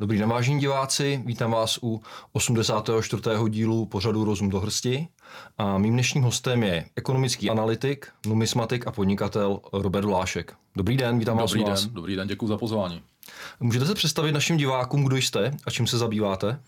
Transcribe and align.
Dobrý 0.00 0.18
den, 0.18 0.28
vážení 0.28 0.60
diváci, 0.60 1.22
vítám 1.26 1.50
vás 1.50 1.78
u 1.82 2.02
84. 2.32 3.22
dílu 3.48 3.86
pořadu 3.86 4.24
Rozum 4.24 4.50
do 4.50 4.60
hrsti. 4.60 5.08
A 5.58 5.78
mým 5.78 5.92
dnešním 5.92 6.22
hostem 6.22 6.62
je 6.62 6.84
ekonomický 6.96 7.50
analytik, 7.50 8.08
numismatik 8.26 8.86
a 8.86 8.92
podnikatel 8.92 9.60
Robert 9.72 10.04
Vlášek. 10.04 10.54
Dobrý 10.76 10.96
den, 10.96 11.18
vítám 11.18 11.36
vás 11.36 11.50
Dobrý 11.50 11.64
u 11.64 11.68
vás. 11.68 11.84
den, 11.84 11.94
dobrý 11.94 12.16
den, 12.16 12.28
děkuji 12.28 12.46
za 12.46 12.58
pozvání. 12.58 13.02
Můžete 13.60 13.86
se 13.86 13.94
představit 13.94 14.32
našim 14.32 14.56
divákům, 14.56 15.04
kdo 15.04 15.16
jste 15.16 15.50
a 15.66 15.70
čím 15.70 15.86
se 15.86 15.98
zabýváte? 15.98 16.60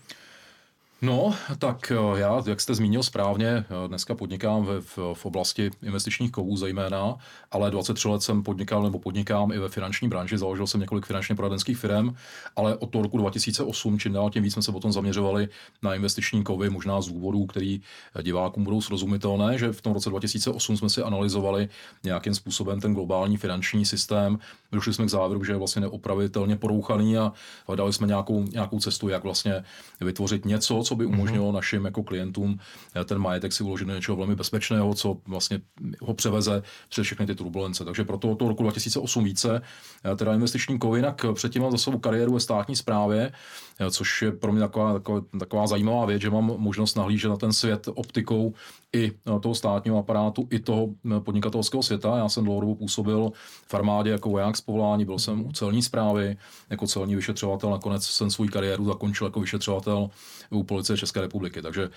No, 1.03 1.35
tak 1.59 1.91
eh, 1.91 2.19
já, 2.19 2.43
jak 2.45 2.61
jste 2.61 2.75
zmínil 2.75 3.03
správně, 3.03 3.47
eh, 3.47 3.87
dneska 3.87 4.15
podnikám 4.15 4.65
v, 4.65 4.81
v, 4.81 4.97
v 5.13 5.25
oblasti 5.25 5.71
investičních 5.81 6.31
kovů 6.31 6.57
zejména, 6.57 7.15
ale 7.51 7.71
23 7.71 8.07
let 8.07 8.21
jsem 8.21 8.43
podnikal 8.43 8.83
nebo 8.83 8.99
podnikám 8.99 9.51
i 9.51 9.59
ve 9.59 9.69
finanční 9.69 10.09
branži, 10.09 10.37
založil 10.37 10.67
jsem 10.67 10.81
několik 10.81 11.05
finančně 11.05 11.35
poradenských 11.35 11.77
firm, 11.77 12.15
ale 12.55 12.77
od 12.77 12.89
toho 12.89 13.03
roku 13.03 13.17
2008 13.17 13.99
čím 13.99 14.13
dál 14.13 14.29
tím 14.29 14.43
víc 14.43 14.53
jsme 14.53 14.61
se 14.61 14.71
potom 14.71 14.91
zaměřovali 14.91 15.49
na 15.81 15.95
investiční 15.95 16.43
kovy, 16.43 16.69
možná 16.69 17.01
z 17.01 17.07
důvodů, 17.07 17.45
který 17.45 17.81
divákům 18.21 18.63
budou 18.63 18.81
srozumitelné, 18.81 19.57
že 19.57 19.71
v 19.71 19.81
tom 19.81 19.93
roce 19.93 20.09
2008 20.09 20.77
jsme 20.77 20.89
si 20.89 21.01
analyzovali 21.01 21.69
nějakým 22.03 22.35
způsobem 22.35 22.81
ten 22.81 22.93
globální 22.93 23.37
finanční 23.37 23.85
systém, 23.85 24.39
došli 24.71 24.93
jsme 24.93 25.05
k 25.05 25.09
závěru, 25.09 25.43
že 25.43 25.51
je 25.51 25.57
vlastně 25.57 25.81
neopravitelně 25.81 26.55
porouchaný 26.55 27.17
a 27.17 27.31
hledali 27.67 27.93
jsme 27.93 28.07
nějakou, 28.07 28.43
nějakou 28.43 28.79
cestu, 28.79 29.09
jak 29.09 29.23
vlastně 29.23 29.63
vytvořit 30.01 30.45
něco, 30.45 30.83
co 30.83 30.92
by 30.95 31.05
umožnilo 31.05 31.49
mm-hmm. 31.49 31.55
našim 31.55 31.85
jako 31.85 32.03
klientům 32.03 32.59
eh, 32.95 33.03
ten 33.03 33.17
majetek 33.17 33.53
si 33.53 33.63
uložit 33.63 33.87
do 33.87 33.93
něčeho 33.93 34.17
velmi 34.17 34.35
bezpečného, 34.35 34.93
co 34.93 35.17
vlastně 35.27 35.61
ho 36.01 36.13
převeze 36.13 36.63
přes 36.89 37.05
všechny 37.05 37.25
ty 37.25 37.35
turbulence. 37.35 37.85
Takže 37.85 38.03
proto 38.03 38.35
toho 38.35 38.49
roku 38.49 38.63
2008 38.63 39.23
více, 39.23 39.61
eh, 40.05 40.15
teda 40.15 40.33
investiční 40.33 40.79
kovy, 40.79 40.99
jinak 40.99 41.25
předtím 41.33 41.61
mám 41.61 41.71
za 41.71 41.77
sebou 41.77 41.99
kariéru 41.99 42.33
ve 42.33 42.39
státní 42.39 42.75
správě, 42.75 43.31
eh, 43.79 43.91
což 43.91 44.21
je 44.21 44.31
pro 44.31 44.51
mě 44.51 44.61
taková, 44.61 44.93
taková, 44.93 45.21
taková 45.39 45.67
zajímavá 45.67 46.05
věc, 46.05 46.21
že 46.21 46.29
mám 46.29 46.53
možnost 46.57 46.95
nahlížet 46.95 47.29
na 47.29 47.37
ten 47.37 47.53
svět 47.53 47.89
optikou 47.93 48.53
i 48.93 49.11
toho 49.41 49.55
státního 49.55 49.97
aparátu, 49.97 50.47
i 50.51 50.59
toho 50.59 50.89
podnikatelského 51.19 51.83
světa. 51.83 52.17
Já 52.17 52.29
jsem 52.29 52.43
dlouhodobě 52.43 52.75
působil 52.75 53.31
v 53.67 53.73
armádě 53.73 54.09
jako 54.09 54.29
voják 54.29 54.57
z 54.57 54.61
povolání, 54.61 55.05
byl 55.05 55.19
jsem 55.19 55.45
u 55.45 55.51
celní 55.51 55.81
zprávy 55.81 56.37
jako 56.69 56.87
celní 56.87 57.15
vyšetřovatel, 57.15 57.69
nakonec 57.69 58.05
jsem 58.05 58.31
svou 58.31 58.47
kariéru 58.47 58.85
zakončil 58.85 59.27
jako 59.27 59.39
vyšetřovatel 59.39 60.09
u 60.49 60.63
policie 60.63 60.82
České 60.83 61.21
republiky. 61.21 61.61
Takže, 61.61 61.89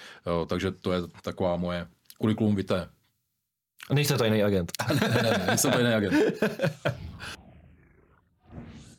takže 0.47 0.71
to 0.71 0.93
je 0.93 1.01
taková 1.23 1.57
moje 1.57 1.87
kurikulum 2.19 2.57
vitae. 2.57 2.89
Nejste 3.93 4.19
tajný 4.19 4.43
agent. 4.43 4.73
ne, 5.01 5.09
ne, 5.09 5.23
ne, 5.23 5.45
nejsem 5.47 5.73
tajný 5.73 5.95
agent. 5.95 6.15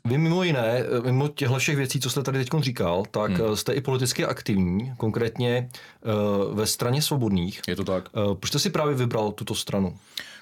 Vy 0.06 0.18
mimo 0.18 0.44
jiné, 0.44 0.84
mimo 1.06 1.28
těchto 1.28 1.60
všech 1.60 1.76
věcí, 1.76 2.00
co 2.00 2.10
jste 2.10 2.24
tady 2.24 2.46
teď 2.46 2.62
říkal, 2.62 3.04
tak 3.12 3.32
hmm. 3.32 3.56
jste 3.56 3.74
i 3.74 3.82
politicky 3.82 4.26
aktivní, 4.26 4.94
konkrétně 4.98 5.70
uh, 5.70 6.56
ve 6.56 6.68
straně 6.68 7.02
svobodných. 7.02 7.62
Je 7.68 7.76
to 7.76 7.84
tak. 7.84 8.10
Uh, 8.16 8.36
proč 8.36 8.50
jste 8.50 8.60
si 8.60 8.70
právě 8.70 8.96
vybral 8.96 9.32
tuto 9.32 9.56
stranu? 9.56 9.98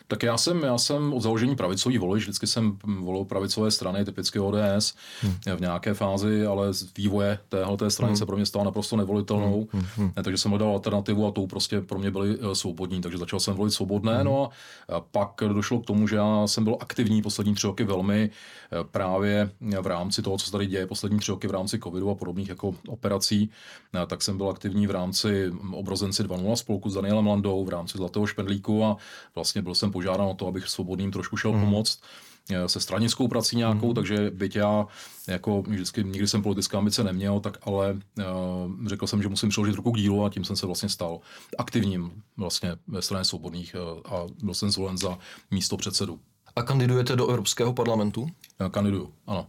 Tak 0.07 0.23
já 0.23 0.37
jsem, 0.37 0.63
já 0.63 0.77
jsem 0.77 1.13
od 1.13 1.21
založení 1.21 1.55
pravicový 1.55 1.97
volič, 1.97 2.23
vždycky 2.23 2.47
jsem 2.47 2.77
volil 2.83 3.25
pravicové 3.25 3.71
strany, 3.71 4.05
typicky 4.05 4.39
ODS 4.39 4.95
hmm. 5.21 5.57
v 5.57 5.61
nějaké 5.61 5.93
fázi, 5.93 6.45
ale 6.45 6.73
z 6.73 6.93
vývoje 6.97 7.39
téhle 7.49 7.91
strany 7.91 8.09
hmm. 8.09 8.17
se 8.17 8.25
pro 8.25 8.35
mě 8.35 8.45
stala 8.45 8.65
naprosto 8.65 8.95
nevolitelnou, 8.95 9.67
hmm. 9.71 9.85
Hmm. 9.95 10.11
takže 10.23 10.37
jsem 10.37 10.51
hledal 10.51 10.69
alternativu 10.69 11.27
a 11.27 11.31
tou 11.31 11.47
prostě 11.47 11.81
pro 11.81 11.99
mě 11.99 12.11
byli 12.11 12.37
eh, 12.39 12.55
svobodní, 12.55 13.01
takže 13.01 13.17
začal 13.17 13.39
jsem 13.39 13.53
volit 13.53 13.71
svobodné, 13.71 14.15
hmm. 14.15 14.25
no 14.25 14.49
a 14.89 14.99
pak 14.99 15.41
došlo 15.53 15.79
k 15.79 15.85
tomu, 15.85 16.07
že 16.07 16.15
já 16.15 16.47
jsem 16.47 16.63
byl 16.63 16.77
aktivní 16.79 17.21
poslední 17.21 17.55
tři 17.55 17.67
roky 17.67 17.83
velmi 17.83 18.29
eh, 18.71 18.83
právě 18.91 19.49
v 19.81 19.87
rámci 19.87 20.21
toho, 20.21 20.37
co 20.37 20.45
se 20.45 20.51
tady 20.51 20.65
děje 20.65 20.87
poslední 20.87 21.19
tři 21.19 21.31
roky 21.31 21.47
v 21.47 21.51
rámci 21.51 21.79
covidu 21.79 22.09
a 22.09 22.15
podobných 22.15 22.49
jako 22.49 22.75
operací, 22.87 23.49
eh, 23.93 24.05
tak 24.05 24.21
jsem 24.21 24.37
byl 24.37 24.49
aktivní 24.49 24.87
v 24.87 24.91
rámci 24.91 25.51
obrozenci 25.71 26.23
2.0 26.23 26.55
spolku 26.55 26.89
s 26.89 26.93
Danielem 26.93 27.27
Landou, 27.27 27.65
v 27.65 27.69
rámci 27.69 27.97
Zlatého 27.97 28.27
špendlíku 28.27 28.85
a 28.85 28.97
vlastně 29.35 29.61
byl 29.61 29.75
jsem 29.75 29.91
požádán 29.95 30.27
o 30.27 30.33
to, 30.33 30.47
abych 30.47 30.67
svobodným 30.67 31.11
trošku 31.11 31.37
šel 31.37 31.53
mm. 31.55 31.61
pomoct 31.63 32.03
eh, 32.51 32.67
se 32.67 32.79
stranickou 32.79 33.27
prací 33.27 33.55
nějakou, 33.55 33.87
mm. 33.87 33.93
takže 33.93 34.31
byť 34.31 34.55
já 34.55 34.87
jako 35.27 35.61
vždycky 35.61 36.03
nikdy 36.03 36.27
jsem 36.27 36.43
politická 36.43 36.77
ambice 36.77 37.03
neměl, 37.03 37.39
tak 37.39 37.57
ale 37.63 37.93
uh, 37.93 38.87
řekl 38.87 39.07
jsem, 39.07 39.23
že 39.23 39.29
musím 39.29 39.49
přiložit 39.49 39.75
ruku 39.75 39.91
k 39.91 39.97
dílu 39.97 40.25
a 40.25 40.29
tím 40.29 40.43
jsem 40.43 40.55
se 40.55 40.65
vlastně 40.65 40.89
stal 40.89 41.19
aktivním 41.57 42.11
vlastně 42.37 42.75
ve 42.87 43.01
straně 43.01 43.25
svobodných 43.25 43.75
uh, 43.75 44.13
a 44.13 44.27
byl 44.43 44.53
jsem 44.53 44.71
zvolen 44.71 44.97
za 44.97 45.17
místo 45.51 45.77
předsedu. 45.77 46.19
A 46.55 46.63
kandidujete 46.63 47.15
do 47.15 47.27
Evropského 47.27 47.73
parlamentu? 47.73 48.27
Já 48.59 48.69
kandiduju, 48.69 49.13
ano. 49.27 49.47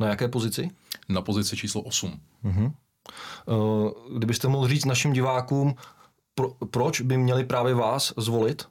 Na 0.00 0.08
jaké 0.08 0.28
pozici? 0.28 0.70
Na 1.08 1.22
pozici 1.22 1.56
číslo 1.56 1.80
8. 1.82 2.20
Uh-huh. 2.44 2.72
Uh, 3.46 3.90
kdybyste 4.18 4.48
mohl 4.48 4.68
říct 4.68 4.84
našim 4.84 5.12
divákům, 5.12 5.74
pro, 6.34 6.54
proč 6.70 7.00
by 7.00 7.16
měli 7.16 7.44
právě 7.44 7.74
vás 7.74 8.12
zvolit? 8.16 8.68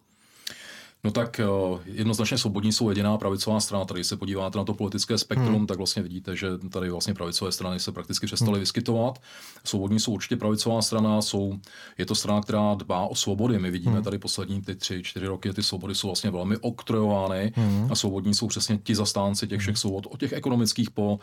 No 1.05 1.11
tak 1.11 1.39
eh, 1.39 1.45
jednoznačně 1.85 2.37
svobodní 2.37 2.71
jsou 2.71 2.89
jediná 2.89 3.17
pravicová 3.17 3.59
strana. 3.59 3.85
Tady 3.85 4.03
se 4.03 4.17
podíváte 4.17 4.57
na 4.57 4.63
to 4.63 4.73
politické 4.73 5.17
spektrum, 5.17 5.55
hmm. 5.55 5.67
tak 5.67 5.77
vlastně 5.77 6.03
vidíte, 6.03 6.35
že 6.35 6.47
tady 6.57 6.89
vlastně 6.89 7.13
pravicové 7.13 7.51
strany 7.51 7.79
se 7.79 7.91
prakticky 7.91 8.25
přestaly 8.25 8.51
hmm. 8.51 8.59
vyskytovat. 8.59 9.19
Svobodní 9.63 9.99
jsou 9.99 10.11
určitě 10.11 10.35
pravicová 10.35 10.81
strana, 10.81 11.21
jsou, 11.21 11.59
je 11.97 12.05
to 12.05 12.15
strana, 12.15 12.41
která 12.41 12.73
dbá 12.73 13.05
o 13.05 13.15
svobody. 13.15 13.59
My 13.59 13.71
vidíme 13.71 13.95
hmm. 13.95 14.03
tady 14.03 14.17
poslední 14.17 14.61
ty 14.61 14.75
tři, 14.75 15.03
čtyři 15.03 15.27
roky, 15.27 15.53
ty 15.53 15.63
svobody 15.63 15.95
jsou 15.95 16.07
vlastně 16.07 16.31
velmi 16.31 16.57
oktrojovány 16.57 17.53
hmm. 17.55 17.87
a 17.91 17.95
svobodní 17.95 18.33
jsou 18.33 18.47
přesně 18.47 18.77
ti 18.77 18.95
zastánci 18.95 19.47
těch 19.47 19.59
všech 19.59 19.75
hmm. 19.75 19.79
svobod, 19.79 20.07
od 20.09 20.19
těch 20.19 20.33
ekonomických 20.33 20.91
po 20.91 21.13
uh, 21.13 21.19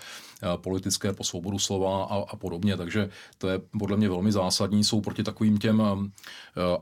politické, 0.57 1.13
po 1.13 1.25
svobodu 1.25 1.59
slova 1.59 2.05
a, 2.05 2.25
a 2.29 2.37
podobně. 2.37 2.77
Takže 2.77 3.09
to 3.39 3.49
je 3.49 3.61
podle 3.79 3.97
mě 3.97 4.09
velmi 4.09 4.33
zásadní. 4.33 4.85
Jsou 4.85 5.01
proti 5.01 5.23
takovým 5.23 5.59
těm 5.59 5.81
uh, 5.81 5.99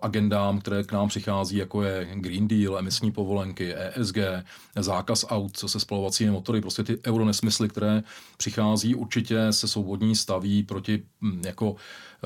agendám, 0.03 0.61
které 0.61 0.85
k 0.85 0.93
nám 0.93 1.09
přichází, 1.09 1.57
jako 1.57 1.83
je 1.83 2.09
Green 2.15 2.49
Deal, 2.49 2.77
emisní 2.91 3.13
povolenky, 3.13 3.75
ESG, 3.75 4.17
zákaz 4.81 5.25
aut 5.29 5.57
se 5.57 5.81
spalovacími 5.81 6.31
motory, 6.31 6.61
prostě 6.61 6.85
ty 6.85 6.99
euronesmysly, 7.07 7.69
které 7.69 8.03
přichází, 8.37 8.95
určitě 8.95 9.53
se 9.53 9.69
svobodní 9.69 10.17
staví 10.17 10.63
proti 10.63 11.03
hm, 11.23 11.43
jako 11.47 11.77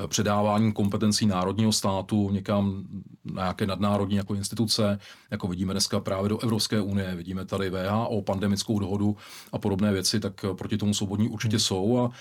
předávání 0.07 0.73
kompetencí 0.73 1.25
národního 1.25 1.71
státu 1.71 2.29
někam 2.29 2.83
na 3.25 3.43
nějaké 3.43 3.65
nadnárodní 3.65 4.15
jako 4.15 4.35
instituce, 4.35 4.99
jako 5.31 5.47
vidíme 5.47 5.73
dneska 5.73 5.99
právě 5.99 6.29
do 6.29 6.39
Evropské 6.39 6.81
unie, 6.81 7.15
vidíme 7.15 7.45
tady 7.45 7.69
VHO, 7.69 8.21
pandemickou 8.21 8.79
dohodu 8.79 9.17
a 9.51 9.57
podobné 9.57 9.93
věci, 9.93 10.19
tak 10.19 10.45
proti 10.57 10.77
tomu 10.77 10.93
svobodní 10.93 11.29
určitě 11.29 11.55
hmm. 11.55 11.59
jsou 11.59 11.99
a 11.99 12.11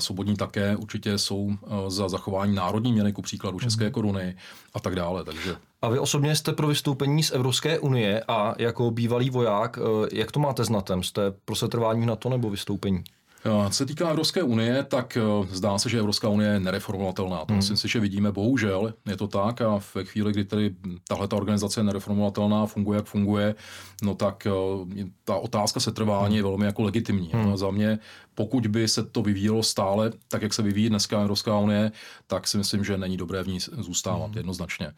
svobodní 0.00 0.36
také 0.36 0.76
určitě 0.76 1.18
jsou 1.18 1.50
eh, 1.52 1.90
za 1.90 2.08
zachování 2.08 2.54
národní 2.54 2.92
měny, 2.92 3.12
ku 3.12 3.22
příkladu 3.22 3.58
české 3.58 3.84
hmm. 3.84 3.92
koruny 3.92 4.36
a 4.74 4.80
tak 4.80 4.94
dále. 4.94 5.24
Takže 5.24 5.56
a 5.82 5.88
vy 5.88 5.98
osobně 5.98 6.36
jste 6.36 6.52
pro 6.52 6.66
vystoupení 6.66 7.22
z 7.22 7.32
Evropské 7.32 7.78
unie 7.78 8.24
a 8.28 8.54
jako 8.58 8.90
bývalý 8.90 9.30
voják, 9.30 9.78
eh, 9.78 10.08
jak 10.12 10.32
to 10.32 10.40
máte 10.40 10.64
s 10.64 10.68
NATEM? 10.68 11.02
Jste 11.02 11.30
pro 11.44 11.56
setrvání 11.56 12.02
v 12.02 12.06
NATO 12.06 12.28
nebo 12.28 12.50
vystoupení? 12.50 13.04
Co 13.42 13.74
se 13.74 13.86
týká 13.86 14.08
Evropské 14.08 14.42
unie, 14.42 14.84
tak 14.84 15.16
eh, 15.16 15.46
zdá 15.50 15.78
se, 15.78 15.88
že 15.88 15.98
Evropská 15.98 16.28
unie 16.28 16.50
je 16.50 16.60
nereformovatelná. 16.60 17.38
To 17.38 17.44
hmm. 17.48 17.56
myslím 17.56 17.76
si, 17.76 17.88
že 17.88 18.00
vidíme, 18.00 18.32
bohužel 18.32 18.94
je 19.06 19.16
to 19.16 19.28
tak 19.28 19.60
a 19.60 19.80
ve 19.94 20.04
chvíli, 20.04 20.32
kdy 20.32 20.44
tady 20.44 20.74
tahle 21.08 21.28
ta 21.28 21.36
organizace 21.36 21.80
je 21.80 21.84
nereformovatelná, 21.84 22.66
funguje, 22.66 22.96
jak 22.96 23.06
funguje, 23.06 23.54
no 24.02 24.14
tak 24.14 24.46
eh, 24.46 25.04
ta 25.24 25.36
otázka 25.36 25.80
setrvání 25.80 26.26
hmm. 26.26 26.36
je 26.36 26.42
velmi 26.42 26.66
jako 26.66 26.82
legitimní. 26.82 27.30
Hmm. 27.32 27.52
A 27.52 27.56
za 27.56 27.70
mě, 27.70 27.98
pokud 28.40 28.66
by 28.66 28.88
se 28.88 29.04
to 29.04 29.22
vyvíjelo 29.22 29.62
stále 29.62 30.12
tak, 30.28 30.42
jak 30.42 30.54
se 30.54 30.62
vyvíjí 30.62 30.88
dneska 30.88 31.20
Evropská 31.20 31.58
unie, 31.58 31.92
tak 32.26 32.48
si 32.48 32.58
myslím, 32.58 32.84
že 32.84 32.98
není 32.98 33.16
dobré 33.16 33.42
v 33.42 33.48
ní 33.48 33.58
zůstávat 33.60 34.26
hmm. 34.26 34.36
jednoznačně. 34.36 34.92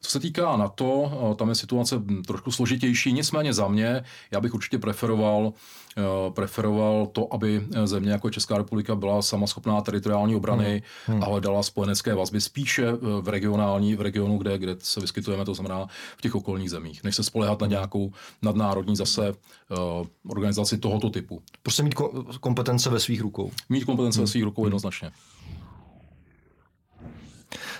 Co 0.00 0.10
se 0.10 0.20
týká 0.20 0.56
NATO, 0.56 1.12
eh, 1.12 1.34
tam 1.34 1.48
je 1.48 1.54
situace 1.54 2.02
trošku 2.26 2.52
složitější, 2.52 3.12
nicméně 3.12 3.52
za 3.52 3.68
mě, 3.68 4.04
já 4.30 4.40
bych 4.40 4.54
určitě 4.54 4.78
preferoval 4.78 5.52
Eh, 5.98 6.30
preferoval 6.30 7.06
to, 7.06 7.34
aby 7.34 7.66
země 7.84 8.12
jako 8.12 8.30
Česká 8.30 8.58
republika 8.58 8.94
byla 8.94 9.22
sama 9.22 9.46
schopná 9.46 9.80
teritoriální 9.80 10.36
obrany 10.36 10.82
hmm. 11.06 11.14
hmm. 11.16 11.24
a 11.24 11.26
hledala 11.26 11.62
spojenecké 11.62 12.14
vazby 12.14 12.40
spíše 12.40 12.86
eh, 12.88 12.96
v 13.20 13.28
regionální, 13.28 13.94
v 13.94 14.00
regionu, 14.00 14.38
kde, 14.38 14.58
kde 14.58 14.76
se 14.78 15.00
vyskytujeme, 15.00 15.44
to 15.44 15.54
znamená 15.54 15.86
v 16.16 16.22
těch 16.22 16.34
okolních 16.34 16.70
zemích, 16.70 17.04
než 17.04 17.16
se 17.16 17.22
spolehat 17.22 17.60
na 17.60 17.66
nějakou 17.66 18.12
nadnárodní 18.42 18.96
zase 18.96 19.30
uh, 19.30 20.06
organizaci 20.28 20.78
tohoto 20.78 21.10
typu. 21.10 21.42
Prostě 21.62 21.82
mít 21.82 21.94
kompetence 22.40 22.83
ve 22.90 23.00
svých 23.00 23.20
rukou. 23.20 23.50
Mít 23.68 23.84
kompetence 23.84 24.18
hmm. 24.18 24.24
ve 24.24 24.30
svých 24.30 24.44
rukou 24.44 24.62
hmm. 24.62 24.66
jednoznačně. 24.66 25.10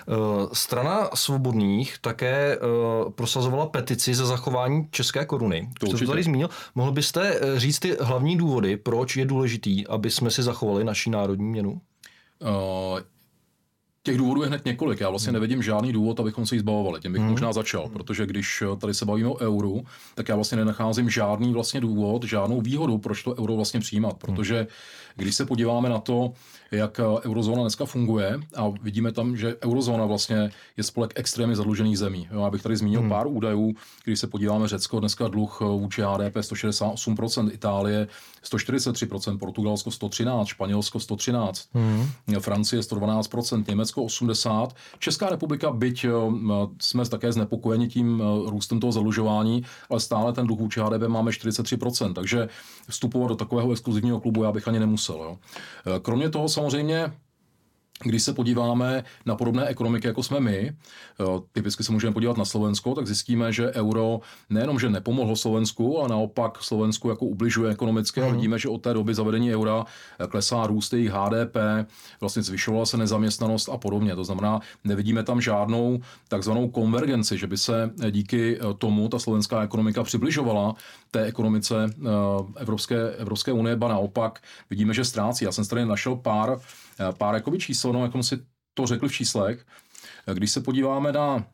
Eh, 0.07 0.47
strana 0.53 1.09
svobodných 1.13 1.97
také 2.01 2.55
eh, 2.55 2.59
prosazovala 3.09 3.65
petici 3.65 4.15
za 4.15 4.25
zachování 4.25 4.87
české 4.91 5.25
koruny. 5.25 5.69
To 5.79 5.87
Co 5.87 5.97
to 5.97 6.07
tady 6.07 6.23
zmínil. 6.23 6.49
Mohl 6.75 6.91
byste 6.91 7.39
eh, 7.41 7.59
říct 7.59 7.79
ty 7.79 7.97
hlavní 8.01 8.37
důvody, 8.37 8.77
proč 8.77 9.17
je 9.17 9.25
důležitý, 9.25 9.87
aby 9.87 10.11
jsme 10.11 10.31
si 10.31 10.43
zachovali 10.43 10.83
naší 10.83 11.09
národní 11.09 11.45
měnu? 11.45 11.81
Těch 14.05 14.17
důvodů 14.17 14.41
je 14.41 14.47
hned 14.47 14.65
několik. 14.65 14.99
Já 14.99 15.09
vlastně 15.09 15.33
nevidím 15.33 15.63
žádný 15.63 15.93
důvod, 15.93 16.19
abychom 16.19 16.45
se 16.45 16.55
jí 16.55 16.59
zbavovali. 16.59 17.01
Tím 17.01 17.11
bych 17.11 17.21
hmm. 17.21 17.31
možná 17.31 17.53
začal, 17.53 17.89
protože 17.89 18.25
když 18.25 18.63
tady 18.77 18.93
se 18.93 19.05
bavíme 19.05 19.29
o 19.29 19.37
euru, 19.37 19.85
tak 20.15 20.29
já 20.29 20.35
vlastně 20.35 20.57
nenacházím 20.57 21.09
žádný 21.09 21.53
vlastně 21.53 21.81
důvod, 21.81 22.23
žádnou 22.23 22.61
výhodu, 22.61 22.97
proč 22.97 23.23
to 23.23 23.35
euro 23.35 23.55
vlastně 23.55 23.79
přijímat. 23.79 24.17
Protože 24.17 24.67
když 25.15 25.35
se 25.35 25.45
podíváme 25.45 25.89
na 25.89 25.99
to, 25.99 26.33
jak 26.71 26.99
eurozóna 26.99 27.61
dneska 27.61 27.85
funguje 27.85 28.39
a 28.55 28.69
vidíme 28.81 29.11
tam, 29.11 29.37
že 29.37 29.55
eurozóna 29.65 30.05
vlastně 30.05 30.51
je 30.77 30.83
spolek 30.83 31.13
extrémně 31.15 31.55
zadlužených 31.55 31.97
zemí. 31.97 32.27
Jo, 32.31 32.41
abych 32.43 32.63
tady 32.63 32.77
zmínil 32.77 32.99
hmm. 32.99 33.09
pár 33.09 33.27
údajů, 33.27 33.75
když 34.03 34.19
se 34.19 34.27
podíváme 34.27 34.67
Řecko, 34.67 34.99
dneska 34.99 35.27
dluh 35.27 35.61
vůči 35.61 36.01
HDP 36.01 36.35
168%, 36.35 37.51
Itálie 37.53 38.07
143%, 38.43 39.37
Portugalsko 39.37 39.89
113%, 39.89 40.45
Španělsko 40.45 40.97
113%, 40.97 41.51
hmm. 41.73 42.39
Francie 42.39 42.81
112%, 42.81 43.63
Německo 43.67 44.01
80%. 44.01 44.67
Česká 44.99 45.29
republika, 45.29 45.71
byť 45.71 46.05
jsme 46.81 47.05
také 47.05 47.31
znepokojeni 47.31 47.87
tím 47.87 48.23
růstem 48.45 48.79
toho 48.79 48.91
zadlužování, 48.91 49.63
ale 49.89 49.99
stále 49.99 50.33
ten 50.33 50.47
dluh 50.47 50.59
vůči 50.59 50.79
HDP 50.79 51.07
máme 51.07 51.31
43%, 51.31 52.13
takže 52.13 52.49
vstupovat 52.89 53.27
do 53.27 53.35
takového 53.35 53.71
exkluzivního 53.71 54.19
klubu 54.19 54.43
já 54.43 54.51
bych 54.51 54.67
ani 54.67 54.79
nemusel. 54.79 55.04
Jo. 55.13 55.37
Kromě 56.01 56.29
toho 56.29 56.49
samozřejmě 56.49 57.11
když 58.03 58.23
se 58.23 58.33
podíváme 58.33 59.03
na 59.25 59.35
podobné 59.35 59.67
ekonomiky, 59.67 60.07
jako 60.07 60.23
jsme 60.23 60.39
my, 60.39 60.75
typicky 61.51 61.83
se 61.83 61.91
můžeme 61.91 62.13
podívat 62.13 62.37
na 62.37 62.45
Slovensko, 62.45 62.95
tak 62.95 63.07
zjistíme, 63.07 63.53
že 63.53 63.71
euro 63.71 64.19
nejenom, 64.49 64.79
že 64.79 64.89
nepomohlo 64.89 65.35
Slovensku, 65.35 65.99
ale 65.99 66.09
naopak 66.09 66.63
Slovensku 66.63 67.09
jako 67.09 67.25
ubližuje 67.25 67.71
ekonomicky. 67.71 68.21
Mm. 68.21 68.27
A 68.27 68.31
vidíme, 68.31 68.59
že 68.59 68.69
od 68.69 68.81
té 68.81 68.93
doby 68.93 69.13
zavedení 69.13 69.53
eura 69.53 69.85
klesá 70.29 70.67
růst 70.67 70.93
jejich 70.93 71.11
HDP, 71.11 71.55
vlastně 72.19 72.41
zvyšovala 72.41 72.85
se 72.85 72.97
nezaměstnanost 72.97 73.69
a 73.69 73.77
podobně. 73.77 74.15
To 74.15 74.23
znamená, 74.23 74.59
nevidíme 74.83 75.23
tam 75.23 75.41
žádnou 75.41 75.99
takzvanou 76.27 76.69
konvergenci, 76.69 77.37
že 77.37 77.47
by 77.47 77.57
se 77.57 77.91
díky 78.11 78.59
tomu 78.77 79.09
ta 79.09 79.19
slovenská 79.19 79.63
ekonomika 79.63 80.03
přibližovala 80.03 80.75
té 81.19 81.25
ekonomice 81.25 81.75
Evropské, 82.55 83.11
Evropské 83.11 83.51
unie, 83.51 83.75
ba 83.75 83.87
naopak 83.87 84.41
vidíme, 84.69 84.93
že 84.93 85.05
ztrácí. 85.05 85.45
Já 85.45 85.51
jsem 85.51 85.65
tady 85.65 85.85
našel 85.85 86.15
pár 86.15 86.59
Eh, 86.99 87.13
pár 87.17 87.35
jakoby 87.35 87.57
čísel, 87.57 87.93
no, 87.93 88.03
jak 88.03 88.11
si 88.21 88.37
to 88.73 88.87
řekli 88.87 89.09
v 89.09 89.13
číslech. 89.13 89.65
Eh, 90.27 90.33
když 90.33 90.51
se 90.51 90.61
podíváme 90.61 91.11
na 91.11 91.45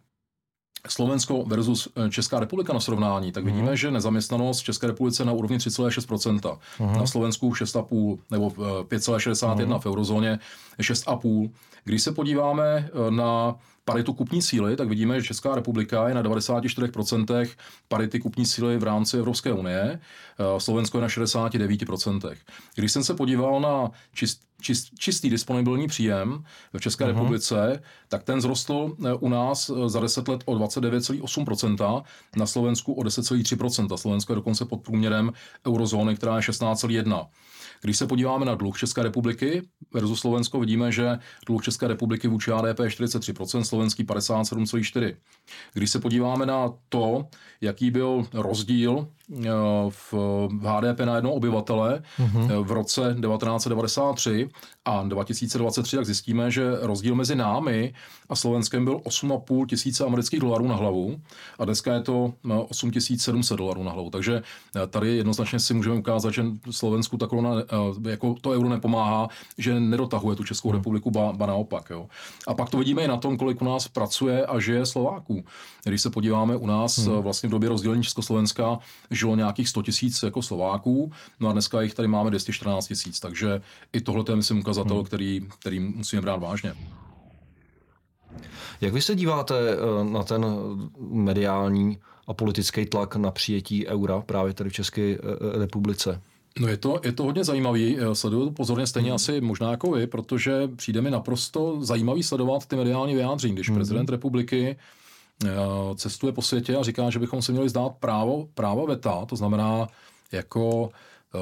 Slovensko 0.88 1.44
versus 1.46 1.88
eh, 1.96 2.10
Česká 2.10 2.40
republika 2.40 2.74
na 2.74 2.80
srovnání, 2.80 3.32
tak 3.32 3.46
vidíme, 3.46 3.70
mm. 3.70 3.76
že 3.76 3.92
nezaměstnanost 3.92 4.60
v 4.60 4.64
České 4.64 4.88
republice 4.88 5.26
na 5.26 5.32
úrovni 5.32 5.58
3,6%, 5.58 6.60
mm. 6.80 6.94
na 6.94 7.08
Slovensku 7.08 7.54
6,5 7.54 8.18
nebo 8.32 8.50
5,61 8.50 9.66
mm. 9.66 9.80
v 9.80 9.86
eurozóně 9.86 10.40
6,5. 10.80 11.52
Když 11.84 12.02
se 12.02 12.12
podíváme 12.12 12.90
na 13.10 13.56
paritu 13.86 14.14
kupní 14.14 14.42
síly, 14.42 14.76
tak 14.76 14.90
vidíme, 14.90 15.22
že 15.22 15.28
Česká 15.28 15.56
republika 15.56 16.08
je 16.08 16.14
na 16.14 16.24
94% 16.24 17.48
parity 17.88 18.20
kupní 18.20 18.46
síly 18.46 18.78
v 18.78 18.84
rámci 18.84 19.18
Evropské 19.18 19.54
unie, 19.54 20.00
Slovensko 20.58 20.98
je 20.98 21.02
na 21.02 21.08
69%. 21.08 22.36
Když 22.76 22.92
jsem 22.92 23.04
se 23.04 23.14
podíval 23.14 23.60
na 23.60 23.92
čist, 24.14 24.42
čist, 24.62 24.88
čistý 25.00 25.30
disponibilní 25.30 25.88
příjem 25.88 26.44
v 26.74 26.82
České 26.82 27.04
uh-huh. 27.04 27.08
republice, 27.08 27.82
tak 28.08 28.24
ten 28.24 28.42
zrostl 28.42 28.96
eh, 29.06 29.14
u 29.14 29.30
nás 29.30 29.70
eh, 29.70 29.90
za 29.90 30.00
10 30.00 30.28
let 30.28 30.42
o 30.46 30.56
29,8%, 30.56 32.04
na 32.36 32.46
Slovensku 32.46 32.94
o 32.94 33.02
10,3%. 33.02 33.98
Slovensko 33.98 34.34
je 34.34 34.36
dokonce 34.36 34.66
pod 34.66 34.82
průměrem 34.82 35.32
eurozóny, 35.68 36.16
která 36.16 36.36
je 36.36 36.42
16,1%. 36.42 37.28
Když 37.82 37.98
se 37.98 38.08
podíváme 38.08 38.46
na 38.46 38.56
dluh 38.56 38.78
České 38.78 39.04
republiky 39.04 39.62
versus 39.94 40.20
Slovensko, 40.20 40.60
vidíme, 40.60 40.92
že 40.92 41.18
dluh 41.48 41.64
České 41.64 41.88
republiky 41.88 42.28
vůči 42.28 42.52
HDP 42.52 42.80
je 42.80 42.90
43%, 42.90 43.62
slovenský 43.62 44.04
57,4%. 44.04 45.16
Když 45.74 45.92
se 45.92 46.00
podíváme 46.00 46.46
na 46.46 46.74
to, 46.90 47.28
jaký 47.62 47.92
byl 47.92 48.26
rozdíl 48.34 49.08
v 49.90 50.14
HDP 50.62 51.00
na 51.00 51.16
jednoho 51.16 51.36
obyvatele 51.36 52.02
mm-hmm. 52.20 52.64
v 52.64 52.72
roce 52.72 53.02
1993 53.02 54.50
a 54.86 55.04
2023, 55.04 55.96
tak 55.96 56.06
zjistíme, 56.06 56.52
že 56.52 56.64
rozdíl 56.82 57.16
mezi 57.16 57.36
námi 57.36 57.94
a 58.30 58.36
Slovenskem 58.36 58.86
byl 58.86 58.98
8,5 58.98 59.66
tisíce 59.66 60.06
amerických 60.06 60.40
dolarů 60.40 60.68
na 60.68 60.76
hlavu 60.76 61.22
a 61.60 61.66
dneska 61.66 61.94
je 61.94 62.02
to 62.02 62.34
8700 62.70 63.58
dolarů 63.58 63.84
na 63.84 63.92
hlavu. 63.92 64.10
Takže 64.10 64.42
tady 64.90 65.16
jednoznačně 65.16 65.60
si 65.60 65.74
můžeme 65.74 65.96
ukázat, 65.96 66.34
že 66.34 66.46
Slovensku 66.72 67.18
ta 67.18 67.28
koruna 67.28 67.62
Eh, 67.72 68.10
jako 68.10 68.36
to 68.42 68.50
euro 68.50 68.70
nepomáhá, 68.70 69.30
že 69.58 69.80
nedotahuje 69.80 70.36
tu 70.36 70.44
Českou 70.44 70.72
republiku, 70.72 71.12
ba, 71.12 71.34
ba 71.34 71.46
naopak. 71.46 71.90
Jo. 71.90 72.08
A 72.48 72.54
pak 72.54 72.70
to 72.70 72.78
vidíme 72.78 73.02
i 73.02 73.08
na 73.08 73.18
tom, 73.18 73.38
kolik 73.38 73.62
u 73.62 73.66
nás 73.66 73.88
pracuje 73.88 74.46
a 74.46 74.60
žije 74.60 74.86
Slováků. 74.86 75.44
Když 75.84 76.02
se 76.02 76.10
podíváme 76.10 76.56
u 76.56 76.68
nás, 76.68 76.98
hmm. 76.98 77.18
Eh, 77.18 77.22
vlastně 77.22 77.50
v 77.50 77.52
době 77.52 77.70
rozdělení 77.70 78.04
Československa 78.04 78.80
žilo 79.22 79.36
nějakých 79.36 79.70
100 79.70 79.82
tisíc 79.82 80.24
jako 80.24 80.42
Slováků, 80.42 81.12
no 81.40 81.50
a 81.50 81.54
dneska 81.54 81.82
jich 81.82 81.94
tady 81.94 82.08
máme 82.08 82.30
214 82.30 82.88
tisíc, 82.88 83.20
takže 83.20 83.62
i 83.94 84.02
tohle 84.02 84.24
je, 84.30 84.36
myslím, 84.36 84.60
ukazatel, 84.60 84.98
hmm. 84.98 85.06
který, 85.06 85.48
který 85.60 85.80
musíme 85.80 86.22
brát 86.22 86.38
vážně. 86.38 86.74
Jak 88.82 88.94
vy 88.94 89.02
se 89.02 89.16
díváte 89.16 89.56
eh, 89.56 90.04
na 90.04 90.24
ten 90.24 90.46
mediální 91.10 92.00
a 92.28 92.34
politický 92.34 92.86
tlak 92.86 93.16
na 93.16 93.32
přijetí 93.32 93.88
eura 93.88 94.22
právě 94.22 94.54
tady 94.54 94.70
v 94.70 94.74
České 94.74 95.18
republice? 95.60 96.22
No 96.60 96.68
je 96.68 96.78
to, 96.78 97.00
je 97.04 97.12
to 97.12 97.24
hodně 97.24 97.44
zajímavý, 97.44 97.98
sleduju 98.14 98.46
to 98.46 98.52
pozorně 98.52 98.88
stejně 98.88 99.10
mm. 99.10 99.16
asi 99.16 99.42
možná 99.42 99.72
jako 99.72 99.92
vy, 99.92 100.08
protože 100.08 100.68
přijde 100.76 101.02
mi 101.02 101.12
naprosto 101.12 101.78
zajímavý 101.82 102.24
sledovat 102.24 102.66
ty 102.66 102.76
mediální 102.76 103.16
vyjádření, 103.16 103.54
když 103.54 103.70
mm. 103.70 103.76
prezident 103.76 104.10
republiky 104.10 104.76
eh, 104.80 105.01
cestuje 105.96 106.34
po 106.34 106.42
světě 106.42 106.76
a 106.76 106.84
říká, 106.84 107.10
že 107.10 107.20
bychom 107.20 107.42
se 107.42 107.52
měli 107.52 107.70
zdát 107.70 107.94
právo, 108.00 108.48
práva 108.54 108.86
veta, 108.86 109.26
to 109.26 109.36
znamená 109.36 109.88
jako 110.32 110.90
eh, 111.36 111.40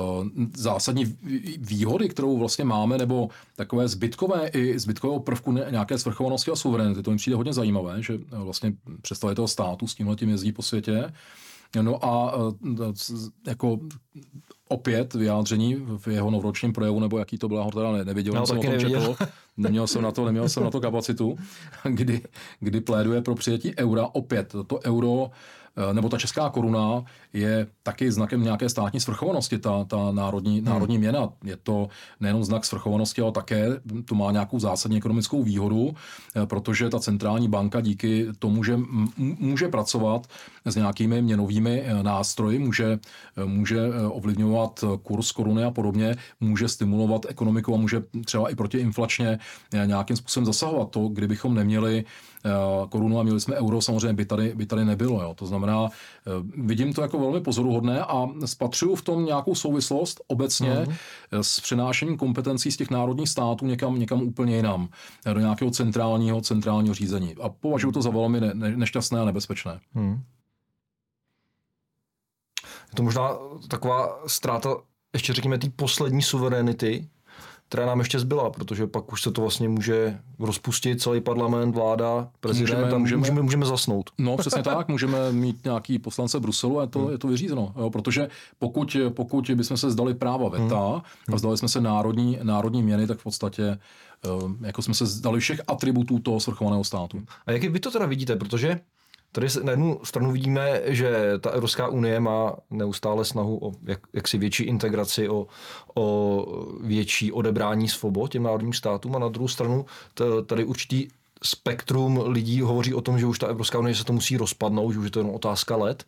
zásadní 0.55 1.17
výhody, 1.57 2.09
kterou 2.09 2.37
vlastně 2.37 2.65
máme, 2.65 2.97
nebo 2.97 3.29
takové 3.55 3.87
zbytkové 3.87 4.47
i 4.47 4.79
zbytkového 4.79 5.19
prvku 5.19 5.51
nějaké 5.51 5.97
svrchovanosti 5.97 6.51
a 6.51 6.55
suverenity. 6.55 7.03
To 7.03 7.11
mi 7.11 7.17
přijde 7.17 7.35
hodně 7.35 7.53
zajímavé, 7.53 8.01
že 8.03 8.13
eh, 8.13 8.37
vlastně 8.37 8.73
představitel 9.01 9.47
státu 9.47 9.87
s 9.87 9.95
tímhle 9.95 10.15
tím 10.15 10.29
jezdí 10.29 10.51
po 10.51 10.61
světě. 10.61 11.13
No 11.81 12.05
a 12.05 12.33
jako 13.47 13.79
opět 14.69 15.13
vyjádření 15.13 15.75
v 15.75 16.07
jeho 16.07 16.31
novoročním 16.31 16.73
projevu, 16.73 16.99
nebo 16.99 17.19
jaký 17.19 17.37
to 17.37 17.47
byla, 17.47 17.63
ho 17.63 17.71
teda 17.71 17.91
neviděl, 17.91 18.33
no, 18.33 18.47
jsem 18.47 18.59
o 18.59 18.63
tom 18.63 18.79
četl, 18.79 19.15
neměl 19.59 19.87
jsem 19.87 20.01
na 20.01 20.11
to, 20.11 20.25
neměl 20.25 20.49
jsem 20.49 20.63
na 20.63 20.71
to 20.71 20.81
kapacitu, 20.81 21.37
kdy, 21.83 22.21
kdy 22.59 22.81
pléduje 22.81 23.21
pro 23.21 23.35
přijetí 23.35 23.77
eura 23.77 24.07
opět. 24.13 24.55
To 24.67 24.79
euro 24.85 25.31
nebo 25.93 26.09
ta 26.09 26.17
česká 26.17 26.49
koruna 26.49 27.03
je 27.33 27.67
taky 27.83 28.11
znakem 28.11 28.43
nějaké 28.43 28.69
státní 28.69 28.99
svrchovanosti, 28.99 29.57
ta, 29.57 29.83
ta 29.83 30.11
národní, 30.11 30.57
hmm. 30.57 30.65
národní 30.65 30.97
měna. 30.97 31.29
Je 31.43 31.57
to 31.57 31.89
nejenom 32.19 32.43
znak 32.43 32.65
svrchovanosti, 32.65 33.21
ale 33.21 33.31
také 33.31 33.65
to 34.05 34.15
má 34.15 34.31
nějakou 34.31 34.59
zásadní 34.59 34.97
ekonomickou 34.97 35.43
výhodu, 35.43 35.95
eh, 36.35 36.45
protože 36.45 36.89
ta 36.89 36.99
centrální 36.99 37.49
banka 37.49 37.81
díky 37.81 38.27
tomu, 38.39 38.63
že 38.63 38.79
může 39.17 39.67
pracovat 39.67 40.27
s 40.65 40.75
nějakými 40.75 41.21
měnovými 41.21 41.81
eh, 41.85 42.03
nástroji, 42.03 42.59
může, 42.59 42.99
může 43.45 43.79
ovlivňovat 44.07 44.83
kurz 45.03 45.31
koruny 45.31 45.63
a 45.63 45.71
podobně, 45.71 46.15
může 46.39 46.67
stimulovat 46.67 47.25
ekonomiku 47.29 47.73
a 47.73 47.77
může 47.77 48.03
třeba 48.25 48.49
i 48.49 48.55
protiinflačně 48.55 49.39
nějakým 49.85 50.17
způsobem 50.17 50.45
zasahovat. 50.45 50.89
To, 50.89 51.07
kdybychom 51.07 51.55
neměli 51.55 52.05
Eh, 52.38 52.38
korunu 52.89 53.19
a 53.19 53.23
měli 53.23 53.39
jsme 53.39 53.55
euro, 53.55 53.81
samozřejmě 53.81 54.13
by 54.13 54.25
tady, 54.25 54.55
by 54.55 54.65
tady 54.65 54.85
nebylo. 54.85 55.21
Jo. 55.21 55.33
To 55.33 55.45
znamená, 55.45 55.89
eh, 55.89 56.31
vidím 56.57 56.93
to 56.93 57.01
jako 57.01 57.19
velmi 57.19 57.41
pozoruhodné 57.41 58.05
a 58.05 58.27
spatřuju 58.45 58.95
v 58.95 59.01
tom 59.01 59.25
nějakou 59.25 59.55
souvislost 59.55 60.21
obecně 60.27 60.73
uh-huh. 60.73 60.95
s 61.41 61.59
přenášením 61.59 62.17
kompetencí 62.17 62.71
z 62.71 62.77
těch 62.77 62.89
národních 62.89 63.29
států 63.29 63.65
někam, 63.65 63.99
někam 63.99 64.21
úplně 64.21 64.55
jinam, 64.55 64.89
do 65.33 65.39
nějakého 65.39 65.71
centrálního, 65.71 66.41
centrálního 66.41 66.95
řízení. 66.95 67.35
A 67.41 67.49
považuji 67.49 67.91
to 67.91 68.01
za 68.01 68.09
velmi 68.09 68.41
ne, 68.41 68.51
ne, 68.53 68.77
nešťastné 68.77 69.19
a 69.19 69.25
nebezpečné. 69.25 69.79
Uh-huh. 69.95 70.19
Je 72.63 72.95
to 72.95 73.03
možná 73.03 73.29
taková 73.67 74.19
ztráta, 74.27 74.69
ještě 75.13 75.33
řekněme, 75.33 75.57
té 75.57 75.69
poslední 75.69 76.21
suverenity, 76.21 77.09
která 77.69 77.85
nám 77.85 77.99
ještě 77.99 78.19
zbyla, 78.19 78.49
protože 78.49 78.87
pak 78.87 79.13
už 79.13 79.21
se 79.21 79.31
to 79.31 79.41
vlastně 79.41 79.69
může 79.69 80.19
rozpustit 80.39 81.01
celý 81.01 81.21
parlament, 81.21 81.75
vláda, 81.75 82.29
prezident 82.39 82.77
můžeme, 82.77 82.95
a 82.95 82.97
můžeme, 82.97 83.19
můžeme, 83.19 83.41
můžeme 83.41 83.65
zasnout. 83.65 84.09
No 84.17 84.37
přesně 84.37 84.63
tak, 84.63 84.87
můžeme 84.87 85.31
mít 85.31 85.63
nějaký 85.63 85.99
poslance 85.99 86.39
Bruselu 86.39 86.79
a 86.79 86.81
je 86.81 86.87
to, 86.87 86.99
hmm. 86.99 87.11
je 87.11 87.17
to 87.17 87.27
vyřízeno. 87.27 87.73
Jo, 87.77 87.89
protože 87.89 88.29
pokud, 88.59 88.97
pokud 89.09 89.51
bychom 89.55 89.77
se 89.77 89.91
zdali 89.91 90.13
práva 90.13 90.49
veta 90.49 90.87
hmm. 90.87 91.35
a 91.35 91.37
zdali 91.37 91.57
jsme 91.57 91.67
se 91.67 91.81
národní, 91.81 92.39
národní 92.43 92.83
měny, 92.83 93.07
tak 93.07 93.19
v 93.19 93.23
podstatě 93.23 93.63
eh, 93.63 94.29
jako 94.61 94.81
jsme 94.81 94.93
se 94.93 95.05
zdali 95.05 95.39
všech 95.39 95.61
atributů 95.67 96.19
toho 96.19 96.39
svrchovaného 96.39 96.83
státu. 96.83 97.21
A 97.45 97.51
jak 97.51 97.63
vy 97.63 97.79
to 97.79 97.91
teda 97.91 98.05
vidíte, 98.05 98.35
protože 98.35 98.79
Tady 99.31 99.47
na 99.63 99.71
jednu 99.71 99.99
stranu 100.03 100.31
vidíme, 100.31 100.81
že 100.85 101.33
ta 101.41 101.49
Evropská 101.49 101.87
unie 101.87 102.19
má 102.19 102.55
neustále 102.69 103.25
snahu 103.25 103.65
o 103.67 103.71
jak, 103.83 103.99
jaksi 104.13 104.37
větší 104.37 104.63
integraci, 104.63 105.29
o, 105.29 105.47
o 105.95 106.45
větší 106.83 107.31
odebrání 107.31 107.89
svobod 107.89 108.31
těm 108.31 108.43
národním 108.43 108.73
státům 108.73 109.15
a 109.15 109.19
na 109.19 109.29
druhou 109.29 109.47
stranu 109.47 109.85
tady 110.45 110.63
určitý 110.63 111.07
spektrum 111.43 112.23
lidí 112.25 112.61
hovoří 112.61 112.93
o 112.93 113.01
tom, 113.01 113.19
že 113.19 113.25
už 113.25 113.39
ta 113.39 113.47
Evropská 113.47 113.79
unie 113.79 113.95
se 113.95 114.03
to 114.03 114.13
musí 114.13 114.37
rozpadnout, 114.37 114.91
že 114.91 114.99
už 114.99 115.05
je 115.05 115.11
to 115.11 115.19
jenom 115.19 115.35
otázka 115.35 115.75
let. 115.75 116.03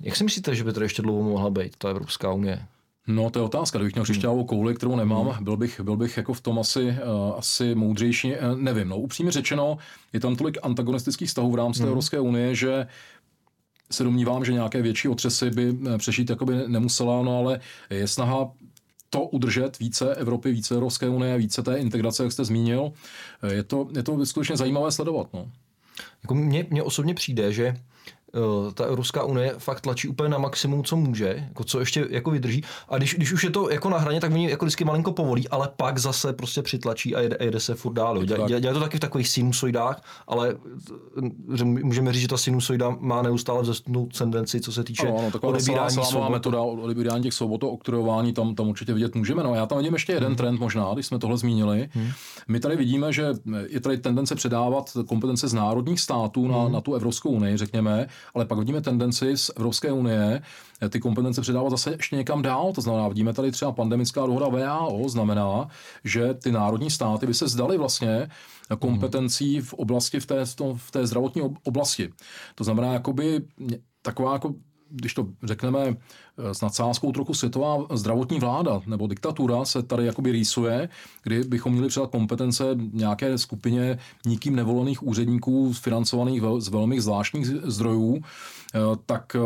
Jak 0.00 0.16
si 0.16 0.24
myslíte, 0.24 0.54
že 0.54 0.64
by 0.64 0.72
tady 0.72 0.84
ještě 0.86 1.02
dlouho 1.02 1.22
mohla 1.22 1.50
být 1.50 1.76
ta 1.76 1.90
Evropská 1.90 2.32
unie? 2.32 2.66
No, 3.06 3.30
to 3.30 3.38
je 3.38 3.42
otázka. 3.42 3.78
Kdybych 3.78 3.94
měl 3.94 4.04
křišťálovou 4.04 4.44
kouli, 4.44 4.74
kterou 4.74 4.96
nemám, 4.96 5.28
hmm. 5.28 5.44
byl, 5.44 5.56
bych, 5.56 5.80
byl 5.80 5.96
bych 5.96 6.16
jako 6.16 6.34
v 6.34 6.40
tom 6.40 6.58
asi, 6.58 6.82
uh, 6.82 7.38
asi 7.38 7.74
moudřejší. 7.74 8.32
Uh, 8.32 8.58
nevím, 8.58 8.88
no, 8.88 8.98
upřímně 8.98 9.32
řečeno, 9.32 9.78
je 10.12 10.20
tam 10.20 10.36
tolik 10.36 10.58
antagonistických 10.62 11.28
vztahů 11.28 11.50
v 11.50 11.54
rámci 11.54 11.80
hmm. 11.80 11.88
Evropské 11.88 12.20
unie, 12.20 12.54
že 12.54 12.86
se 13.92 14.04
domnívám, 14.04 14.44
že 14.44 14.52
nějaké 14.52 14.82
větší 14.82 15.08
otřesy 15.08 15.50
by 15.50 15.78
eh, 15.94 15.98
přešít 15.98 16.30
jakoby 16.30 16.54
nemusela, 16.66 17.22
no 17.22 17.38
ale 17.38 17.60
je 17.90 18.08
snaha 18.08 18.50
to 19.10 19.22
udržet 19.22 19.78
více 19.78 20.14
Evropy, 20.14 20.52
více 20.52 20.74
Evropské 20.74 21.08
unie, 21.08 21.38
více 21.38 21.62
té 21.62 21.78
integrace, 21.78 22.22
jak 22.22 22.32
jste 22.32 22.44
zmínil. 22.44 22.92
Je 23.52 23.62
to, 23.62 23.88
je 23.96 24.02
to 24.02 24.26
skutečně 24.26 24.56
zajímavé 24.56 24.92
sledovat. 24.92 25.26
No. 25.32 25.50
Jako 26.22 26.34
mně, 26.34 26.66
mně 26.70 26.82
osobně 26.82 27.14
přijde, 27.14 27.52
že 27.52 27.76
Eh, 28.06 28.13
ta 28.74 28.84
Evropská 28.84 29.24
unie 29.24 29.54
fakt 29.58 29.80
tlačí 29.80 30.08
úplně 30.08 30.28
na 30.28 30.38
maximum, 30.38 30.84
co 30.84 30.96
může, 30.96 31.44
jako 31.48 31.64
co 31.64 31.80
ještě 31.80 32.06
jako 32.10 32.30
vydrží. 32.30 32.64
A 32.88 32.96
když, 32.96 33.14
když 33.14 33.32
už 33.32 33.44
je 33.44 33.50
to 33.50 33.70
jako 33.70 33.90
na 33.90 33.98
hraně, 33.98 34.20
tak 34.20 34.32
oni 34.32 34.50
jako 34.50 34.64
vždycky 34.64 34.84
malinko 34.84 35.12
povolí, 35.12 35.48
ale 35.48 35.68
pak 35.76 35.98
zase 35.98 36.32
prostě 36.32 36.62
přitlačí 36.62 37.14
a 37.14 37.20
jede, 37.20 37.36
jede 37.40 37.60
se 37.60 37.74
furt 37.74 37.92
dál. 37.92 38.24
Dělá, 38.24 38.48
dělá 38.48 38.74
to 38.74 38.80
taky 38.80 38.96
v 38.96 39.00
takových 39.00 39.28
sinusoidách, 39.28 40.02
ale 40.26 40.56
že 41.54 41.64
můžeme 41.64 42.12
říct, 42.12 42.22
že 42.22 42.28
ta 42.28 42.36
sinusoida 42.36 42.96
má 43.00 43.22
neustále 43.22 43.62
vzestupnou 43.62 44.06
tendenci, 44.06 44.60
co 44.60 44.72
se 44.72 44.84
týče 44.84 45.08
ano, 45.08 45.18
ano, 45.18 45.30
odebírání 45.40 45.96
svobod. 46.04 46.30
metoda 46.30 46.60
odebírání 46.60 47.22
těch 47.22 47.34
svobod, 47.34 47.64
oktrojování, 47.64 48.32
tam, 48.32 48.54
tam 48.54 48.68
určitě 48.68 48.94
vidět 48.94 49.14
můžeme. 49.14 49.42
No, 49.42 49.54
já 49.54 49.66
tam 49.66 49.78
vidím 49.78 49.92
ještě 49.92 50.12
jeden 50.12 50.26
hmm. 50.26 50.36
trend 50.36 50.60
možná, 50.60 50.90
když 50.94 51.06
jsme 51.06 51.18
tohle 51.18 51.36
zmínili. 51.36 51.88
Hmm. 51.92 52.08
My 52.48 52.60
tady 52.60 52.76
vidíme, 52.76 53.12
že 53.12 53.26
je 53.68 53.80
tady 53.80 53.98
tendence 53.98 54.34
předávat 54.34 54.90
kompetence 55.06 55.48
z 55.48 55.54
národních 55.54 56.00
států 56.00 56.48
na, 56.48 56.62
hmm. 56.62 56.72
na 56.72 56.80
tu 56.80 56.94
Evropskou 56.94 57.30
unii, 57.30 57.56
řekněme, 57.56 58.06
ale 58.34 58.46
pak 58.46 58.58
vidíme 58.58 58.80
tendenci 58.80 59.36
z 59.36 59.50
Evropské 59.56 59.92
unie 59.92 60.42
eh, 60.82 60.88
ty 60.88 61.00
kompetence 61.00 61.40
předávat 61.40 61.70
zase 61.70 61.90
ještě 61.90 62.16
někam 62.16 62.42
dál. 62.42 62.72
To 62.72 62.80
znamená, 62.80 63.08
vidíme 63.08 63.32
tady 63.32 63.52
třeba 63.52 63.72
pandemická 63.72 64.26
dohoda 64.26 64.48
VAO, 64.48 65.08
znamená, 65.08 65.68
že 66.04 66.34
ty 66.34 66.52
národní 66.52 66.90
státy 66.90 67.26
by 67.26 67.34
se 67.34 67.48
zdali 67.48 67.78
vlastně 67.78 68.28
kompetencí 68.78 69.60
v 69.60 69.74
oblasti, 69.74 70.20
v 70.20 70.26
té, 70.26 70.44
v 70.76 70.90
té 70.90 71.06
zdravotní 71.06 71.42
oblasti. 71.64 72.12
To 72.54 72.64
znamená, 72.64 72.92
jakoby 72.92 73.42
taková 74.02 74.32
jako 74.32 74.54
když 74.94 75.14
to 75.14 75.28
řekneme 75.42 75.80
eh, 75.88 76.54
s 76.54 76.60
nadsázkou 76.60 77.12
trochu 77.12 77.34
světová 77.34 77.78
zdravotní 77.92 78.40
vláda 78.40 78.80
nebo 78.86 79.06
diktatura 79.06 79.64
se 79.64 79.82
tady 79.82 80.06
jakoby 80.06 80.32
rýsuje, 80.32 80.88
kdy 81.22 81.44
bychom 81.44 81.72
měli 81.72 81.88
předat 81.88 82.10
kompetence 82.10 82.64
nějaké 82.92 83.38
skupině 83.38 83.98
nikým 84.26 84.56
nevolených 84.56 85.02
úředníků 85.02 85.72
financovaných 85.72 86.42
z 86.58 86.68
velmi 86.68 87.00
zvláštních 87.00 87.46
zdrojů, 87.46 88.20
eh, 88.74 88.78
tak 89.06 89.36
eh, 89.36 89.40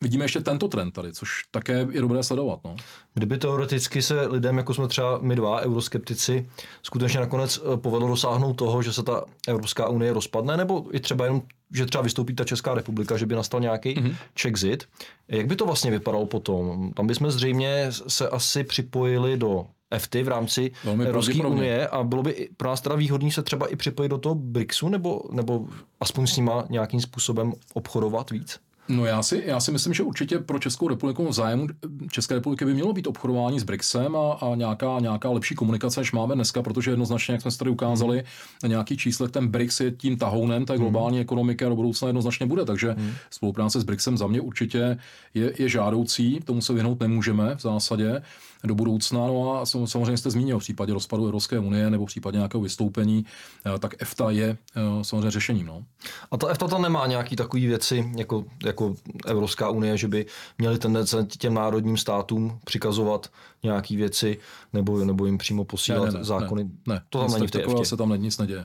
vidíme 0.00 0.24
ještě 0.24 0.40
tento 0.40 0.68
trend 0.68 0.90
tady, 0.90 1.12
což 1.12 1.30
také 1.50 1.86
je 1.90 2.00
dobré 2.00 2.22
sledovat. 2.22 2.60
No. 2.64 2.76
Kdyby 3.14 3.38
teoreticky 3.38 4.02
se 4.02 4.26
lidem, 4.26 4.58
jako 4.58 4.74
jsme 4.74 4.88
třeba 4.88 5.18
my 5.22 5.36
dva, 5.36 5.60
euroskeptici, 5.60 6.48
skutečně 6.82 7.20
nakonec 7.20 7.60
povedlo 7.76 8.08
dosáhnout 8.08 8.54
toho, 8.54 8.82
že 8.82 8.92
se 8.92 9.02
ta 9.02 9.24
Evropská 9.48 9.88
unie 9.88 10.12
rozpadne, 10.12 10.56
nebo 10.56 10.96
i 10.96 11.00
třeba 11.00 11.24
jenom 11.24 11.42
že 11.72 11.86
třeba 11.86 12.02
vystoupí 12.02 12.34
ta 12.34 12.44
Česká 12.44 12.74
republika, 12.74 13.16
že 13.16 13.26
by 13.26 13.34
nastal 13.34 13.60
nějaký 13.60 13.94
mm-hmm. 13.94 14.16
Czexit. 14.34 14.84
Jak 15.28 15.46
by 15.46 15.56
to 15.56 15.66
vlastně 15.66 15.90
vypadalo 15.90 16.26
potom? 16.26 16.92
Tam 16.92 17.06
bychom 17.06 17.30
zřejmě 17.30 17.86
se 18.08 18.28
asi 18.28 18.64
připojili 18.64 19.36
do 19.36 19.66
FT 19.98 20.14
v 20.14 20.28
rámci 20.28 20.72
Evropské 21.06 21.46
unie 21.46 21.88
a 21.88 22.02
bylo 22.04 22.22
by 22.22 22.48
pro 22.56 22.68
nás 22.68 22.80
teda 22.80 22.96
výhodný 22.96 23.32
se 23.32 23.42
třeba 23.42 23.66
i 23.66 23.76
připojit 23.76 24.08
do 24.08 24.18
toho 24.18 24.34
BRICSu 24.34 24.88
nebo, 24.88 25.22
nebo 25.30 25.66
aspoň 26.00 26.26
s 26.26 26.36
nima 26.36 26.64
nějakým 26.70 27.00
způsobem 27.00 27.52
obchodovat 27.74 28.30
víc? 28.30 28.60
No 28.88 29.06
já 29.06 29.22
si, 29.22 29.42
já 29.46 29.60
si 29.60 29.72
myslím, 29.72 29.94
že 29.94 30.02
určitě 30.02 30.38
pro 30.38 30.58
Českou 30.58 30.88
republiku 30.88 31.32
zájmu 31.32 31.66
České 32.10 32.34
republiky 32.34 32.64
by 32.64 32.74
mělo 32.74 32.92
být 32.92 33.06
obchodování 33.06 33.60
s 33.60 33.62
BRICSem 33.62 34.16
a, 34.16 34.32
a 34.32 34.54
nějaká, 34.54 34.96
nějaká 35.00 35.30
lepší 35.30 35.54
komunikace, 35.54 36.00
než 36.00 36.12
máme 36.12 36.34
dneska, 36.34 36.62
protože 36.62 36.90
jednoznačně, 36.90 37.32
jak 37.32 37.42
jsme 37.42 37.50
se 37.50 37.58
tady 37.58 37.70
ukázali 37.70 38.24
na 38.62 38.68
nějaký 38.68 38.96
číslech, 38.96 39.30
ten 39.30 39.48
BRICS 39.48 39.80
je 39.80 39.90
tím 39.90 40.16
tahounem 40.16 40.64
té 40.64 40.78
globální 40.78 41.16
hmm. 41.16 41.22
ekonomiky 41.22 41.64
a 41.64 41.68
do 41.68 41.76
budoucna 41.76 42.08
jednoznačně 42.08 42.46
bude. 42.46 42.64
Takže 42.64 42.90
hmm. 42.90 43.12
spolupráce 43.30 43.80
s 43.80 43.84
BRICSem 43.84 44.18
za 44.18 44.26
mě 44.26 44.40
určitě 44.40 44.98
je, 45.34 45.52
je 45.58 45.68
žádoucí, 45.68 46.40
tomu 46.44 46.60
se 46.60 46.72
vyhnout 46.72 47.00
nemůžeme 47.00 47.54
v 47.56 47.60
zásadě 47.60 48.22
do 48.64 48.74
budoucna. 48.74 49.18
No 49.26 49.60
a 49.60 49.66
samozřejmě 49.66 50.16
jste 50.16 50.30
zmínil 50.30 50.58
v 50.58 50.62
případě 50.62 50.92
rozpadu 50.92 51.24
Evropské 51.24 51.58
unie 51.58 51.90
nebo 51.90 52.04
v 52.04 52.06
případě 52.06 52.36
nějakého 52.36 52.60
vystoupení, 52.60 53.24
eh, 53.66 53.78
tak 53.78 54.02
EFTA 54.02 54.30
je 54.30 54.56
eh, 54.76 55.04
samozřejmě 55.04 55.30
řešením. 55.30 55.66
No. 55.66 55.84
A 56.30 56.36
ta 56.36 56.48
EFTA 56.48 56.68
tam 56.68 56.82
nemá 56.82 57.06
nějaký 57.06 57.36
takový 57.36 57.66
věci 57.66 58.12
jako, 58.16 58.44
jako 58.64 58.94
Evropská 59.26 59.70
unie, 59.70 59.96
že 59.96 60.08
by 60.08 60.26
měli 60.58 60.78
tendence 60.78 61.26
těm 61.38 61.54
národním 61.54 61.96
státům 61.96 62.58
přikazovat 62.64 63.30
nějaké 63.62 63.96
věci 63.96 64.38
nebo, 64.72 65.04
nebo 65.04 65.26
jim 65.26 65.38
přímo 65.38 65.64
posílat 65.64 66.04
ne, 66.04 66.12
ne, 66.12 66.18
ne, 66.18 66.24
zákony. 66.24 66.64
Ne, 66.64 66.70
ne, 66.86 67.02
to 67.10 67.18
tam 67.18 67.32
není 67.32 67.46
v 67.46 67.50
té 67.50 67.62
EFTA. 67.62 67.84
se 67.84 67.96
tam 67.96 68.22
nic 68.22 68.38
neděje. 68.38 68.64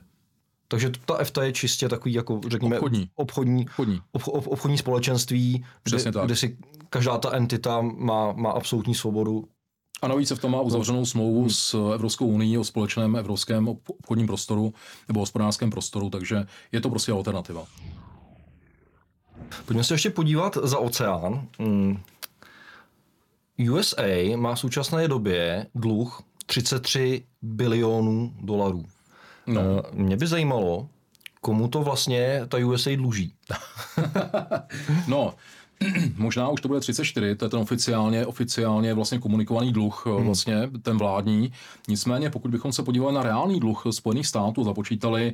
Takže 0.67 0.91
ta 1.05 1.17
EFTA 1.17 1.43
je 1.43 1.53
čistě 1.53 1.89
takový, 1.89 2.13
jako 2.13 2.41
řekněme, 2.47 2.75
obchodní, 2.75 3.09
obchodní, 3.15 3.65
obchodní. 3.65 4.01
Ob, 4.11 4.27
ob, 4.27 4.47
obchodní 4.47 4.77
společenství, 4.77 5.65
kde, 5.83 6.11
kde 6.25 6.35
si 6.35 6.57
každá 6.89 7.17
ta 7.17 7.35
entita 7.35 7.81
má, 7.81 8.31
má 8.31 8.51
absolutní 8.51 8.95
svobodu 8.95 9.47
a 10.03 10.07
navíc 10.07 10.27
se 10.27 10.35
v 10.35 10.39
tom 10.39 10.51
má 10.51 10.61
uzavřenou 10.61 11.05
smlouvu 11.05 11.49
s 11.49 11.91
Evropskou 11.93 12.27
unii 12.27 12.57
o 12.57 12.63
společném 12.63 13.15
evropském 13.15 13.67
obchodním 13.67 14.27
prostoru 14.27 14.73
nebo 15.07 15.19
hospodářském 15.19 15.69
prostoru, 15.69 16.09
takže 16.09 16.45
je 16.71 16.81
to 16.81 16.89
prostě 16.89 17.11
alternativa. 17.11 17.65
Pojďme 19.65 19.83
se 19.83 19.93
ještě 19.93 20.09
podívat 20.09 20.57
za 20.63 20.77
oceán. 20.77 21.47
Hmm. 21.59 21.99
USA 23.71 24.35
má 24.35 24.55
v 24.55 24.59
současné 24.59 25.07
době 25.07 25.67
dluh 25.75 26.21
33 26.45 27.23
bilionů 27.41 28.33
dolarů. 28.41 28.85
No. 29.47 29.61
Eh, 29.61 29.81
mě 29.91 30.17
by 30.17 30.27
zajímalo, 30.27 30.89
komu 31.41 31.67
to 31.67 31.81
vlastně 31.83 32.41
ta 32.47 32.57
USA 32.57 32.95
dluží. 32.95 33.33
no, 35.07 35.33
možná 36.17 36.49
už 36.49 36.61
to 36.61 36.67
bude 36.67 36.79
34, 36.79 37.35
to 37.35 37.45
je 37.45 37.49
ten 37.49 37.59
oficiálně, 37.59 38.25
oficiálně 38.25 38.93
vlastně 38.93 39.19
komunikovaný 39.19 39.73
dluh, 39.73 40.03
hmm. 40.05 40.25
vlastně 40.25 40.69
ten 40.81 40.97
vládní. 40.97 41.51
Nicméně, 41.87 42.29
pokud 42.29 42.51
bychom 42.51 42.73
se 42.73 42.83
podívali 42.83 43.15
na 43.15 43.23
reálný 43.23 43.59
dluh 43.59 43.83
Spojených 43.91 44.27
států, 44.27 44.63
započítali 44.63 45.33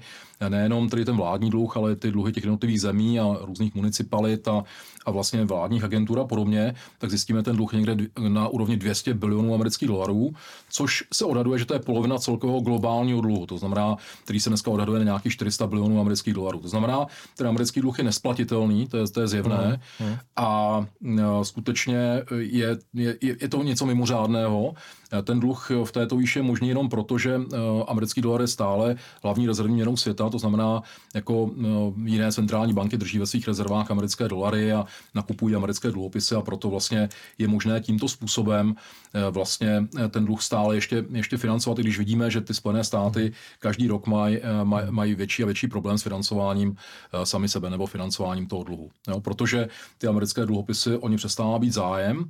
nejenom 0.50 0.90
tedy 0.90 1.06
ten 1.06 1.16
vládní 1.16 1.50
dluh, 1.50 1.78
ale 1.78 1.96
ty 1.96 2.12
dluhy 2.12 2.32
těch 2.32 2.44
jednotlivých 2.44 2.82
zemí 2.82 3.20
a 3.20 3.38
různých 3.42 3.76
municipalit 3.76 4.48
a, 4.48 4.64
a 5.06 5.12
vlastně 5.12 5.46
vládních 5.46 5.84
agentur 5.84 6.20
a 6.20 6.24
podobně, 6.24 6.76
tak 6.98 7.10
zjistíme 7.10 7.44
ten 7.44 7.56
dluh 7.56 7.74
někde 7.74 7.98
na 8.28 8.48
úrovni 8.48 8.78
200 8.78 9.14
bilionů 9.14 9.54
amerických 9.54 9.88
dolarů, 9.88 10.32
což 10.70 11.04
se 11.14 11.26
odhaduje, 11.26 11.60
že 11.60 11.66
to 11.66 11.74
je 11.74 11.80
polovina 11.80 12.18
celkového 12.18 12.60
globálního 12.60 13.22
dluhu, 13.22 13.46
to 13.46 13.58
znamená, 13.58 13.98
který 14.24 14.40
se 14.40 14.50
dneska 14.50 14.72
odhaduje 14.72 15.00
na 15.00 15.06
nějakých 15.06 15.34
400 15.34 15.68
bilionů 15.68 16.00
amerických 16.00 16.34
dolarů. 16.34 16.60
To 16.60 16.68
znamená, 16.68 17.06
ten 17.38 17.48
americký 17.48 17.82
dluh 17.82 17.98
je 17.98 18.04
nesplatitelný, 18.04 18.88
to 18.88 18.98
je, 18.98 19.08
to 19.08 19.22
je 19.22 19.28
zjevné, 19.28 19.80
uh-huh. 20.00 20.18
A 20.40 20.86
no, 21.02 21.46
skutečně 21.46 22.24
je, 22.38 22.78
je, 22.94 23.18
je 23.22 23.50
to 23.50 23.64
něco 23.64 23.86
mimořádného. 23.86 24.74
Ten 25.24 25.40
dluh 25.40 25.72
v 25.84 25.92
této 25.92 26.18
výši 26.18 26.40
je 26.40 26.44
možný 26.44 26.70
jenom 26.70 26.90
proto, 26.90 27.18
že 27.18 27.36
eh, 27.36 27.58
americký 27.88 28.22
dolar 28.22 28.42
je 28.42 28.48
stále 28.48 28.96
hlavní 29.24 29.48
rezervní 29.48 29.76
měnou 29.76 29.98
světa, 29.98 30.30
to 30.30 30.40
znamená, 30.40 30.82
jako 31.16 31.52
eh, 31.52 31.66
jiné 32.10 32.32
centrální 32.32 32.74
banky 32.74 32.98
drží 32.98 33.20
ve 33.20 33.26
svých 33.26 33.48
rezervách 33.48 33.92
americké 33.92 34.28
dolary 34.28 34.74
a 34.74 34.86
nakupují 35.16 35.56
americké 35.56 35.92
dluhopisy 35.92 36.36
a 36.36 36.42
proto 36.42 36.70
vlastně 36.70 37.10
je 37.38 37.48
možné 37.48 37.82
tímto 37.82 38.08
způsobem 38.08 38.76
eh, 39.14 39.32
vlastně 39.32 39.88
ten 40.10 40.26
dluh 40.26 40.42
stále 40.42 40.76
ještě, 40.76 41.06
ještě 41.12 41.38
financovat, 41.38 41.80
i 41.80 41.82
když 41.82 41.98
vidíme, 41.98 42.32
že 42.32 42.42
ty 42.42 42.54
Spojené 42.54 42.84
státy 42.84 43.32
každý 43.60 43.88
rok 43.88 44.08
mají 44.08 44.40
maj, 44.64 44.84
mají 44.90 45.16
větší 45.16 45.44
a 45.44 45.46
větší 45.46 45.68
problém 45.68 45.98
s 45.98 46.04
financováním 46.04 46.76
sami 47.24 47.50
sebe 47.50 47.70
nebo 47.70 47.86
financováním 47.86 48.48
toho 48.48 48.64
dluhu. 48.64 48.90
Jo, 49.08 49.22
protože 49.22 49.68
ty 49.98 50.08
americké 50.08 50.46
dluhopisy, 50.46 50.98
oni 50.98 51.18
přestává 51.18 51.60
být 51.60 51.74
zájem. 51.74 52.30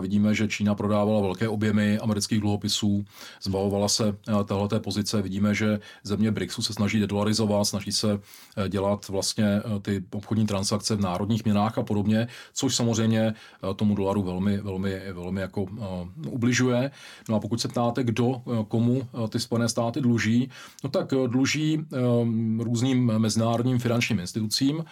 Vidíme, 0.00 0.34
že 0.34 0.48
Čína 0.48 0.74
prodávala 0.74 1.20
velké 1.20 1.48
objemy 1.48 1.98
amerických 2.10 2.40
dluhopisů, 2.40 3.04
zbavovala 3.42 3.88
se 3.88 4.16
téhleté 4.44 4.80
pozice. 4.80 5.22
Vidíme, 5.22 5.54
že 5.54 5.80
země 6.02 6.30
BRICSu 6.30 6.62
se 6.62 6.72
snaží 6.72 7.00
dedolarizovat, 7.00 7.66
snaží 7.66 7.92
se 7.92 8.20
dělat 8.68 9.08
vlastně 9.08 9.62
ty 9.82 10.04
obchodní 10.10 10.46
transakce 10.46 10.96
v 10.96 11.00
národních 11.00 11.44
měnách 11.44 11.78
a 11.78 11.82
podobně, 11.82 12.28
což 12.54 12.76
samozřejmě 12.76 13.34
tomu 13.76 13.94
dolaru 13.94 14.22
velmi, 14.22 14.56
velmi, 14.56 15.00
velmi 15.12 15.40
jako 15.40 15.66
ubližuje. 16.26 16.90
No 17.28 17.36
a 17.36 17.40
pokud 17.40 17.60
se 17.60 17.68
ptáte, 17.68 18.04
kdo 18.04 18.42
komu 18.68 19.08
ty 19.28 19.40
Spojené 19.40 19.68
státy 19.68 20.00
dluží, 20.00 20.50
no 20.84 20.90
tak 20.90 21.10
dluží 21.26 21.86
různým 22.58 23.06
mezinárodním 23.18 23.78
finančním 23.78 24.18
institucím, 24.18 24.84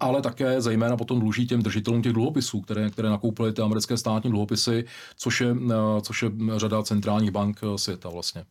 ale 0.00 0.22
také 0.22 0.60
zejména 0.60 0.96
potom 0.96 1.20
dluží 1.20 1.46
těm 1.46 1.62
držitelům 1.62 2.02
těch 2.02 2.12
dluhopisů, 2.12 2.60
které, 2.60 2.90
které 2.90 3.08
nakoupily 3.08 3.52
ty 3.52 3.62
americké 3.62 3.96
státní 3.96 4.30
dluhopisy, 4.30 4.84
což 5.16 5.40
je, 5.40 5.56
což 6.02 6.22
je 6.22 6.30
řada 6.56 6.82
centrálních 6.82 7.30
bank 7.30 7.60
světa 7.76 8.08
vlastně. 8.08 8.44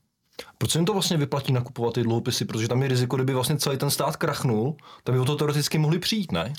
Proč 0.57 0.71
se 0.71 0.77
jim 0.77 0.85
to 0.85 0.93
vlastně 0.93 1.17
vyplatí 1.17 1.53
nakupovat 1.53 1.93
ty 1.93 2.03
dluhopisy? 2.03 2.45
Protože 2.45 2.67
tam 2.67 2.81
je 2.81 2.87
riziko, 2.87 3.15
kdyby 3.15 3.33
vlastně 3.33 3.57
celý 3.57 3.77
ten 3.77 3.89
stát 3.89 4.17
krachnul, 4.17 4.75
tak 5.03 5.15
by 5.15 5.21
o 5.21 5.25
to 5.25 5.35
teoreticky 5.35 5.77
mohli 5.77 5.99
přijít, 5.99 6.31
ne? 6.31 6.53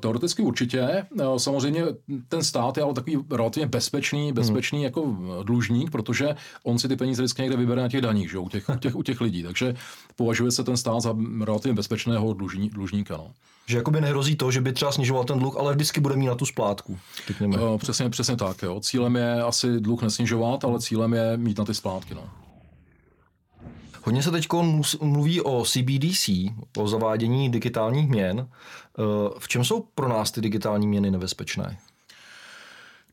Teoreticky 0.00 0.42
určitě. 0.42 1.06
Samozřejmě 1.36 1.82
ten 2.28 2.44
stát 2.44 2.76
je 2.76 2.82
ale 2.82 2.94
takový 2.94 3.18
relativně 3.30 3.66
bezpečný, 3.66 4.24
hmm. 4.24 4.34
bezpečný 4.34 4.78
hmm. 4.78 4.84
jako 4.84 5.16
dlužník, 5.42 5.90
protože 5.90 6.36
on 6.62 6.78
si 6.78 6.88
ty 6.88 6.96
peníze 6.96 7.22
vždycky 7.22 7.42
někde 7.42 7.56
vybere 7.56 7.82
na 7.82 7.88
těch 7.88 8.00
daních, 8.00 8.30
že? 8.30 8.38
U, 8.38 8.48
těch, 8.48 8.68
u, 8.68 8.78
těch, 8.78 8.96
u 8.96 9.02
těch 9.02 9.20
lidí. 9.20 9.42
Takže 9.42 9.74
považuje 10.16 10.50
se 10.50 10.64
ten 10.64 10.76
stát 10.76 11.00
za 11.00 11.16
relativně 11.44 11.74
bezpečného 11.74 12.32
dlužní, 12.32 12.70
dlužníka. 12.70 13.16
No. 13.16 13.30
Že 13.66 13.76
jakoby 13.76 14.00
nehrozí 14.00 14.36
to, 14.36 14.50
že 14.50 14.60
by 14.60 14.72
třeba 14.72 14.92
snižoval 14.92 15.24
ten 15.24 15.38
dluh, 15.38 15.56
ale 15.56 15.74
vždycky 15.74 16.00
bude 16.00 16.16
mít 16.16 16.26
na 16.26 16.34
tu 16.34 16.46
splátku. 16.46 16.98
Přesně, 17.78 18.10
přesně 18.10 18.36
tak. 18.36 18.62
Jo. 18.62 18.80
Cílem 18.80 19.16
je 19.16 19.42
asi 19.42 19.80
dluh 19.80 20.02
nesnižovat, 20.02 20.64
ale 20.64 20.80
cílem 20.80 21.14
je 21.14 21.36
mít 21.36 21.58
na 21.58 21.64
ty 21.64 21.74
splátky. 21.74 22.14
No. 22.14 22.22
Hodně 24.08 24.22
se 24.22 24.30
teď 24.30 24.46
mluví 25.00 25.40
o 25.40 25.64
CBDC, 25.64 26.30
o 26.76 26.88
zavádění 26.88 27.50
digitálních 27.50 28.08
měn. 28.08 28.48
Eh, 28.48 29.02
v 29.38 29.48
čem 29.48 29.64
jsou 29.64 29.84
pro 29.94 30.08
nás 30.08 30.30
ty 30.30 30.40
digitální 30.40 30.86
měny 30.86 31.10
nebezpečné? 31.10 31.78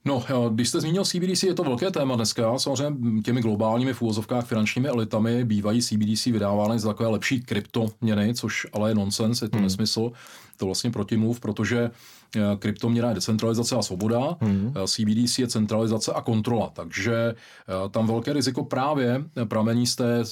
No, 0.06 0.24
když 0.50 0.70
jste 0.70 0.82
zmínil 0.82 1.06
CBDC, 1.06 1.44
je 1.44 1.54
to 1.54 1.64
velké 1.64 1.92
téma 1.92 2.16
dneska. 2.16 2.60
Samozřejmě 2.60 3.22
těmi 3.22 3.42
globálními 3.42 3.94
v 3.94 4.02
úvozovkách 4.02 4.46
finančními 4.46 4.88
elitami 4.88 5.46
bývají 5.46 5.82
CBDC 5.82 6.26
vydávány 6.26 6.80
za 6.80 6.90
takové 6.90 7.10
lepší 7.10 7.42
kryptoměny, 7.42 8.34
což 8.34 8.68
ale 8.74 8.92
je 8.92 8.96
nonsens, 8.96 9.42
je 9.42 9.50
to 9.50 9.58
hmm. 9.58 9.64
nesmysl, 9.64 10.12
to 10.58 10.66
vlastně 10.66 10.92
protimluv, 10.92 11.40
protože 11.40 11.92
Eh, 12.36 12.56
kryptoměna 12.60 13.10
je 13.10 13.16
decentralizace 13.16 13.76
a 13.76 13.82
svoboda, 13.82 14.38
hmm. 14.42 14.74
CBDC 14.88 15.40
je 15.40 15.48
centralizace 15.48 16.14
a 16.14 16.22
kontrola. 16.22 16.72
Takže 16.74 17.16
eh, 17.16 17.90
tam 17.90 18.08
velké 18.08 18.34
riziko 18.34 18.64
právě 18.64 19.24
pramení 19.46 19.88
z 19.88 19.96
té 19.96 20.24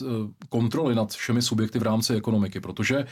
kontroly 0.50 0.96
nad 0.96 1.12
všemi 1.12 1.42
subjekty 1.42 1.80
v 1.80 1.84
rámci 1.84 2.15
ekonomiky, 2.15 2.60
protože 2.60 3.06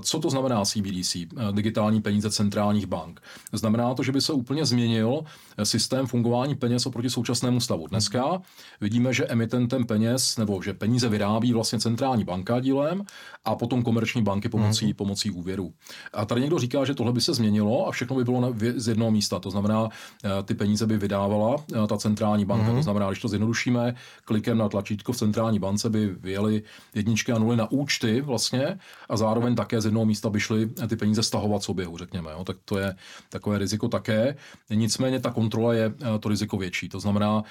co 0.00 0.18
to 0.18 0.30
znamená 0.30 0.64
CBDC, 0.64 1.16
digitální 1.52 2.02
peníze 2.02 2.30
centrálních 2.30 2.86
bank? 2.86 3.20
Znamená 3.52 3.94
to, 3.94 4.02
že 4.02 4.12
by 4.12 4.20
se 4.20 4.32
úplně 4.32 4.66
změnil 4.66 5.24
systém 5.62 6.06
fungování 6.06 6.54
peněz 6.54 6.86
oproti 6.86 7.10
současnému 7.10 7.60
stavu. 7.60 7.86
Dneska 7.86 8.42
vidíme, 8.80 9.12
že 9.12 9.26
emitentem 9.26 9.86
peněz, 9.86 10.36
nebo 10.36 10.62
že 10.62 10.74
peníze 10.74 11.08
vyrábí 11.08 11.52
vlastně 11.52 11.80
centrální 11.80 12.24
banka 12.24 12.60
dílem 12.60 13.04
a 13.44 13.54
potom 13.54 13.82
komerční 13.82 14.22
banky 14.22 14.48
pomocí, 14.48 14.84
hmm. 14.84 14.94
pomocí 14.94 15.30
úvěru. 15.30 15.72
A 16.12 16.24
tady 16.24 16.40
někdo 16.40 16.53
říká, 16.58 16.84
že 16.84 16.94
tohle 16.94 17.12
by 17.12 17.20
se 17.20 17.34
změnilo 17.34 17.88
a 17.88 17.90
všechno 17.90 18.16
by 18.16 18.24
bylo 18.24 18.34
bylo 18.34 18.54
z 18.76 18.88
jednoho 18.88 19.10
místa. 19.10 19.38
To 19.38 19.50
znamená, 19.50 19.88
eh, 20.24 20.28
ty 20.44 20.54
peníze 20.54 20.86
by 20.86 20.98
vydávala 20.98 21.56
eh, 21.56 21.86
ta 21.86 21.96
centrální 21.96 22.44
banka. 22.44 22.70
Mm-hmm. 22.70 22.76
To 22.76 22.82
znamená, 22.82 23.08
když 23.08 23.20
to 23.20 23.28
zjednodušíme, 23.28 23.94
klikem 24.24 24.58
na 24.58 24.68
tlačítko 24.68 25.12
v 25.12 25.16
centrální 25.16 25.58
bance 25.58 25.90
by 25.90 26.06
vyjeli 26.06 26.62
jedničky 26.94 27.32
a 27.32 27.38
nuly 27.38 27.56
na 27.56 27.70
účty 27.70 28.20
vlastně 28.20 28.78
a 29.08 29.16
zároveň 29.16 29.54
také 29.54 29.80
z 29.80 29.84
jednoho 29.84 30.06
místa 30.06 30.30
by 30.30 30.40
šly 30.40 30.70
eh, 30.82 30.88
ty 30.88 30.96
peníze 30.96 31.22
stahovat 31.22 31.62
z 31.62 31.68
oběhu, 31.68 31.98
řekněme. 31.98 32.30
Jo. 32.30 32.44
Tak 32.44 32.56
to 32.64 32.78
je 32.78 32.94
takové 33.28 33.58
riziko 33.58 33.88
také. 33.88 34.36
Nicméně 34.70 35.20
ta 35.20 35.30
kontrola 35.30 35.74
je 35.74 35.94
to 36.20 36.28
riziko 36.28 36.56
větší. 36.56 36.88
To 36.88 37.00
znamená, 37.00 37.42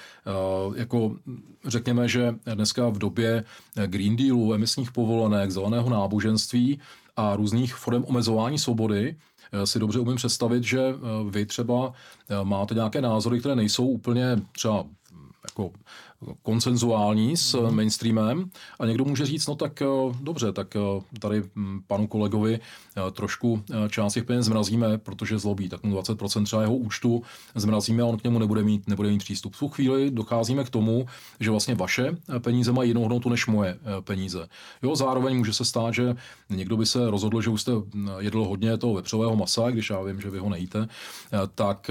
jako 0.74 1.16
řekněme, 1.66 2.08
že 2.08 2.34
dneska 2.54 2.88
v 2.88 2.98
době 2.98 3.44
Green 3.86 4.16
Dealu, 4.16 4.54
emisních 4.54 4.92
povolenek, 4.92 5.50
zeleného 5.50 5.90
náboženství 5.90 6.80
a 7.16 7.36
různých 7.36 7.74
forem 7.74 8.04
omezování 8.04 8.58
svobody, 8.58 9.16
Eh, 9.54 9.66
si 9.66 9.78
dobře 9.78 9.98
umím 9.98 10.16
představit, 10.16 10.64
že 10.64 10.80
eh, 10.80 10.94
vy 11.30 11.46
třeba 11.46 11.92
eh, 12.28 12.44
máte 12.44 12.74
nějaké 12.74 13.00
názory, 13.00 13.40
které 13.40 13.56
nejsou 13.56 13.86
úplně 13.86 14.36
třeba 14.52 14.84
jako 15.48 15.70
konsenzuální 16.42 17.36
s 17.36 17.60
mm. 17.60 17.76
mainstreamem 17.76 18.50
a 18.78 18.86
někdo 18.86 19.04
může 19.04 19.26
říct, 19.26 19.46
no 19.46 19.54
tak 19.54 19.82
dobře, 20.20 20.52
tak 20.52 20.76
tady 21.18 21.42
hm, 21.56 21.80
panu 21.86 22.06
kolegovi 22.06 22.60
trošku 23.12 23.62
část 23.88 24.14
těch 24.14 24.24
peněz 24.24 24.46
zmrazíme, 24.46 24.98
protože 24.98 25.38
zlobí, 25.38 25.68
tak 25.68 25.82
mu 25.82 25.96
20% 25.96 26.44
třeba 26.44 26.62
jeho 26.62 26.76
účtu 26.76 27.22
zmrazíme 27.54 28.02
a 28.02 28.06
on 28.06 28.18
k 28.18 28.24
němu 28.24 28.38
nebude 28.38 28.62
mít, 28.62 28.88
nebude 28.88 29.08
mít 29.08 29.18
přístup. 29.18 29.54
V 29.54 29.58
tu 29.58 29.68
chvíli 29.68 30.10
docházíme 30.10 30.64
k 30.64 30.70
tomu, 30.70 31.06
že 31.40 31.50
vlastně 31.50 31.74
vaše 31.74 32.16
peníze 32.38 32.72
mají 32.72 32.90
jinou 32.90 33.02
hodnotu 33.02 33.28
než 33.28 33.46
moje 33.46 33.78
peníze. 34.00 34.48
Jo, 34.82 34.96
zároveň 34.96 35.36
může 35.36 35.52
se 35.52 35.64
stát, 35.64 35.94
že 35.94 36.16
někdo 36.50 36.76
by 36.76 36.86
se 36.86 37.10
rozhodl, 37.10 37.42
že 37.42 37.50
už 37.50 37.60
jste 37.60 37.72
hm, 37.72 38.08
jedl 38.18 38.44
hodně 38.44 38.76
toho 38.78 38.94
vepřového 38.94 39.36
masa, 39.36 39.70
když 39.70 39.90
já 39.90 40.02
vím, 40.02 40.20
že 40.20 40.30
vy 40.30 40.38
ho 40.38 40.48
nejíte, 40.48 40.88
tak 41.54 41.90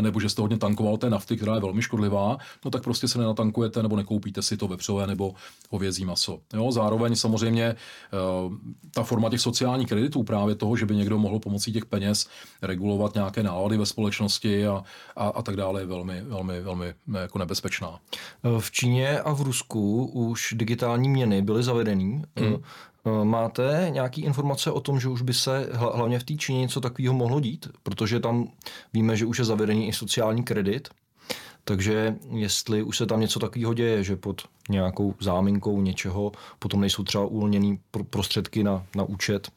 nebo 0.00 0.20
že 0.20 0.28
jste 0.28 0.42
hodně 0.42 0.58
tankoval 0.58 0.96
té 0.96 1.10
nafty, 1.10 1.36
která 1.36 1.54
je 1.54 1.60
velmi 1.60 1.82
škodlivá, 1.82 2.38
no 2.64 2.70
tak 2.70 2.82
prostě 2.82 3.08
se 3.08 3.18
nenatankujete 3.70 3.82
nebo 3.82 3.96
nekoupíte 3.96 4.42
si 4.42 4.56
to 4.56 4.68
vepřové 4.68 5.06
nebo 5.06 5.34
hovězí 5.70 6.04
maso. 6.04 6.40
Jo, 6.52 6.72
zároveň 6.72 7.16
samozřejmě 7.16 7.76
ta 8.94 9.02
forma 9.02 9.30
těch 9.30 9.40
sociálních 9.40 9.88
kreditů 9.88 10.22
právě 10.22 10.54
toho, 10.54 10.76
že 10.76 10.86
by 10.86 10.96
někdo 10.96 11.18
mohl 11.18 11.38
pomocí 11.38 11.72
těch 11.72 11.86
peněz 11.86 12.28
regulovat 12.62 13.14
nějaké 13.14 13.42
nálady 13.42 13.78
ve 13.78 13.86
společnosti 13.86 14.66
a, 14.66 14.82
a, 15.16 15.28
a 15.28 15.42
tak 15.42 15.56
dále, 15.56 15.80
je 15.80 15.86
velmi, 15.86 16.22
velmi, 16.22 16.60
velmi 16.60 16.86
eh, 16.86 17.20
jako 17.20 17.38
nebezpečná. 17.38 18.00
V 18.58 18.70
Číně 18.70 19.20
a 19.20 19.32
v 19.32 19.40
Rusku 19.40 20.06
už 20.06 20.54
digitální 20.56 21.08
měny 21.08 21.42
byly 21.42 21.62
zavedeny. 21.62 22.22
Eh, 22.36 23.24
máte 23.24 23.88
nějaké 23.90 24.20
informace 24.20 24.70
o 24.70 24.80
tom, 24.80 25.00
že 25.00 25.08
už 25.08 25.22
by 25.22 25.34
se 25.34 25.68
hlavně 25.72 26.18
v 26.18 26.24
té 26.24 26.34
Číně 26.34 26.60
něco 26.60 26.80
takového 26.80 27.14
mohlo 27.14 27.40
dít? 27.40 27.68
Protože 27.82 28.20
tam 28.20 28.48
víme, 28.92 29.16
že 29.16 29.26
už 29.26 29.38
je 29.38 29.44
zavedený 29.44 29.88
i 29.88 29.92
sociální 29.92 30.42
kredit. 30.42 30.88
Takže 31.64 32.16
jestli 32.30 32.82
už 32.82 32.96
se 32.96 33.06
tam 33.06 33.20
něco 33.20 33.40
takového 33.40 33.74
děje, 33.74 34.04
že 34.04 34.16
pod 34.16 34.42
nějakou 34.68 35.14
záminkou 35.20 35.80
něčeho 35.80 36.32
potom 36.58 36.80
nejsou 36.80 37.02
třeba 37.02 37.26
uvolněné 37.26 37.76
prostředky 38.10 38.64
na, 38.64 38.86
na 38.96 39.04
účet, 39.04 39.50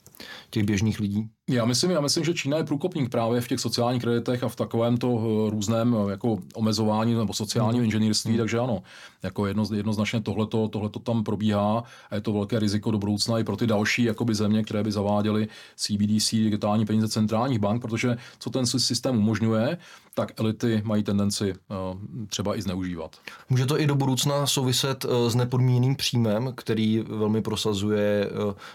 těch 0.50 0.63
běžných 0.63 1.00
lidí? 1.00 1.30
Já 1.50 1.66
myslím, 1.66 1.92
já 1.92 2.02
myslím, 2.02 2.24
že 2.24 2.34
Čína 2.34 2.58
je 2.58 2.64
průkopník 2.64 3.10
právě 3.10 3.42
v 3.42 3.48
těch 3.48 3.60
sociálních 3.60 4.02
kreditech 4.02 4.44
a 4.44 4.50
v 4.50 4.56
takovém 4.56 4.98
to 4.98 5.08
eh, 5.08 5.50
různém 5.50 5.96
eh, 5.96 6.12
jako 6.12 6.38
omezování 6.56 7.14
nebo 7.14 7.34
sociálním 7.34 7.80
mm. 7.80 7.86
inženýrství, 7.86 8.32
mm. 8.32 8.38
takže 8.38 8.60
ano, 8.60 8.84
jako 9.24 9.48
jedno, 9.48 9.64
jednoznačně 9.76 10.22
tohleto, 10.22 10.68
tohleto 10.68 11.00
tam 11.00 11.24
probíhá 11.24 11.84
a 12.10 12.16
je 12.16 12.22
to 12.22 12.34
velké 12.34 12.60
riziko 12.60 12.92
do 12.92 12.98
budoucna 12.98 13.40
i 13.40 13.44
pro 13.44 13.58
ty 13.58 13.68
další 13.68 14.04
jakoby 14.04 14.36
země, 14.36 14.64
které 14.64 14.84
by 14.84 14.92
zaváděly 14.92 15.48
CBDC, 15.76 16.32
digitální 16.32 16.86
peníze 16.86 17.08
centrálních 17.08 17.60
bank, 17.60 17.82
protože 17.82 18.18
co 18.40 18.50
ten 18.50 18.66
systém 18.66 19.18
umožňuje, 19.18 19.78
tak 20.16 20.40
elity 20.40 20.82
mají 20.86 21.04
tendenci 21.04 21.54
uh, 21.54 22.28
třeba 22.28 22.58
i 22.58 22.62
zneužívat. 22.62 23.16
Může 23.50 23.66
to 23.66 23.80
i 23.80 23.88
do 23.88 23.96
budoucna 23.96 24.48
souviset 24.48 25.06
s 25.28 25.36
nepodmíněným 25.36 25.96
příjmem, 25.96 26.54
který 26.56 27.00
velmi 27.00 27.42
prosazuje 27.42 28.30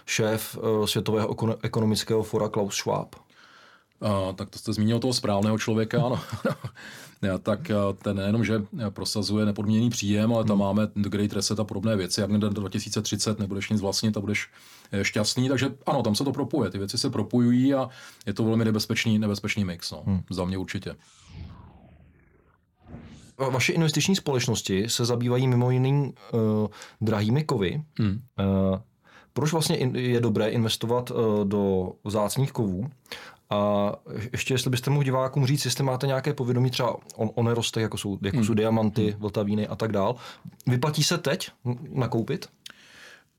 šéf 0.05 0.57
Světového 0.85 1.35
ekonomického 1.61 2.23
fora 2.23 2.49
Klaus 2.59 2.75
Schwab. 2.75 3.15
Uh, 3.99 4.35
tak 4.35 4.49
to 4.49 4.59
jste 4.59 4.73
zmínil 4.73 4.99
toho 4.99 5.13
správného 5.13 5.57
člověka, 5.57 6.05
ano. 6.05 6.19
tak 7.43 7.71
ten 8.03 8.17
nejenom, 8.17 8.45
že 8.45 8.61
prosazuje 8.89 9.45
nepodmíněný 9.45 9.89
příjem, 9.89 10.33
ale 10.33 10.45
tam 10.45 10.57
hmm. 10.57 10.65
máme 10.65 10.87
The 10.95 11.09
Great 11.09 11.33
Reset 11.33 11.59
a 11.59 11.63
podobné 11.63 11.95
věci, 11.95 12.21
jak 12.21 12.31
do 12.31 12.49
2030 12.49 13.39
nebudeš 13.39 13.69
nic 13.69 13.81
vlastnit 13.81 14.17
a 14.17 14.19
budeš 14.19 14.49
eh, 14.91 15.03
šťastný, 15.03 15.49
takže 15.49 15.75
ano, 15.85 16.03
tam 16.03 16.15
se 16.15 16.23
to 16.23 16.31
propuje, 16.31 16.69
ty 16.69 16.77
věci 16.77 16.97
se 16.97 17.09
propojují 17.09 17.73
a 17.73 17.89
je 18.25 18.33
to 18.33 18.43
velmi 18.43 18.65
nebezpečný, 18.65 19.19
nebezpečný 19.19 19.65
mix, 19.65 19.91
no. 19.91 20.03
hmm. 20.05 20.23
za 20.29 20.45
mě 20.45 20.57
určitě. 20.57 20.95
Vaše 23.37 23.73
investiční 23.73 24.15
společnosti 24.15 24.89
se 24.89 25.05
zabývají 25.05 25.47
mimo 25.47 25.71
jiným 25.71 26.01
uh, 26.01 26.11
drahými 27.01 27.43
kovy. 27.43 27.83
Hmm. 27.99 28.21
Uh, 28.39 28.79
proč 29.39 29.51
vlastně 29.51 29.77
je 29.93 30.19
dobré 30.19 30.49
investovat 30.49 31.11
uh, 31.11 31.45
do 31.45 31.91
vzácných 32.03 32.51
kovů? 32.51 32.89
A 33.49 33.91
ještě, 34.33 34.53
jestli 34.53 34.69
byste 34.69 34.89
mohl 34.89 35.03
divákům 35.03 35.45
říct, 35.45 35.65
jestli 35.65 35.83
máte 35.83 36.07
nějaké 36.07 36.33
povědomí 36.33 36.69
třeba 36.69 36.95
o, 37.15 37.29
o 37.29 37.43
nerostech, 37.43 37.81
jako 37.81 37.97
jsou, 37.97 38.17
jako 38.21 38.37
hmm. 38.37 38.45
jsou 38.45 38.53
diamanty, 38.53 39.11
hmm. 39.11 39.21
vltavíny 39.21 39.67
a 39.67 39.75
tak 39.75 39.91
dál. 39.91 40.15
Vyplatí 40.67 41.03
se 41.03 41.17
teď 41.17 41.51
nakoupit? 41.89 42.47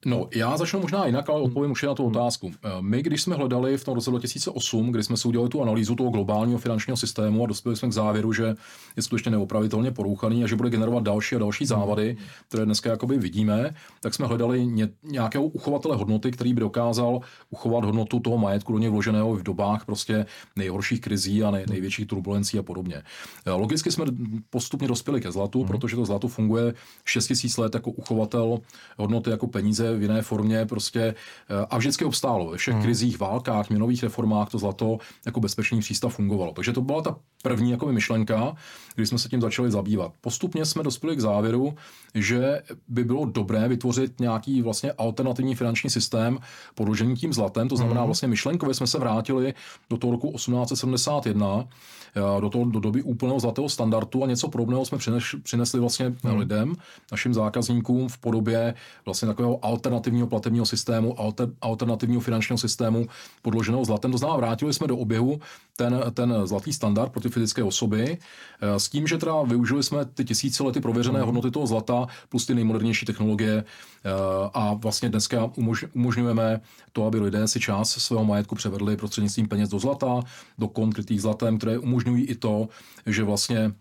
No, 0.07 0.29
já 0.35 0.57
začnu 0.57 0.81
možná 0.81 1.07
jinak, 1.07 1.31
ale 1.31 1.41
odpovím 1.41 1.71
už 1.71 1.83
na 1.83 1.95
tu 1.95 2.07
otázku. 2.07 2.53
Eh, 2.65 2.69
my, 2.81 3.03
když 3.03 3.23
jsme 3.23 3.37
hledali 3.37 3.77
v 3.77 3.85
tom 3.85 3.95
roce 3.95 4.11
2008, 4.11 4.93
kdy 4.93 5.03
jsme 5.03 5.17
si 5.17 5.29
udělali 5.29 5.51
tu 5.51 5.63
analýzu 5.63 5.95
toho 5.95 6.11
globálního 6.11 6.59
finančního 6.59 6.97
systému 6.97 7.45
a 7.45 7.47
dospěli 7.47 7.77
jsme 7.77 7.89
k 7.89 7.93
závěru, 7.93 8.33
že 8.33 8.55
je 8.97 9.03
skutečně 9.03 9.31
neopravitelně 9.31 9.91
porouchaný 9.91 10.45
a 10.45 10.47
že 10.47 10.57
bude 10.57 10.71
generovat 10.71 11.03
další 11.03 11.37
a 11.37 11.39
další 11.39 11.67
závady, 11.67 12.17
které 12.49 12.65
dneska 12.65 12.91
jakoby 12.91 13.19
vidíme, 13.19 13.75
tak 14.01 14.15
jsme 14.15 14.27
hledali 14.27 14.67
ně, 14.67 14.89
nějakého 15.03 15.45
uchovatele 15.45 15.97
hodnoty, 15.97 16.31
který 16.31 16.55
by 16.55 16.61
dokázal 16.61 17.21
uchovat 17.51 17.85
hodnotu 17.85 18.21
toho 18.21 18.39
majetku 18.39 18.73
do 18.73 18.79
něj 18.79 18.91
vloženého 18.91 19.35
v 19.35 19.43
dobách 19.43 19.85
prostě 19.85 20.27
nejhorších 20.57 21.01
krizí 21.01 21.45
a 21.45 21.51
nej, 21.51 21.65
největších 21.69 22.07
turbulencí 22.07 22.59
a 22.59 22.63
podobně. 22.63 23.03
Eh, 23.47 23.51
logicky 23.51 23.91
jsme 23.91 24.05
postupně 24.51 24.89
dospěli 24.89 25.21
ke 25.21 25.33
zlatu, 25.33 25.59
hmm. 25.59 25.69
protože 25.69 25.97
to 25.97 26.05
zlato 26.05 26.29
funguje 26.29 26.75
6000 27.05 27.57
let 27.57 27.75
jako 27.75 27.91
uchovatel 27.91 28.59
hodnoty 28.97 29.31
jako 29.31 29.47
peníze 29.47 29.90
v 29.97 30.03
jiné 30.03 30.23
formě 30.23 30.67
prostě 30.67 31.01
eh, 31.01 31.67
a 31.71 31.79
vždycky 31.79 32.05
obstálo. 32.05 32.51
Ve 32.51 32.57
všech 32.57 32.75
hmm. 32.75 32.83
krizích, 32.83 33.19
válkách, 33.19 33.71
měnových 33.71 34.03
reformách 34.03 34.51
to 34.51 34.59
zlato 34.59 34.99
jako 35.27 35.41
bezpečný 35.41 35.81
přístav 35.81 36.15
fungovalo. 36.15 36.53
Takže 36.53 36.73
to 36.73 36.81
byla 36.81 37.03
ta 37.03 37.17
první 37.43 37.71
jako 37.71 37.87
myšlenka, 37.87 38.55
když 38.95 39.09
jsme 39.09 39.19
se 39.19 39.29
tím 39.29 39.41
začali 39.41 39.71
zabývat. 39.71 40.13
Postupně 40.21 40.65
jsme 40.65 40.83
dospěli 40.83 41.17
k 41.17 41.21
závěru, 41.21 41.75
že 42.15 42.63
by 42.89 43.05
bylo 43.05 43.25
dobré 43.25 43.69
vytvořit 43.69 44.21
nějaký 44.21 44.63
vlastně 44.63 44.93
alternativní 44.93 45.55
finanční 45.55 45.91
systém 45.91 46.39
podložený 46.75 47.17
tím 47.17 47.33
zlatem. 47.33 47.69
To 47.69 47.77
znamená, 47.77 48.01
hmm. 48.01 48.09
vlastně 48.09 48.29
myšlenkově 48.29 48.75
jsme 48.75 48.87
se 48.87 48.99
vrátili 48.99 49.55
do 49.91 49.97
toho 49.97 50.11
roku 50.11 50.33
1871, 50.33 51.65
eh, 52.17 52.41
do, 52.41 52.49
toho, 52.51 52.65
do 52.65 52.81
doby 52.81 53.03
úplného 53.03 53.41
zlatého 53.41 53.69
standardu 53.69 54.25
a 54.25 54.27
něco 54.27 54.49
podobného 54.49 54.85
jsme 54.85 54.99
přinesli, 54.99 55.41
přinesli 55.41 55.81
vlastně 55.81 56.13
hmm. 56.25 56.39
lidem, 56.39 56.75
našim 57.13 57.35
zákazníkům 57.35 58.09
v 58.09 58.19
podobě 58.19 58.75
vlastně 59.05 59.29
takového 59.29 59.65
alternativního 59.81 60.27
platebního 60.27 60.67
systému, 60.67 61.21
alter, 61.21 61.49
alternativního 61.61 62.21
finančního 62.21 62.59
systému 62.59 63.09
podloženého 63.43 63.85
zlatem. 63.85 64.13
To 64.13 64.19
znamená, 64.19 64.37
vrátili 64.37 64.75
jsme 64.75 64.87
do 64.87 64.97
oběhu 64.97 65.41
ten, 65.77 66.01
ten 66.15 66.35
zlatý 66.45 66.73
standard 66.73 67.13
pro 67.13 67.21
ty 67.21 67.29
fyzické 67.29 67.63
osoby, 67.65 68.19
eh, 68.61 68.81
s 68.81 68.89
tím, 68.89 69.07
že 69.07 69.19
teda 69.19 69.43
využili 69.43 69.83
jsme 69.83 70.05
ty 70.05 70.25
tisíce 70.25 70.63
lety 70.63 70.81
prověřené 70.81 71.19
mm. 71.19 71.27
hodnoty 71.27 71.51
toho 71.51 71.67
zlata 71.67 72.07
plus 72.29 72.47
ty 72.47 72.55
nejmodernější 72.55 73.07
technologie 73.07 73.65
eh, 73.65 74.11
a 74.55 74.75
vlastně 74.75 75.09
dneska 75.09 75.51
umožňujeme 75.95 76.61
to, 76.93 77.07
aby 77.07 77.19
lidé 77.21 77.49
si 77.49 77.61
část 77.61 77.91
svého 77.91 78.25
majetku 78.25 78.55
převedli 78.55 78.97
prostřednictvím 78.97 79.49
peněz 79.49 79.69
do 79.69 79.79
zlata, 79.79 80.21
do 80.59 80.69
konkrétních 80.69 81.23
zlatem, 81.23 81.59
které 81.59 81.79
umožňují 81.79 82.25
i 82.25 82.35
to, 82.35 82.69
že 83.07 83.25
vlastně 83.25 83.73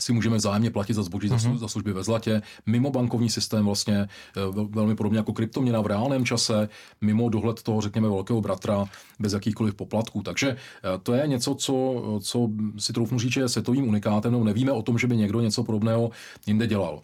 si 0.00 0.12
můžeme 0.12 0.36
vzájemně 0.36 0.70
platit 0.70 0.94
za 0.94 1.02
zboží, 1.02 1.28
mm-hmm. 1.28 1.56
za 1.56 1.68
služby 1.68 1.92
ve 1.92 2.02
zlatě, 2.02 2.42
mimo 2.66 2.90
bankovní 2.90 3.30
systém 3.30 3.64
vlastně, 3.64 4.08
eh, 4.36 4.40
velmi 4.68 4.96
podobně 4.96 5.18
jako 5.18 5.32
kryptoměna 5.32 5.80
v 5.80 5.86
reálném 5.86 6.24
čase, 6.24 6.68
mimo 7.00 7.28
dohled 7.28 7.62
toho, 7.62 7.80
řekněme, 7.80 8.08
velkého 8.08 8.40
bratra, 8.40 8.84
bez 9.18 9.32
jakýchkoliv 9.32 9.74
poplatků. 9.74 10.22
Takže 10.22 10.48
eh, 10.50 10.98
to 11.02 11.14
je 11.14 11.26
něco, 11.26 11.54
co, 11.54 12.02
co 12.22 12.50
si 12.78 12.92
troufnu 12.92 13.18
říct, 13.18 13.32
že 13.32 13.40
je 13.40 13.48
světovým 13.48 13.88
unikátem, 13.88 14.32
no 14.32 14.44
nevíme 14.44 14.72
o 14.72 14.82
tom, 14.82 14.98
že 14.98 15.06
by 15.06 15.16
někdo 15.16 15.40
něco 15.40 15.64
podobného 15.64 16.10
jinde 16.46 16.66
dělal 16.66 17.02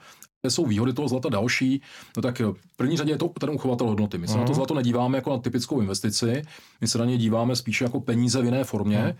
jsou 0.50 0.66
výhody 0.66 0.92
toho 0.92 1.08
zlata 1.08 1.28
další, 1.28 1.82
no 2.16 2.22
tak 2.22 2.40
v 2.40 2.76
první 2.76 2.96
řadě 2.96 3.12
je 3.12 3.18
to 3.18 3.28
ten 3.28 3.50
uchovatel 3.50 3.86
hodnoty. 3.86 4.18
My 4.18 4.28
se 4.28 4.34
uh-huh. 4.34 4.38
na 4.38 4.44
to 4.44 4.52
mhm. 4.52 4.54
zlato 4.54 4.74
nedíváme 4.74 5.18
jako 5.18 5.30
na 5.30 5.38
typickou 5.38 5.80
investici, 5.80 6.42
my 6.80 6.88
se 6.88 6.98
na 6.98 7.04
ně 7.04 7.18
díváme 7.18 7.56
spíše 7.56 7.84
jako 7.84 8.00
peníze 8.00 8.42
v 8.42 8.44
jiné 8.44 8.64
formě, 8.64 9.16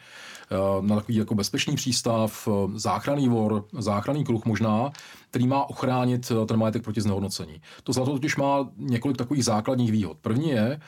uh-huh. 0.51 0.83
na 0.83 0.97
takový 0.97 1.17
jako 1.17 1.35
bezpečný 1.35 1.77
přístav, 1.77 2.49
eh, 2.49 2.79
záchranný 2.79 3.29
vor, 3.29 3.65
záchranný 3.79 4.25
kruh 4.25 4.45
možná, 4.45 4.91
který 5.31 5.47
má 5.47 5.71
ochránit 5.71 6.33
ten 6.47 6.57
majetek 6.57 6.83
proti 6.83 7.01
znehodnocení. 7.01 7.63
To 7.83 7.93
zlato 7.93 8.13
totiž 8.13 8.37
má 8.37 8.69
několik 8.77 9.17
takových 9.17 9.45
základních 9.45 9.93
výhod. 9.93 10.19
První 10.21 10.51
je, 10.51 10.81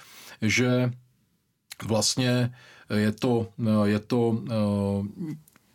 že 0.42 0.90
vlastně 1.84 2.54
je 2.94 3.12
to, 3.12 3.46
je 3.84 3.98
to 3.98 4.42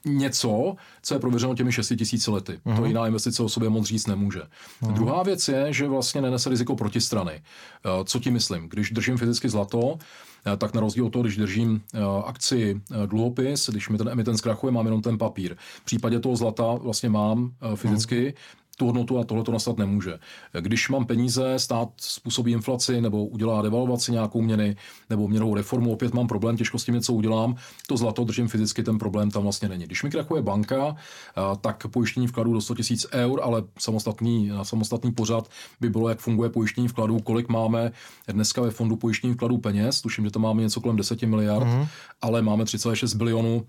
něco, 0.05 0.75
co 1.01 1.13
je 1.13 1.19
prověřeno 1.19 1.55
těmi 1.55 1.71
6 1.71 1.93
tisíci 1.97 2.31
lety. 2.31 2.51
Uh-huh. 2.51 2.75
To 2.75 2.81
mhm. 2.81 2.85
jiná 2.85 3.07
investice 3.07 3.43
o 3.43 3.49
sobě 3.49 3.69
moc 3.69 3.85
říct 3.85 4.07
nemůže. 4.07 4.41
Uh-huh. 4.41 4.93
Druhá 4.93 5.23
věc 5.23 5.47
je, 5.47 5.73
že 5.73 5.87
vlastně 5.87 6.21
nenese 6.21 6.49
riziko 6.49 6.75
protistrany. 6.75 7.33
Eh, 7.33 7.89
co 8.05 8.19
ti 8.19 8.31
myslím? 8.31 8.69
Když 8.69 8.91
držím 8.91 9.17
fyzicky 9.17 9.49
zlato, 9.49 9.97
eh, 10.53 10.57
tak 10.57 10.73
na 10.73 10.81
rozdíl 10.81 11.05
od 11.05 11.09
toho, 11.09 11.23
když 11.23 11.37
držím 11.37 11.81
eh, 11.93 11.99
akci 12.25 12.81
dluhopis, 13.05 13.69
když 13.69 13.89
mi 13.89 13.97
ten 13.97 14.09
emitent 14.09 14.37
zkrachuje, 14.37 14.71
mám 14.71 14.85
jenom 14.85 15.01
ten 15.01 15.17
papír. 15.17 15.55
V 15.81 15.85
případě 15.85 16.19
toho 16.19 16.35
zlata 16.35 16.73
vlastně 16.73 17.09
mám 17.09 17.51
fyzicky, 17.75 18.33
tu 18.79 18.85
hodnotu 18.85 19.19
a 19.19 19.23
tohle 19.23 19.43
to 19.43 19.51
nastat 19.51 19.77
nemůže. 19.77 20.19
Když 20.59 20.89
mám 20.89 21.05
peníze, 21.05 21.59
stát 21.59 21.89
způsobí 21.97 22.51
inflaci 22.51 23.01
nebo 23.01 23.25
udělá 23.25 23.61
devalvaci 23.61 24.11
nějakou 24.11 24.41
měny 24.41 24.75
nebo 25.09 25.27
měnovou 25.27 25.55
reformu, 25.55 25.93
opět 25.93 26.13
mám 26.13 26.27
problém, 26.27 26.57
těžko 26.57 26.79
s 26.79 26.85
tím 26.85 26.95
něco 26.95 27.13
udělám, 27.13 27.55
to 27.87 27.97
zlato 27.97 28.23
držím 28.23 28.47
fyzicky, 28.47 28.83
ten 28.83 28.97
problém 28.97 29.31
tam 29.31 29.43
vlastně 29.43 29.69
není. 29.69 29.85
Když 29.85 30.03
mi 30.03 30.09
krachuje 30.09 30.41
banka, 30.41 30.95
tak 31.61 31.87
pojištění 31.87 32.27
vkladů 32.27 32.53
do 32.53 32.61
100 32.61 32.73
000 33.13 33.25
eur, 33.25 33.39
ale 33.43 33.63
samostatný, 33.79 34.51
samostatný 34.63 35.11
pořad 35.11 35.49
by 35.81 35.89
bylo, 35.89 36.09
jak 36.09 36.19
funguje 36.19 36.49
pojištění 36.49 36.87
vkladů, 36.87 37.19
kolik 37.19 37.49
máme 37.49 37.91
dneska 38.27 38.61
ve 38.61 38.71
fondu 38.71 38.95
pojištění 38.95 39.33
vkladů 39.33 39.57
peněz, 39.57 40.01
tuším, 40.01 40.25
že 40.25 40.31
to 40.31 40.39
máme 40.39 40.61
něco 40.61 40.81
kolem 40.81 40.97
10 40.97 41.21
miliard, 41.21 41.67
mm-hmm. 41.67 41.87
ale 42.21 42.41
máme 42.41 42.63
3,6 42.63 43.17
bilionů 43.17 43.65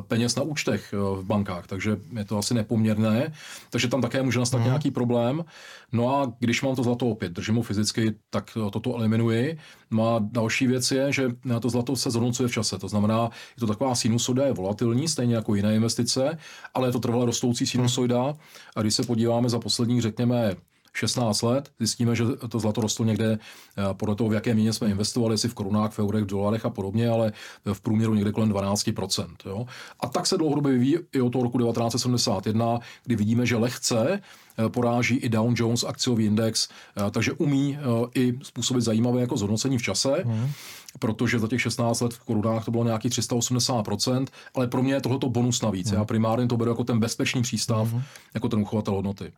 peněz 0.00 0.36
na 0.36 0.42
účtech 0.42 0.92
e, 0.92 0.96
v 0.96 1.24
bankách, 1.24 1.66
takže 1.66 1.96
je 2.18 2.24
to 2.24 2.38
asi 2.38 2.54
nepoměrné, 2.54 3.32
takže 3.70 3.88
tam 3.88 4.02
také 4.02 4.22
může 4.22 4.38
nastat 4.38 4.58
mm. 4.58 4.64
nějaký 4.64 4.90
problém. 4.90 5.44
No 5.92 6.16
a 6.16 6.32
když 6.38 6.62
mám 6.62 6.76
to 6.76 6.82
zlato 6.82 7.06
opět, 7.06 7.32
držím 7.32 7.54
ho 7.54 7.62
fyzicky, 7.62 8.14
tak 8.30 8.58
toto 8.72 8.96
eliminuji. 8.96 9.58
No 9.90 10.14
a 10.14 10.18
další 10.22 10.66
věc 10.66 10.90
je, 10.90 11.12
že 11.12 11.28
to 11.60 11.70
zlato 11.70 11.96
se 11.96 12.10
zhodnocuje 12.10 12.48
v 12.48 12.52
čase. 12.52 12.78
To 12.78 12.88
znamená, 12.88 13.30
je 13.56 13.60
to 13.60 13.66
taková 13.66 13.94
sinusoida, 13.94 14.46
je 14.46 14.52
volatilní, 14.52 15.08
stejně 15.08 15.34
jako 15.34 15.54
jiné 15.54 15.74
investice, 15.74 16.38
ale 16.74 16.88
je 16.88 16.92
to 16.92 16.98
trvale 16.98 17.26
rostoucí 17.26 17.66
sinusoida. 17.66 18.34
A 18.76 18.82
když 18.82 18.94
se 18.94 19.02
podíváme 19.02 19.48
za 19.48 19.58
posledních, 19.58 20.02
řekněme, 20.02 20.56
16 20.96 21.42
let, 21.42 21.70
zjistíme, 21.78 22.16
že 22.16 22.24
to 22.48 22.58
zlato 22.58 22.80
rostlo 22.80 23.04
někde 23.04 23.32
eh, 23.32 23.82
podle 23.92 24.14
toho, 24.14 24.30
v 24.30 24.32
jaké 24.32 24.54
měně 24.54 24.72
jsme 24.72 24.88
investovali, 24.88 25.34
jestli 25.34 25.48
v 25.48 25.54
korunách, 25.54 25.92
v 25.92 25.98
eurech, 25.98 26.24
v 26.24 26.26
dolarech 26.26 26.64
a 26.66 26.70
podobně, 26.70 27.08
ale 27.08 27.32
v 27.72 27.80
průměru 27.80 28.14
někde 28.14 28.32
kolem 28.32 28.52
12%. 28.52 29.26
Jo? 29.46 29.66
A 30.00 30.08
tak 30.08 30.26
se 30.26 30.36
dlouhodobě 30.36 30.72
vyvíjí 30.72 30.96
i 31.12 31.20
od 31.20 31.30
toho 31.30 31.42
roku 31.42 31.58
1971, 31.58 32.78
kdy 33.04 33.16
vidíme, 33.16 33.46
že 33.46 33.56
lehce 33.56 34.20
eh, 34.58 34.68
poráží 34.68 35.16
i 35.16 35.28
Dow 35.28 35.52
Jones 35.56 35.84
akciový 35.84 36.24
index, 36.24 36.68
eh, 36.68 37.10
takže 37.10 37.32
umí 37.32 37.78
i 38.14 38.38
způsobit 38.42 38.82
zajímavé 38.82 39.20
jako 39.20 39.36
zhodnocení 39.36 39.78
v 39.78 39.82
čase. 39.82 40.22
Hmm 40.24 40.50
protože 40.98 41.38
za 41.38 41.48
těch 41.48 41.60
16 41.60 42.00
let 42.00 42.14
v 42.14 42.24
korunách 42.24 42.64
to 42.64 42.70
bylo 42.70 42.84
nějaký 42.84 43.08
380%, 43.08 44.26
ale 44.54 44.66
pro 44.66 44.82
mě 44.82 44.94
je 44.94 45.00
tohleto 45.00 45.28
bonus 45.28 45.62
navíc. 45.62 45.90
Hmm. 45.90 45.98
Já 45.98 46.04
primárně 46.04 46.46
to 46.46 46.56
beru 46.56 46.70
jako 46.70 46.84
ten 46.84 47.00
bezpečný 47.00 47.42
přístav, 47.42 47.92
hmm. 47.92 48.02
jako 48.34 48.48
ten 48.48 48.60
uchovatel 48.60 48.94
hodnoty. 48.94 49.32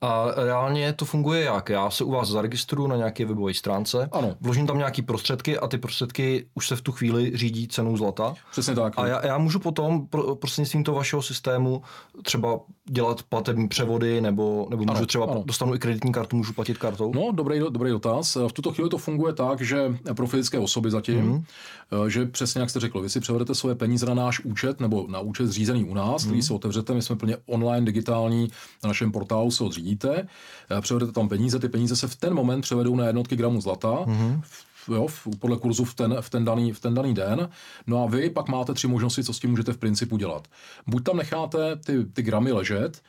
A 0.00 0.26
reálně 0.36 0.92
to 0.92 1.04
funguje 1.04 1.44
jak? 1.44 1.68
Já 1.68 1.90
se 1.90 2.04
u 2.04 2.10
vás 2.10 2.28
zaregistruju 2.28 2.88
na 2.88 2.96
nějaké 2.96 3.24
webové 3.24 3.54
stránce, 3.54 4.08
ano. 4.12 4.36
vložím 4.40 4.66
tam 4.66 4.78
nějaké 4.78 5.02
prostředky 5.02 5.58
a 5.58 5.68
ty 5.68 5.78
prostředky 5.78 6.46
už 6.54 6.68
se 6.68 6.76
v 6.76 6.80
tu 6.80 6.92
chvíli 6.92 7.32
řídí 7.34 7.68
cenou 7.68 7.96
zlata. 7.96 8.34
Přesně 8.50 8.74
tak. 8.74 8.92
A 8.96 9.06
já, 9.06 9.26
já 9.26 9.38
můžu 9.38 9.58
potom 9.58 10.06
pro, 10.06 10.36
prostřednictvím 10.36 10.84
toho 10.84 10.96
vašeho 10.96 11.22
systému 11.22 11.82
třeba 12.22 12.60
dělat 12.90 13.22
platební 13.22 13.68
převody 13.68 14.20
nebo, 14.20 14.66
nebo 14.70 14.82
můžu 14.82 14.96
ano, 14.96 15.06
třeba 15.06 15.24
ano. 15.24 15.42
dostanu 15.46 15.74
i 15.74 15.78
kreditní 15.78 16.12
kartu, 16.12 16.36
můžu 16.36 16.52
platit 16.52 16.78
kartou? 16.78 17.12
No, 17.14 17.32
dobrý, 17.32 17.60
dobrý 17.70 17.90
dotaz. 17.90 18.36
V 18.48 18.52
tuto 18.52 18.72
chvíli 18.72 18.90
to 18.90 18.98
funguje 18.98 19.32
tak, 19.32 19.60
že 19.60 19.98
pro 20.16 20.26
fyzické 20.26 20.58
osoby 20.58 20.90
zatím, 20.90 21.44
mm-hmm. 21.90 22.06
že 22.06 22.26
přesně 22.26 22.60
jak 22.60 22.70
jste 22.70 22.80
řekl, 22.80 23.00
vy 23.00 23.10
si 23.10 23.20
převedete 23.20 23.54
svoje 23.54 23.74
peníze 23.74 24.06
na 24.06 24.14
náš 24.14 24.40
účet 24.40 24.80
nebo 24.80 25.06
na 25.08 25.20
účet 25.20 25.46
zřízený 25.46 25.84
u 25.84 25.94
nás, 25.94 26.22
mm-hmm. 26.22 26.26
který 26.26 26.42
si 26.42 26.52
otevřete, 26.52 26.94
my 26.94 27.02
jsme 27.02 27.16
plně 27.16 27.36
online, 27.46 27.86
digitální 27.86 28.48
na 28.82 28.88
našem 28.88 29.12
portálu 29.12 29.50
odřídíte, 29.62 30.28
eh, 30.70 30.80
převedete 30.80 31.12
tam 31.12 31.28
peníze, 31.28 31.58
ty 31.58 31.68
peníze 31.68 31.96
se 31.96 32.08
v 32.08 32.16
ten 32.16 32.34
moment 32.34 32.60
převedou 32.60 32.96
na 32.96 33.06
jednotky 33.06 33.36
gramů 33.36 33.60
zlata, 33.60 33.88
mm-hmm 33.88 34.40
jo, 34.88 35.06
podle 35.38 35.56
kurzu 35.56 35.84
v 35.84 35.94
ten, 35.94 36.16
v, 36.20 36.30
ten 36.30 36.44
daný, 36.44 36.72
v 36.72 36.80
ten 36.80 36.94
daný 36.94 37.14
den. 37.14 37.48
No 37.86 38.02
a 38.02 38.06
vy 38.06 38.30
pak 38.30 38.48
máte 38.48 38.74
tři 38.74 38.88
možnosti, 38.88 39.24
co 39.24 39.32
s 39.32 39.38
tím 39.38 39.50
můžete 39.50 39.72
v 39.72 39.78
principu 39.78 40.16
dělat. 40.16 40.48
Buď 40.86 41.04
tam 41.04 41.16
necháte 41.16 41.76
ty, 41.76 42.04
ty 42.04 42.22
gramy 42.22 42.52
ležet, 42.52 43.02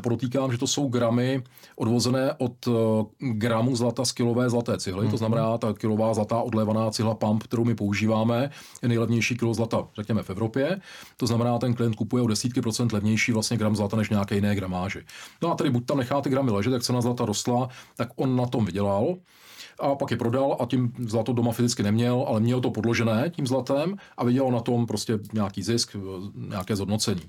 podotýkám, 0.00 0.52
že 0.52 0.58
to 0.58 0.66
jsou 0.66 0.88
gramy 0.88 1.42
odvozené 1.76 2.34
od 2.38 2.66
uh, 2.66 2.74
gramu 3.20 3.76
zlata 3.76 4.04
z 4.04 4.12
kilové 4.12 4.50
zlaté 4.50 4.78
cihly, 4.78 5.00
mm-hmm. 5.00 5.04
to 5.04 5.08
mhm. 5.08 5.18
znamená 5.18 5.58
ta 5.58 5.72
kilová 5.72 6.14
zlatá 6.14 6.40
odlevaná 6.40 6.90
cihla 6.90 7.14
pump, 7.14 7.42
kterou 7.42 7.64
my 7.64 7.74
používáme, 7.74 8.50
je 8.82 8.88
nejlevnější 8.88 9.36
kilo 9.36 9.54
zlata, 9.54 9.88
řekněme, 9.96 10.22
v 10.22 10.30
Evropě. 10.30 10.80
To 11.16 11.26
znamená, 11.26 11.58
ten 11.58 11.74
klient 11.74 11.96
kupuje 11.96 12.22
o 12.22 12.26
desítky 12.26 12.60
procent 12.60 12.92
levnější 12.92 13.32
vlastně 13.32 13.56
gram 13.56 13.76
zlata 13.76 13.96
než 13.96 14.10
nějaké 14.10 14.34
jiné 14.34 14.54
gramáže. 14.54 15.02
No 15.42 15.52
a 15.52 15.54
tady 15.54 15.70
buď 15.70 15.86
tam 15.86 15.98
necháte 15.98 16.30
gramy 16.30 16.50
ležet, 16.50 16.72
jak 16.72 16.82
cena 16.82 17.00
zlata 17.00 17.24
rostla, 17.24 17.68
tak 17.96 18.08
on 18.16 18.36
na 18.36 18.46
tom 18.46 18.64
vydělal 18.64 19.16
a 19.80 19.94
pak 19.94 20.10
je 20.10 20.16
prodal 20.16 20.56
a 20.60 20.66
tím 20.66 20.92
zlato 20.98 21.32
doma 21.32 21.52
fyzicky 21.52 21.82
neměl, 21.82 22.24
ale 22.28 22.40
měl 22.40 22.60
to 22.60 22.70
podložené 22.70 23.30
tím 23.30 23.46
zlatem 23.46 23.96
a 24.16 24.24
viděl 24.24 24.50
na 24.50 24.60
tom 24.60 24.86
prostě 24.86 25.18
nějaký 25.32 25.62
zisk, 25.62 25.96
nějaké 26.34 26.76
zhodnocení. 26.76 27.22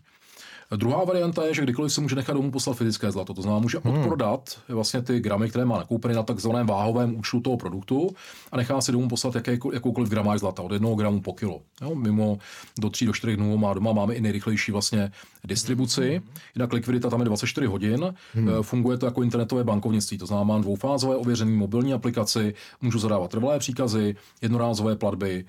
Druhá 0.75 1.03
varianta 1.03 1.45
je, 1.45 1.53
že 1.53 1.61
kdykoliv 1.61 1.93
se 1.93 2.01
může 2.01 2.15
nechat 2.15 2.33
domů 2.33 2.51
poslat 2.51 2.77
fyzické 2.77 3.11
zlato, 3.11 3.33
to 3.33 3.41
znamená, 3.41 3.61
může 3.61 3.79
hmm. 3.83 3.97
odprodat 3.97 4.59
vlastně 4.67 5.01
ty 5.01 5.19
gramy, 5.19 5.49
které 5.49 5.65
má 5.65 5.77
nakoupeny 5.77 6.13
na 6.13 6.23
takzvaném 6.23 6.67
váhovém 6.67 7.15
účtu 7.19 7.39
toho 7.39 7.57
produktu 7.57 8.09
a 8.51 8.57
nechá 8.57 8.81
si 8.81 8.91
domů 8.91 9.07
poslat 9.07 9.35
jaké, 9.35 9.57
jakoukoliv 9.73 10.09
gramáž 10.09 10.39
zlata, 10.39 10.61
od 10.61 10.71
jednoho 10.71 10.95
gramu 10.95 11.21
po 11.21 11.33
kilo. 11.33 11.61
Jo, 11.81 11.95
mimo 11.95 12.37
do 12.79 12.89
3 12.89 13.05
do 13.05 13.13
4 13.13 13.35
dnů 13.35 13.57
má 13.57 13.73
doma 13.73 13.93
máme 13.93 14.13
i 14.13 14.21
nejrychlejší 14.21 14.71
vlastně 14.71 15.11
distribuci. 15.43 16.09
Hmm. 16.09 16.29
Jinak 16.55 16.73
likvidita 16.73 17.09
tam 17.09 17.19
je 17.19 17.25
24 17.25 17.67
hodin. 17.67 18.13
Hmm. 18.33 18.49
Funguje 18.61 18.97
to 18.97 19.05
jako 19.05 19.23
internetové 19.23 19.63
bankovnictví, 19.63 20.17
to 20.17 20.25
znamená, 20.25 20.43
mám 20.43 20.61
dvoufázové 20.61 21.15
ověřený 21.15 21.57
mobilní 21.57 21.93
aplikaci, 21.93 22.53
můžu 22.81 22.99
zadávat 22.99 23.31
trvalé 23.31 23.59
příkazy, 23.59 24.15
jednorázové 24.41 24.95
platby, 24.95 25.45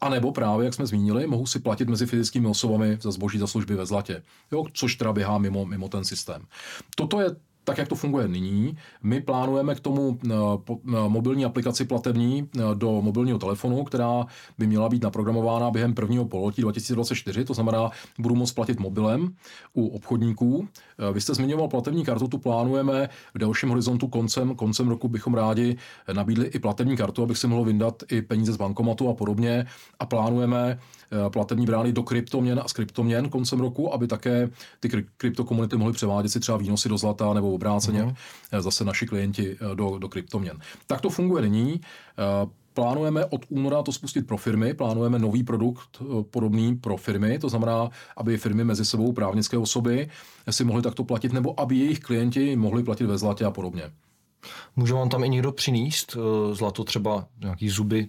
anebo 0.00 0.32
právě, 0.32 0.64
jak 0.64 0.74
jsme 0.74 0.86
zmínili, 0.86 1.26
mohu 1.26 1.46
si 1.46 1.58
platit 1.58 1.88
mezi 1.88 2.06
fyzickými 2.06 2.46
osobami 2.46 2.98
za 3.00 3.10
zboží 3.10 3.38
za 3.38 3.46
služby 3.46 3.74
ve 3.74 3.86
zlatě 3.86 4.22
jo, 4.52 4.64
což 4.72 4.94
teda 4.94 5.12
běhá 5.12 5.38
mimo, 5.38 5.66
mimo 5.66 5.88
ten 5.88 6.04
systém. 6.04 6.46
Toto 6.96 7.20
je 7.20 7.36
tak, 7.64 7.78
jak 7.78 7.88
to 7.88 7.94
funguje 7.94 8.28
nyní. 8.28 8.76
My 9.02 9.20
plánujeme 9.20 9.74
k 9.74 9.80
tomu 9.80 10.18
eh, 10.24 10.32
eh, 10.70 11.08
mobilní 11.08 11.44
aplikaci 11.44 11.84
platební 11.84 12.48
eh, 12.56 12.60
do 12.74 13.02
mobilního 13.02 13.38
telefonu, 13.38 13.84
která 13.84 14.26
by 14.58 14.66
měla 14.66 14.88
být 14.88 15.02
naprogramována 15.02 15.70
během 15.70 15.94
prvního 15.94 16.24
pololetí 16.24 16.62
2024, 16.62 17.44
to 17.44 17.54
znamená, 17.54 17.90
budu 18.18 18.34
moct 18.34 18.52
platit 18.52 18.80
mobilem 18.80 19.34
u 19.74 19.86
obchodníků. 19.86 20.68
Vy 21.12 21.20
jste 21.20 21.34
zmiňoval 21.34 21.68
platební 21.68 22.04
kartu, 22.04 22.28
tu 22.28 22.38
plánujeme 22.38 23.08
v 23.34 23.38
dalším 23.38 23.68
horizontu 23.68 24.08
koncem, 24.08 24.54
koncem 24.54 24.88
roku 24.88 25.08
bychom 25.08 25.34
rádi 25.34 25.76
nabídli 26.12 26.46
i 26.46 26.58
platební 26.58 26.96
kartu, 26.96 27.22
abych 27.22 27.38
si 27.38 27.46
mohl 27.46 27.64
vyndat 27.64 28.02
i 28.10 28.22
peníze 28.22 28.52
z 28.52 28.56
bankomatu 28.56 29.08
a 29.08 29.14
podobně 29.14 29.66
a 29.98 30.06
plánujeme 30.06 30.78
platební 31.28 31.66
brány 31.66 31.92
do 31.92 32.02
kryptoměn 32.02 32.60
a 32.64 32.68
z 32.68 32.72
kryptoměn 32.72 33.28
koncem 33.28 33.60
roku, 33.60 33.94
aby 33.94 34.06
také 34.06 34.50
ty 34.80 35.06
kryptokomunity 35.16 35.76
mohly 35.76 35.92
převádět 35.92 36.32
si 36.32 36.40
třeba 36.40 36.58
výnosy 36.58 36.88
do 36.88 36.98
zlata 36.98 37.34
nebo 37.34 37.52
obráceně 37.52 38.02
mm-hmm. 38.02 38.60
zase 38.60 38.84
naši 38.84 39.06
klienti 39.06 39.56
eh, 39.60 39.74
do, 39.74 39.98
do 39.98 40.08
kryptoměn. 40.08 40.58
Tak 40.86 41.00
to 41.00 41.10
funguje 41.10 41.42
nyní. 41.42 41.80
Eh, 42.72 42.74
plánujeme 42.74 43.24
od 43.24 43.46
února 43.48 43.82
to 43.82 43.92
spustit 43.92 44.26
pro 44.26 44.36
firmy, 44.36 44.74
plánujeme 44.74 45.18
nový 45.18 45.44
produkt 45.44 46.02
podobný 46.30 46.76
pro 46.76 46.96
firmy, 46.96 47.38
to 47.38 47.48
znamená, 47.48 47.90
aby 48.16 48.38
firmy 48.38 48.64
mezi 48.64 48.84
sebou 48.84 49.12
právnické 49.12 49.58
osoby 49.58 50.08
si 50.50 50.64
mohly 50.64 50.82
takto 50.82 51.04
platit, 51.04 51.32
nebo 51.32 51.60
aby 51.60 51.76
jejich 51.76 52.00
klienti 52.00 52.56
mohli 52.56 52.82
platit 52.82 53.06
ve 53.06 53.18
zlatě 53.18 53.44
a 53.44 53.50
podobně. 53.50 53.82
Může 54.76 54.94
vám 54.94 55.08
tam 55.08 55.24
i 55.24 55.28
někdo 55.28 55.52
přinést 55.52 56.16
zlato, 56.52 56.84
třeba 56.84 57.28
nějaký 57.40 57.68
zuby, 57.68 58.08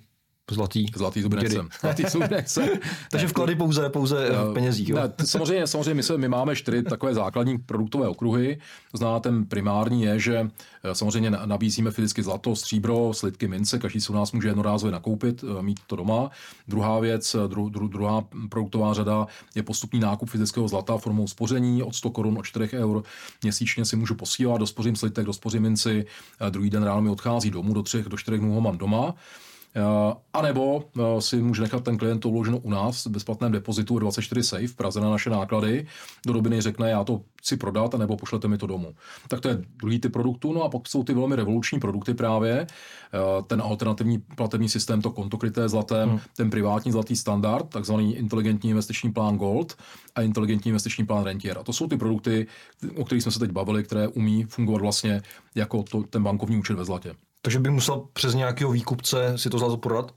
Zlatý. 0.52 0.86
Zlatý 0.96 1.22
zuby 1.22 1.36
nechcem. 1.36 1.70
Zlatý 1.82 2.04
zuby 2.10 2.28
nechcem. 2.32 2.70
Takže 3.12 3.28
vklady 3.28 3.56
pouze, 3.56 3.90
pouze 3.90 4.30
v 4.30 4.54
penězích. 4.54 4.90
Jo? 4.90 4.96
Ne, 4.96 5.26
samozřejmě, 5.26 5.68
samozřejmě 5.68 5.94
my, 5.94 6.04
se, 6.04 6.18
my 6.18 6.28
máme 6.28 6.56
čtyři 6.56 6.84
takové 6.84 7.14
základní 7.14 7.58
produktové 7.58 8.08
okruhy. 8.08 8.58
To 8.92 8.98
znamená, 8.98 9.20
ten 9.20 9.46
primární 9.46 10.04
je, 10.04 10.20
že 10.20 10.50
eh, 10.84 10.96
samozřejmě 10.96 11.30
nabízíme 11.30 11.92
fyzicky 11.92 12.24
zlato, 12.24 12.56
stříbro, 12.56 13.14
slitky, 13.14 13.48
mince, 13.48 13.80
každý 13.80 14.02
si 14.02 14.12
u 14.12 14.16
nás 14.16 14.32
může 14.32 14.48
jednorázově 14.48 14.92
nakoupit, 14.92 15.44
eh, 15.44 15.62
mít 15.62 15.80
to 15.88 15.96
doma. 15.96 16.30
Druhá 16.68 17.00
věc, 17.00 17.36
eh, 17.36 17.48
dru, 17.48 17.70
dru, 17.70 17.88
druhá 17.88 18.24
produktová 18.50 18.94
řada 18.94 19.28
je 19.56 19.64
postupný 19.64 20.00
nákup 20.00 20.30
fyzického 20.30 20.68
zlata 20.68 20.98
formou 20.98 21.28
spoření 21.28 21.84
od 21.84 21.96
100 21.96 22.10
korun, 22.10 22.38
od 22.38 22.46
4 22.46 22.78
eur. 22.78 23.04
Měsíčně 23.44 23.86
si 23.86 23.96
můžu 23.96 24.16
posílat, 24.16 24.58
dospořím 24.58 24.96
slitek, 24.96 25.26
dospořím 25.26 25.62
minci, 25.62 26.06
druhý 26.50 26.70
den 26.70 26.84
ráno 26.84 27.02
mi 27.02 27.10
odchází 27.10 27.52
domů, 27.52 27.74
do 27.74 27.84
třech, 27.84 28.06
do 28.06 28.18
čtyřech 28.18 28.40
dnů 28.40 28.54
ho 28.54 28.62
mám 28.62 28.78
doma. 28.78 29.16
Eh, 29.76 30.14
a 30.34 30.42
nebo 30.42 30.84
eh, 31.00 31.22
si 31.22 31.42
může 31.42 31.62
nechat 31.62 31.84
ten 31.84 31.98
klient 31.98 32.20
to 32.20 32.30
uloženo 32.30 32.58
u 32.58 32.70
nás 32.70 33.06
v 33.06 33.10
bezplatném 33.10 33.52
depozitu 33.52 34.00
24 34.00 34.44
Safe 34.44 34.68
v 34.68 34.76
Praze 34.76 35.02
na 35.02 35.10
naše 35.10 35.30
náklady. 35.30 35.88
Do 36.26 36.34
doby 36.34 36.62
řekne, 36.62 36.90
já 36.90 37.04
to 37.04 37.22
chci 37.40 37.58
prodat, 37.58 37.94
nebo 37.94 38.18
pošlete 38.18 38.48
mi 38.48 38.58
to 38.58 38.68
domů. 38.68 38.96
Tak 39.28 39.40
to 39.40 39.48
je 39.48 39.64
druhý 39.76 40.00
typ 40.00 40.14
produktů. 40.14 40.54
No 40.54 40.64
a 40.64 40.70
pak 40.70 40.88
jsou 40.88 41.04
ty 41.04 41.14
velmi 41.14 41.36
revoluční 41.36 41.80
produkty 41.80 42.14
právě. 42.14 42.68
Eh, 42.68 43.44
ten 43.48 43.62
alternativní 43.62 44.18
platební 44.36 44.70
systém, 44.70 45.02
to 45.02 45.12
konto 45.12 45.38
kryté 45.38 45.70
zlatem, 45.70 46.10
hmm. 46.10 46.20
ten 46.38 46.50
privátní 46.50 46.92
zlatý 46.92 47.16
standard, 47.16 47.70
takzvaný 47.70 48.16
inteligentní 48.16 48.70
investiční 48.70 49.12
plán 49.12 49.38
Gold 49.38 49.78
a 50.16 50.22
inteligentní 50.22 50.70
investiční 50.70 51.06
plán 51.06 51.24
Rentier. 51.24 51.58
A 51.58 51.64
to 51.64 51.74
jsou 51.74 51.88
ty 51.88 51.98
produkty, 51.98 52.48
o 52.96 53.06
kterých 53.06 53.24
jsme 53.24 53.32
se 53.32 53.40
teď 53.40 53.52
bavili, 53.52 53.84
které 53.84 54.08
umí 54.08 54.44
fungovat 54.44 54.82
vlastně 54.82 55.22
jako 55.56 55.84
to, 55.84 56.04
ten 56.04 56.24
bankovní 56.24 56.58
účet 56.58 56.74
ve 56.74 56.86
zlatě. 56.86 57.16
Takže 57.46 57.60
bych 57.60 57.72
musel 57.72 58.08
přes 58.14 58.34
nějakého 58.34 58.72
výkupce 58.72 59.38
si 59.38 59.50
to 59.50 59.60
zlato 59.60 59.78
prodat? 59.78 60.14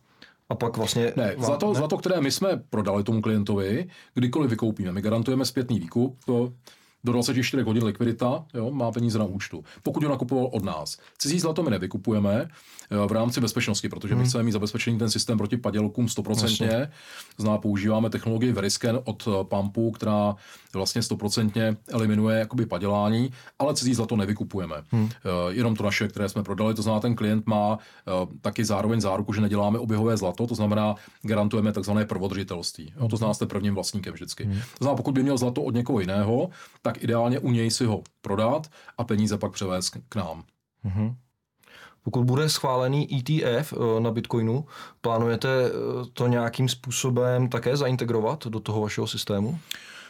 A 0.49 0.55
pak 0.55 0.77
vlastně... 0.77 1.13
Ne, 1.17 1.37
vám, 1.37 1.45
zlato, 1.45 1.69
ne? 1.69 1.75
zlato, 1.75 1.99
které 1.99 2.21
my 2.21 2.31
jsme 2.31 2.57
prodali 2.71 3.05
tomu 3.05 3.23
klientovi, 3.23 3.89
kdykoliv 4.15 4.51
vykoupíme. 4.51 4.93
My 4.93 5.03
garantujeme 5.03 5.45
zpětný 5.45 5.81
výkup, 5.81 6.25
to 6.25 6.53
do 7.07 7.13
24 7.13 7.63
hodin 7.63 7.85
likvidita, 7.85 8.45
jo, 8.55 8.71
má 8.71 8.93
peníze 8.93 9.19
na 9.19 9.25
účtu. 9.25 9.65
Pokud 9.83 10.03
ho 10.03 10.11
nakupoval 10.11 10.49
od 10.53 10.65
nás. 10.65 10.99
Cizí 11.19 11.41
zlato 11.41 11.63
my 11.63 11.71
nevykupujeme 11.71 12.49
v 13.07 13.13
rámci 13.13 13.41
bezpečnosti, 13.41 13.89
protože 13.89 14.15
my 14.15 14.21
hmm. 14.21 14.29
chceme 14.29 14.45
mít 14.45 14.53
zabezpečený 14.53 14.99
ten 14.99 15.11
systém 15.11 15.39
proti 15.39 15.57
padělkům 15.57 16.07
100%. 16.07 16.89
Zná, 17.39 17.59
používáme 17.59 18.11
technologii 18.11 18.53
Veriscan 18.53 19.01
od 19.05 19.29
eh, 19.29 19.45
Pampu, 19.45 19.91
která 19.91 20.35
vlastně 20.75 21.01
100% 21.01 21.77
eliminuje 21.89 22.39
jakoby 22.39 22.67
padělání, 22.67 23.33
ale 23.59 23.75
cizí 23.75 23.95
zlato 23.95 24.17
nevykupujeme. 24.17 24.77
Hmm. 24.91 25.11
Jenom 25.49 25.77
to 25.77 25.85
naše, 25.85 26.09
které 26.09 26.29
jsme 26.29 26.43
prodali, 26.43 26.75
to 26.75 26.83
znamená, 26.83 27.01
ten 27.01 27.15
klient 27.15 27.47
má 27.47 27.79
eh, 27.79 28.13
taky 28.41 28.65
zároveň 28.65 29.01
záruku, 29.01 29.33
že 29.33 29.41
neděláme 29.41 29.79
oběhové 29.79 30.17
zlato, 30.17 30.47
to 30.47 30.55
znamená, 30.55 30.95
garantujeme 31.23 31.73
takzvané 31.73 32.05
prvodržitelství. 32.05 32.93
Jo, 33.01 33.09
to 33.09 33.17
znamená, 33.17 33.35
jste 33.35 33.47
prvním 33.47 33.75
vlastníkem 33.75 34.15
vždycky. 34.15 34.45
Hmm. 34.45 34.55
To 34.55 34.85
znamená, 34.85 34.97
pokud 34.97 35.13
by 35.13 35.23
měl 35.23 35.39
zlato 35.39 35.63
od 35.63 35.75
někoho 35.75 36.01
jiného, 36.01 36.51
tak 36.83 36.96
ideálně 37.01 37.39
u 37.39 37.51
něj 37.51 37.71
si 37.71 37.85
ho 37.85 38.03
prodat 38.21 38.67
a 38.99 39.05
peníze 39.05 39.39
pak 39.39 39.53
převést 39.53 39.97
k 40.09 40.17
nám. 40.17 40.45
Hmm. 40.83 41.15
Pokud 42.03 42.25
bude 42.25 42.49
schválený 42.49 43.19
ETF 43.19 43.73
eh, 43.73 44.01
na 44.01 44.11
Bitcoinu, 44.11 44.65
plánujete 45.01 45.49
to 46.13 46.27
nějakým 46.27 46.69
způsobem 46.69 47.49
také 47.49 47.77
zaintegrovat 47.77 48.47
do 48.47 48.61
toho 48.61 48.81
vašeho 48.81 49.07
systému? 49.07 49.59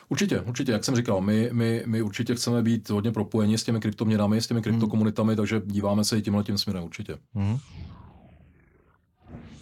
Určitě, 0.08 0.40
určitě, 0.40 0.72
jak 0.72 0.84
jsem 0.84 0.96
říkal, 0.96 1.20
my, 1.20 1.48
my, 1.52 1.82
my 1.86 2.02
určitě 2.02 2.34
chceme 2.34 2.62
být 2.62 2.90
hodně 2.90 3.12
propojeni 3.12 3.58
s 3.58 3.64
těmi 3.64 3.80
kryptoměnami, 3.80 4.42
s 4.42 4.46
těmi 4.46 4.62
kryptokomunitami, 4.62 5.32
hmm. 5.32 5.36
takže 5.36 5.62
díváme 5.64 6.04
se 6.04 6.18
i 6.18 6.22
tímhle 6.22 6.44
tím 6.44 6.58
směrem 6.58 6.84
určitě. 6.84 7.18
Hmm. 7.34 7.58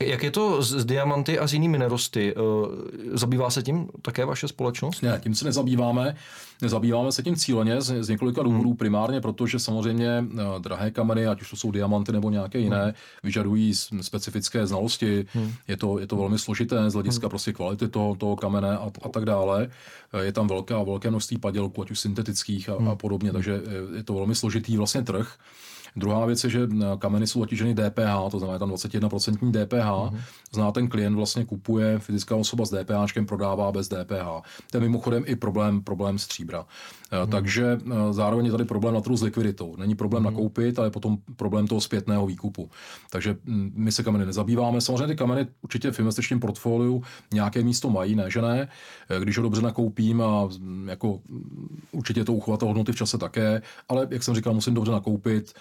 Jak 0.07 0.23
je 0.23 0.31
to 0.31 0.62
s 0.62 0.85
diamanty 0.85 1.38
a 1.38 1.49
s 1.49 1.53
jinými 1.53 1.79
nerosty? 1.79 2.35
Eh, 2.37 2.40
zabývá 3.12 3.51
se 3.51 3.62
tím 3.62 3.88
také 4.03 4.25
vaše 4.25 4.49
společnost? 4.49 5.03
Ne, 5.03 5.21
tím 5.23 5.35
se 5.35 5.45
nezabýváme. 5.45 6.17
Nezabýváme 6.62 7.12
se 7.12 7.23
tím 7.23 7.37
cíleně 7.37 7.81
z, 7.81 8.05
z 8.05 8.09
několika 8.09 8.40
hmm. 8.40 8.51
důvodů. 8.51 8.69
Hmm. 8.69 8.77
Primárně 8.77 9.21
protože 9.21 9.59
samozřejmě 9.59 10.25
eh, 10.35 10.43
drahé 10.59 10.90
kameny, 10.90 11.27
ať 11.27 11.43
už 11.43 11.51
to 11.51 11.57
jsou 11.57 11.71
diamanty 11.71 12.12
nebo 12.12 12.31
nějaké 12.31 12.59
jiné, 12.59 12.85
hmm. 12.85 12.93
vyžadují 13.23 13.75
specifické 14.01 14.67
znalosti. 14.67 15.27
Hmm. 15.33 15.53
Je, 15.69 15.77
to, 15.77 15.99
je 15.99 16.07
to 16.07 16.17
velmi 16.17 16.38
složité 16.38 16.90
z 16.90 16.95
hlediska 16.95 17.27
hmm. 17.27 17.31
prostě 17.31 17.53
kvality 17.53 17.88
toho, 17.88 18.14
toho 18.14 18.37
kamene 18.37 18.79
a, 18.79 18.90
a 19.03 19.09
tak 19.09 19.25
dále. 19.25 19.69
Eh, 20.12 20.25
je 20.25 20.33
tam 20.33 20.49
velká, 20.49 20.83
velké 20.83 21.11
množství 21.11 21.38
padělků, 21.38 21.83
ať 21.83 21.90
už 21.90 22.01
syntetických 22.01 22.69
a, 22.69 22.77
hmm. 22.77 22.88
a 22.88 22.97
podobně, 22.97 23.33
takže 23.33 23.61
je 23.97 24.03
to 24.03 24.14
velmi 24.14 24.35
složitý 24.35 24.77
vlastně 24.77 25.03
trh. 25.03 25.37
Druhá 25.96 26.26
věc 26.26 26.44
je, 26.44 26.50
že 26.50 26.68
eh, 26.72 26.85
kameny 26.98 27.26
jsou 27.26 27.40
zatíženy 27.40 27.74
DPH, 27.74 28.30
to 28.30 28.38
znamená 28.38 28.59
tam 28.59 28.70
21% 28.70 29.50
DPH. 29.50 29.74
Mm-hmm. 29.74 30.20
Zná 30.52 30.72
ten 30.72 30.88
klient 30.88 31.14
vlastně 31.14 31.44
kupuje, 31.44 31.98
fyzická 31.98 32.37
osoba 32.37 32.64
s 32.64 32.70
DPH, 32.70 33.26
prodává 33.26 33.72
bez 33.72 33.88
DPH. 33.88 34.26
To 34.70 34.76
je 34.76 34.80
mimochodem 34.80 35.22
i 35.26 35.37
problém, 35.37 35.83
problém 35.83 36.18
stříbra. 36.18 36.66
Hmm. 37.22 37.30
Takže 37.30 37.78
eh, 37.87 38.12
zároveň 38.12 38.46
je 38.46 38.52
tady 38.52 38.64
problém 38.64 38.94
na 38.94 39.00
trhu 39.00 39.16
s 39.16 39.22
likviditou. 39.22 39.76
Není 39.76 39.94
problém 39.94 40.24
hmm. 40.24 40.35
nakoupit, 40.35 40.78
ale 40.78 40.90
potom 40.90 41.18
problém 41.37 41.66
toho 41.66 41.80
zpětného 41.80 42.26
výkupu. 42.26 42.70
Takže 43.11 43.37
hm, 43.44 43.72
my 43.74 43.92
se 43.92 44.02
kameny 44.02 44.26
nezabýváme. 44.26 44.80
Samozřejmě 44.80 45.07
ty 45.07 45.16
kameny 45.16 45.46
určitě 45.62 45.90
v 45.90 46.00
investičním 46.00 46.40
portfoliu 46.40 47.02
nějaké 47.33 47.62
místo 47.62 47.90
mají, 47.90 48.14
ne 48.14 48.30
že 48.30 48.42
ne. 48.42 48.68
Když 49.18 49.37
ho 49.37 49.42
dobře 49.42 49.62
nakoupím 49.62 50.22
a 50.22 50.48
hm, 50.59 50.88
jako 50.88 51.20
hm, 51.28 51.78
určitě 51.92 52.24
to 52.24 52.33
uchovat 52.33 52.62
hodnoty 52.62 52.92
v 52.92 52.96
čase 52.96 53.18
také, 53.18 53.62
ale 53.88 54.09
jak 54.11 54.22
jsem 54.22 54.35
říkal, 54.35 54.54
musím 54.54 54.74
dobře 54.74 54.92
nakoupit 54.92 55.52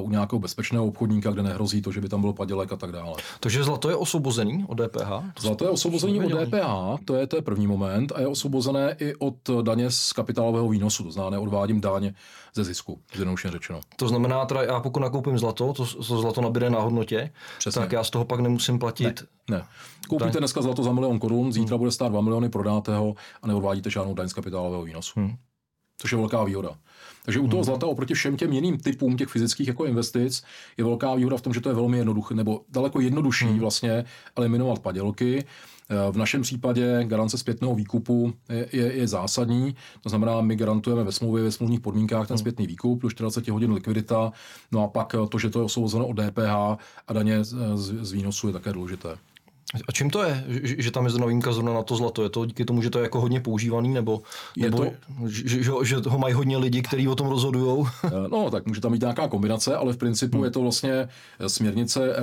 u 0.00 0.10
nějakého 0.10 0.38
bezpečného 0.38 0.86
obchodníka, 0.86 1.30
kde 1.30 1.42
nehrozí 1.42 1.82
to, 1.82 1.92
že 1.92 2.00
by 2.00 2.08
tam 2.08 2.20
byl 2.20 2.32
padělek 2.32 2.72
a 2.72 2.76
tak 2.76 2.92
dále. 2.92 3.14
Takže 3.40 3.64
zlato 3.64 3.90
je 3.90 3.96
osvobozený 3.96 4.64
od 4.68 4.80
DPH? 4.80 5.10
Zlato 5.40 5.64
je 5.64 5.70
osvobozený 5.70 6.20
od 6.20 6.44
DPH, 6.44 7.04
to 7.04 7.14
je, 7.14 7.26
to 7.26 7.36
je 7.36 7.42
první 7.42 7.66
moment, 7.66 8.12
a 8.14 8.20
je 8.20 8.26
osvobozené 8.26 8.96
i 9.00 9.14
od 9.14 9.36
daně 9.62 9.90
z 9.90 10.12
kapitálového 10.12 10.68
výnosu 10.68 11.04
to 11.04 11.10
znamená 11.10 11.30
neodvádím 11.30 11.80
dáně 11.80 12.14
ze 12.54 12.64
zisku, 12.64 13.00
zjednodušeně 13.14 13.52
řečeno. 13.52 13.80
To 13.96 14.08
znamená, 14.08 14.46
teda 14.46 14.62
já 14.62 14.80
pokud 14.80 15.00
nakoupím 15.00 15.38
zlato, 15.38 15.72
to, 15.72 15.86
to 15.86 16.20
zlato 16.20 16.40
nabíde 16.40 16.70
na 16.70 16.80
hodnotě, 16.80 17.32
Přesně. 17.58 17.80
tak 17.80 17.92
já 17.92 18.04
z 18.04 18.10
toho 18.10 18.24
pak 18.24 18.40
nemusím 18.40 18.78
platit. 18.78 19.24
Ne, 19.50 19.56
ne. 19.56 19.64
Koupíte 20.08 20.30
daň. 20.30 20.38
dneska 20.38 20.62
zlato 20.62 20.82
za 20.82 20.92
milion 20.92 21.18
korun, 21.18 21.52
zítra 21.52 21.74
hmm. 21.74 21.78
bude 21.78 21.90
stát 21.90 22.08
2 22.08 22.20
miliony, 22.20 22.48
prodáte 22.48 22.96
ho 22.96 23.14
a 23.42 23.46
neodvádíte 23.46 23.90
žádnou 23.90 24.14
daň 24.14 24.28
z 24.28 24.32
kapitálového 24.32 24.82
výnosu. 24.82 25.20
Hmm. 25.20 25.36
což 25.98 26.12
je 26.12 26.18
velká 26.18 26.44
výhoda. 26.44 26.70
Takže 27.24 27.40
u 27.40 27.48
toho 27.48 27.58
hmm. 27.58 27.64
zlata 27.64 27.86
oproti 27.86 28.14
všem 28.14 28.36
těm 28.36 28.52
jiným 28.52 28.78
typům 28.78 29.16
těch 29.16 29.28
fyzických 29.28 29.68
jako 29.68 29.84
investic 29.84 30.42
je 30.76 30.84
velká 30.84 31.14
výhoda 31.14 31.36
v 31.36 31.40
tom, 31.40 31.54
že 31.54 31.60
to 31.60 31.68
je 31.68 31.74
velmi 31.74 31.98
jednoduché, 31.98 32.34
nebo 32.34 32.60
daleko 32.68 33.00
jednodušší 33.00 33.44
hmm. 33.44 33.58
vlastně 33.58 34.04
eliminovat 34.36 34.78
padělky. 34.78 35.44
Eh, 35.90 36.12
v 36.12 36.16
našem 36.16 36.42
případě 36.42 37.04
garance 37.04 37.38
zpětného 37.38 37.74
výkupu 37.74 38.32
je, 38.48 38.68
je, 38.72 38.92
je 38.92 39.08
zásadní, 39.08 39.76
to 40.00 40.08
znamená, 40.08 40.40
my 40.40 40.56
garantujeme 40.56 41.04
ve 41.04 41.12
smlouvě, 41.12 41.44
ve 41.44 41.52
smluvních 41.52 41.80
podmínkách 41.80 42.28
ten 42.28 42.34
hmm. 42.34 42.38
zpětný 42.38 42.66
výkup 42.66 43.00
plus 43.00 43.12
40 43.12 43.48
hodin 43.48 43.72
likvidita, 43.72 44.32
no 44.72 44.84
a 44.84 44.88
pak 44.88 45.14
to, 45.28 45.38
že 45.38 45.50
to 45.50 45.58
je 45.58 45.64
osvobozeno 45.64 46.06
od 46.06 46.16
DPH 46.16 46.78
a 47.08 47.12
daně 47.12 47.44
z, 47.44 47.56
z 48.02 48.12
výnosu 48.12 48.46
je 48.46 48.52
také 48.52 48.72
důležité. 48.72 49.16
A 49.88 49.92
čím 49.92 50.10
to 50.10 50.22
je, 50.22 50.44
že, 50.62 50.90
tam 50.90 51.04
je 51.04 51.10
zrovna 51.10 51.26
výjimka 51.26 51.52
zrovna 51.52 51.74
na 51.74 51.82
to 51.82 51.96
zlato? 51.96 52.22
Je 52.22 52.28
to 52.28 52.46
díky 52.46 52.64
tomu, 52.64 52.82
že 52.82 52.90
to 52.90 52.98
je 52.98 53.02
jako 53.02 53.20
hodně 53.20 53.40
používaný, 53.40 53.94
nebo, 53.94 54.22
nebo 54.56 54.78
to... 54.78 54.90
že, 55.26 55.62
že, 55.62 55.72
že 55.82 55.96
ho 55.96 56.18
mají 56.18 56.34
hodně 56.34 56.56
lidi, 56.56 56.82
kteří 56.82 57.08
o 57.08 57.14
tom 57.14 57.28
rozhodují? 57.28 57.86
Eh, 58.04 58.28
no, 58.30 58.50
tak 58.50 58.66
může 58.66 58.80
tam 58.80 58.92
být 58.92 59.00
nějaká 59.00 59.28
kombinace, 59.28 59.76
ale 59.76 59.92
v 59.92 59.96
principu 59.96 60.36
hmm. 60.36 60.44
je 60.44 60.50
to 60.50 60.60
vlastně 60.60 61.08
směrnice 61.46 62.16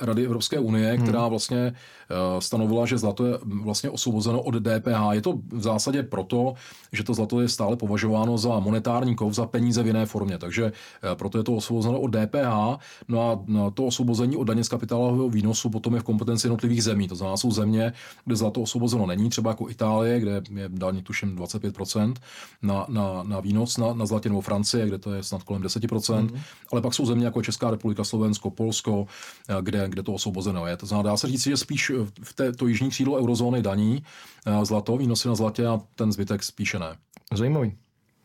Rady 0.00 0.24
Evropské 0.24 0.58
unie, 0.58 0.92
hmm. 0.92 1.02
která 1.02 1.28
vlastně 1.28 1.58
eh, 1.66 2.40
stanovila, 2.40 2.86
že 2.86 2.98
zlato 2.98 3.26
je 3.26 3.38
vlastně 3.44 3.90
osvobozeno 3.90 4.42
od 4.42 4.54
DPH. 4.54 5.12
Je 5.12 5.22
to 5.22 5.38
v 5.52 5.62
zásadě 5.62 6.02
proto, 6.02 6.54
že 6.92 7.04
to 7.04 7.14
zlato 7.14 7.40
je 7.40 7.48
stále 7.48 7.76
považováno 7.76 8.38
za 8.38 8.58
monetární 8.58 9.16
kov, 9.16 9.32
za 9.32 9.46
peníze 9.46 9.82
v 9.82 9.86
jiné 9.86 10.06
formě, 10.06 10.38
takže 10.38 10.64
eh, 10.64 11.14
proto 11.14 11.38
je 11.38 11.44
to 11.44 11.56
osvobozeno 11.56 12.00
od 12.00 12.08
DPH. 12.08 12.80
No 13.08 13.30
a 13.30 13.44
to 13.74 13.86
osvobození 13.86 14.36
od 14.36 14.44
daně 14.44 14.64
z 14.64 14.68
kapitálového 14.68 15.28
výnosu 15.28 15.70
potom 15.70 15.94
je 15.94 16.00
v 16.00 16.04
kompetenci 16.04 16.46
jednotlivých 16.46 16.73
zemí. 16.82 17.08
To 17.08 17.16
znamená, 17.16 17.36
jsou 17.36 17.50
země, 17.50 17.92
kde 18.24 18.36
zlato 18.36 18.62
osvobozeno 18.62 19.06
není, 19.06 19.30
třeba 19.30 19.50
jako 19.50 19.70
Itálie, 19.70 20.20
kde 20.20 20.42
je 20.54 20.68
daň 20.68 21.02
tuším 21.02 21.36
25% 21.36 22.14
na, 22.62 22.86
na, 22.88 23.22
na 23.22 23.40
výnos 23.40 23.76
na, 23.76 23.94
na 23.94 24.06
zlatě, 24.06 24.28
nebo 24.28 24.40
Francie, 24.40 24.86
kde 24.86 24.98
to 24.98 25.12
je 25.12 25.22
snad 25.22 25.42
kolem 25.42 25.62
10%, 25.62 25.88
mm-hmm. 25.88 26.40
ale 26.72 26.80
pak 26.80 26.94
jsou 26.94 27.06
země 27.06 27.24
jako 27.24 27.42
Česká 27.42 27.70
republika, 27.70 28.04
Slovensko, 28.04 28.50
Polsko, 28.50 29.06
eh, 29.48 29.54
kde, 29.60 29.88
kde 29.88 30.02
to 30.02 30.12
osvobozeno 30.12 30.66
je. 30.66 30.76
To 30.76 30.86
znamená, 30.86 31.10
dá 31.10 31.16
se 31.16 31.28
říct, 31.28 31.42
že 31.42 31.56
spíš 31.56 31.92
v 32.22 32.32
té, 32.32 32.52
to 32.52 32.66
jižní 32.66 32.90
křídlo 32.90 33.16
eurozóny 33.16 33.62
daní 33.62 34.02
eh, 34.46 34.64
zlato, 34.64 34.96
výnosy 34.96 35.28
na 35.28 35.34
zlatě 35.34 35.66
a 35.66 35.80
ten 35.94 36.12
zbytek 36.12 36.42
spíše 36.42 36.78
ne. 36.78 36.96
Zajímavý. 37.34 37.72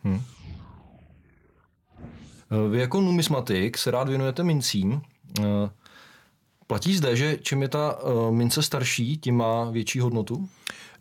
Hm. 0.03 0.21
Eh, 2.51 2.69
vy 2.69 2.79
jako 2.79 3.01
numismatik 3.01 3.77
se 3.77 3.91
rád 3.91 4.09
věnujete 4.09 4.43
mincím. 4.43 5.01
Platí 6.69 6.95
zde, 6.95 7.15
že 7.15 7.37
čím 7.41 7.61
je 7.61 7.67
ta 7.67 8.01
uh, 8.01 8.31
mince 8.31 8.63
starší, 8.63 9.17
tím 9.17 9.35
má 9.35 9.71
větší 9.71 9.99
hodnotu? 9.99 10.49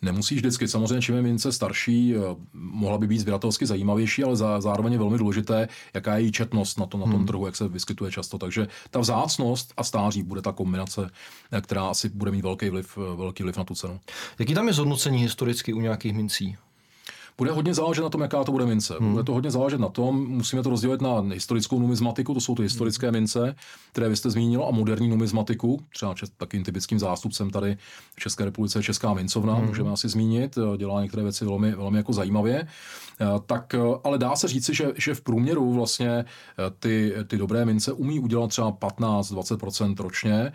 Nemusí 0.03 0.35
vždycky. 0.35 0.69
Samozřejmě, 0.69 1.01
čím 1.01 1.15
je 1.15 1.23
mince 1.23 1.53
starší, 1.53 2.17
uh, 2.17 2.23
mohla 2.53 2.99
by 2.99 3.07
být 3.07 3.19
sběratelsky 3.19 3.67
zajímavější, 3.67 4.25
ale 4.25 4.37
zá, 4.37 4.61
zároveň 4.61 4.93
je 4.93 4.99
velmi 4.99 5.19
důležité, 5.19 5.69
jaká 5.95 6.17
je 6.17 6.23
její 6.23 6.33
četnost 6.33 6.79
na, 6.79 6.87
to, 6.87 6.99
na 6.99 7.05
tom 7.05 7.13
hmm. 7.13 7.27
trhu, 7.27 7.47
jak 7.47 7.57
se 7.57 7.69
vyskytuje 7.69 8.13
často. 8.13 8.39
Takže 8.39 8.69
ta 8.91 9.01
vzácnost 9.01 9.73
a 9.77 9.85
stáří 9.85 10.23
bude 10.23 10.43
ta 10.43 10.53
kombinace, 10.53 11.11
eh, 11.53 11.61
která 11.61 11.89
asi 11.89 12.09
bude 12.09 12.31
mít 12.31 12.43
velký 12.43 12.71
vliv, 12.71 12.97
velký 12.97 13.43
vliv 13.43 13.57
na 13.57 13.65
tu 13.65 13.75
cenu. 13.75 14.01
Jaký 14.39 14.55
tam 14.55 14.67
je 14.67 14.73
zhodnocení 14.73 15.19
historicky 15.19 15.73
u 15.73 15.81
nějakých 15.81 16.13
mincí? 16.13 16.57
Bude 17.39 17.51
hodně 17.51 17.75
záležet 17.75 18.03
na 18.03 18.09
tom, 18.09 18.21
jaká 18.21 18.45
to 18.45 18.53
bude 18.53 18.67
mince. 18.67 18.95
Hmm. 19.01 19.13
Bude 19.13 19.25
to 19.25 19.33
hodně 19.33 19.51
záležet 19.51 19.81
na 19.81 19.89
tom, 19.89 20.27
musíme 20.29 20.63
to 20.63 20.71
rozdělit 20.71 21.01
na 21.01 21.21
historickou 21.21 21.79
numizmatiku, 21.79 22.35
to 22.35 22.41
jsou 22.41 22.55
ty 22.55 22.63
historické 22.63 23.07
hmm. 23.07 23.13
mince, 23.13 23.55
které 23.93 24.09
vy 24.09 24.17
jste 24.17 24.31
zmínil, 24.31 24.65
a 24.65 24.71
moderní 24.71 25.09
numizmatiku, 25.09 25.81
třeba 25.95 26.15
čes, 26.15 26.31
takým 26.37 26.65
typickým 26.65 26.99
zástupcem 26.99 27.51
tady 27.51 27.77
v 28.17 28.21
České 28.21 28.45
republice 28.45 28.79
je 28.79 28.83
Česká 28.83 29.15
mincovna, 29.15 29.55
hmm. 29.55 29.67
můžeme 29.67 29.91
asi 29.91 30.09
zmínit, 30.09 30.59
dělá 30.77 31.03
některé 31.03 31.23
věci 31.23 31.45
velmi, 31.45 31.75
velmi 31.75 31.97
jako 31.97 32.13
zajímavě. 32.13 32.67
Eh, 33.21 33.27
tak, 33.47 33.75
eh, 33.75 33.79
ale 34.05 34.19
dá 34.19 34.37
se 34.37 34.49
říci, 34.49 34.75
že, 34.75 34.93
že 34.97 35.15
v 35.15 35.21
průměru 35.21 35.73
vlastně 35.73 36.11
eh, 36.11 36.25
ty, 36.79 37.15
ty 37.27 37.37
dobré 37.39 37.65
mince 37.65 37.93
umí 37.93 38.21
udělat 38.21 38.51
třeba 38.51 38.73
15-20% 38.73 40.03
ročně, 40.03 40.53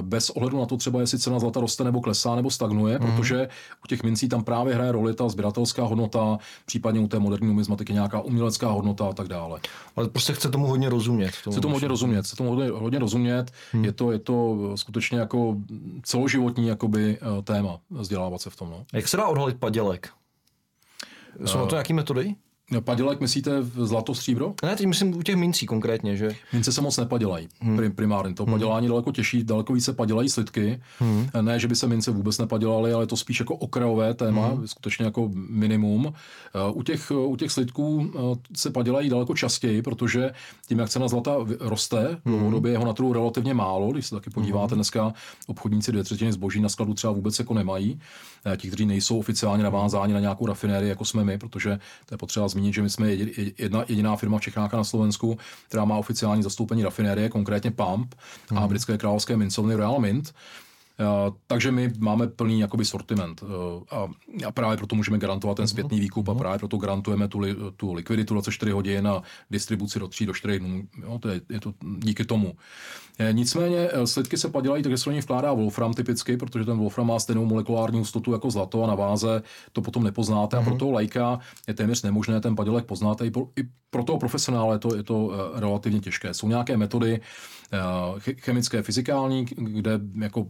bez 0.00 0.30
ohledu 0.30 0.58
na 0.58 0.66
to 0.66 0.76
třeba, 0.76 1.00
jestli 1.00 1.18
cena 1.18 1.38
zlata 1.38 1.60
roste 1.60 1.84
nebo 1.84 2.00
klesá 2.00 2.34
nebo 2.34 2.50
stagnuje, 2.50 2.98
hmm. 2.98 3.06
protože 3.06 3.48
u 3.84 3.86
těch 3.88 4.02
mincí 4.02 4.28
tam 4.28 4.44
právě 4.44 4.74
hraje 4.74 4.92
roli 4.92 5.14
ta 5.14 5.28
sběratelská 5.28 5.84
hodnota 5.84 6.19
hodnota, 6.20 6.44
případně 6.66 7.00
u 7.00 7.08
té 7.08 7.18
moderní 7.18 7.48
numizmatiky 7.48 7.92
nějaká 7.92 8.20
umělecká 8.20 8.68
hodnota 8.68 9.08
a 9.08 9.12
tak 9.12 9.28
dále. 9.28 9.60
Ale 9.96 10.08
prostě 10.08 10.32
chce 10.32 10.50
tomu 10.50 10.66
hodně 10.66 10.88
rozumět. 10.88 11.32
Tomu 11.44 11.54
chce 11.54 11.60
tomu 11.60 11.74
hodně 11.74 11.88
rozumět, 11.88 12.22
chce 12.22 12.36
tomu 12.36 12.50
hodně, 12.50 12.70
hodně 12.70 12.98
rozumět. 12.98 13.52
Hmm. 13.72 13.84
Je, 13.84 13.92
to, 13.92 14.12
je 14.12 14.18
to 14.18 14.58
skutečně 14.74 15.18
jako 15.18 15.56
celoživotní 16.02 16.68
jakoby, 16.68 17.18
eh, 17.20 17.42
téma 17.42 17.78
vzdělávat 17.90 18.40
se 18.40 18.50
v 18.50 18.56
tom. 18.56 18.70
No. 18.70 18.84
Jak 18.92 19.08
se 19.08 19.16
dá 19.16 19.26
odhalit 19.26 19.56
padělek? 19.58 20.08
Jsou 21.44 21.58
na 21.58 21.66
to 21.66 21.74
nějaké 21.74 21.94
metody? 21.94 22.34
Padělek 22.80 23.20
myslíte 23.20 23.62
zlato, 23.62 24.14
stříbro? 24.14 24.54
Ne, 24.62 24.76
teď 24.76 24.86
myslím 24.86 25.16
u 25.16 25.22
těch 25.22 25.36
mincí 25.36 25.66
konkrétně, 25.66 26.16
že? 26.16 26.36
Mince 26.52 26.72
se 26.72 26.80
moc 26.80 26.96
nepadělají 26.96 27.48
hmm. 27.60 27.92
primárně. 27.92 28.34
To 28.34 28.44
hmm. 28.44 28.52
padělání 28.54 28.88
daleko 28.88 29.12
těžší, 29.12 29.44
daleko 29.44 29.72
více 29.72 29.92
padělají 29.92 30.28
slidky. 30.28 30.80
Hmm. 30.98 31.28
Ne, 31.40 31.58
že 31.60 31.68
by 31.68 31.76
se 31.76 31.86
mince 31.86 32.10
vůbec 32.10 32.38
nepadělaly, 32.38 32.92
ale 32.92 33.06
to 33.06 33.16
spíš 33.16 33.40
jako 33.40 33.54
okrajové 33.54 34.14
téma, 34.14 34.48
hmm. 34.48 34.68
skutečně 34.68 35.04
jako 35.04 35.30
minimum. 35.34 36.06
Uh, 36.06 36.12
u 36.78 36.82
těch, 36.82 37.10
u 37.10 37.36
těch 37.36 37.50
slidků 37.52 37.96
uh, 37.96 38.36
se 38.56 38.70
padělají 38.70 39.10
daleko 39.10 39.34
častěji, 39.34 39.82
protože 39.82 40.30
tím, 40.68 40.78
jak 40.78 40.88
cena 40.88 41.08
zlata 41.08 41.36
roste, 41.60 42.08
hmm. 42.08 42.18
dlouhodobě 42.24 42.72
jeho 42.72 42.84
na 42.84 42.92
trhu 42.92 43.12
relativně 43.12 43.54
málo, 43.54 43.92
když 43.92 44.06
se 44.06 44.14
taky 44.14 44.30
podíváte 44.30 44.74
hmm. 44.74 44.78
dneska, 44.78 45.12
obchodníci 45.46 45.92
dvě 45.92 46.04
třetiny 46.04 46.32
zboží 46.32 46.60
na 46.60 46.68
skladu 46.68 46.94
třeba 46.94 47.12
vůbec 47.12 47.38
jako 47.38 47.54
nemají. 47.54 48.00
Uh, 48.46 48.56
ti, 48.56 48.68
kteří 48.68 48.86
nejsou 48.86 49.18
oficiálně 49.18 49.62
navázáni 49.62 50.12
na 50.12 50.20
nějakou 50.20 50.46
rafinérii, 50.46 50.88
jako 50.88 51.04
jsme 51.04 51.24
my, 51.24 51.38
protože 51.38 51.78
to 52.06 52.14
je 52.14 52.18
potřeba 52.18 52.48
zmínit, 52.48 52.59
že 52.68 52.82
my 52.82 52.90
jsme 52.90 53.10
jedna 53.58 53.84
jediná 53.88 54.16
firma 54.16 54.38
v 54.38 54.40
Čechách 54.40 54.74
a 54.74 54.76
na 54.76 54.84
Slovensku, 54.84 55.38
která 55.68 55.84
má 55.84 55.96
oficiální 55.96 56.42
zastoupení 56.42 56.82
rafinérie, 56.82 57.28
konkrétně 57.28 57.70
PUMP 57.70 58.14
hmm. 58.50 58.58
a 58.58 58.68
britské 58.68 58.98
královské 58.98 59.36
mincovny 59.36 59.74
Royal 59.74 60.00
Mint. 60.00 60.34
Uh, 61.00 61.34
takže 61.46 61.72
my 61.72 61.92
máme 61.98 62.28
plný 62.28 62.60
jakoby 62.60 62.84
sortiment 62.84 63.42
uh, 63.42 63.48
a, 63.90 64.08
a 64.46 64.52
právě 64.52 64.76
proto 64.76 64.96
můžeme 64.96 65.18
garantovat 65.18 65.56
ten 65.56 65.68
zpětný 65.68 65.96
mhm. 65.96 66.02
výkup 66.02 66.28
a 66.28 66.32
mhm. 66.32 66.38
právě 66.38 66.58
proto 66.58 66.76
garantujeme 66.76 67.28
tu, 67.28 67.38
li, 67.38 67.56
tu 67.76 67.92
likviditu 67.92 68.34
24 68.34 68.70
hodin 68.72 69.08
a 69.08 69.22
distribuci 69.50 69.98
do 69.98 70.08
3 70.08 70.26
do 70.26 70.34
4 70.34 70.58
dnů. 70.58 70.82
Jo, 71.02 71.18
to 71.18 71.28
je, 71.28 71.40
je 71.48 71.60
to 71.60 71.74
díky 71.98 72.24
tomu. 72.24 72.56
E, 73.18 73.32
nicméně 73.32 73.88
slidky 74.04 74.36
se 74.36 74.48
padělají, 74.48 74.82
takže 74.82 74.98
se 74.98 75.04
do 75.04 75.14
ní 75.14 75.20
vkládá 75.20 75.52
wolfram 75.52 75.94
typicky, 75.94 76.36
protože 76.36 76.64
ten 76.64 76.78
wolfram 76.78 77.06
má 77.06 77.18
stejnou 77.18 77.44
molekulární 77.44 77.98
hustotu 77.98 78.32
jako 78.32 78.50
zlato 78.50 78.84
a 78.84 78.86
na 78.86 78.94
váze 78.94 79.42
to 79.72 79.82
potom 79.82 80.04
nepoznáte 80.04 80.56
mm-hmm. 80.56 80.60
a 80.60 80.64
pro 80.64 80.74
toho 80.74 80.90
lajka 80.90 81.38
je 81.68 81.74
téměř 81.74 82.02
nemožné 82.02 82.40
ten 82.40 82.56
padělek 82.56 82.84
poznat. 82.84 83.20
I 83.20 83.30
pro, 83.30 83.48
i 83.56 83.62
pro 83.90 84.04
toho 84.04 84.18
profesionále 84.18 84.74
je 84.74 84.78
to, 84.78 84.96
je 84.96 85.02
to 85.02 85.30
relativně 85.54 86.00
těžké. 86.00 86.34
Jsou 86.34 86.48
nějaké 86.48 86.76
metody 86.76 87.20
chemické, 88.40 88.82
fyzikální, 88.82 89.46
kde 89.56 90.00
jako 90.20 90.46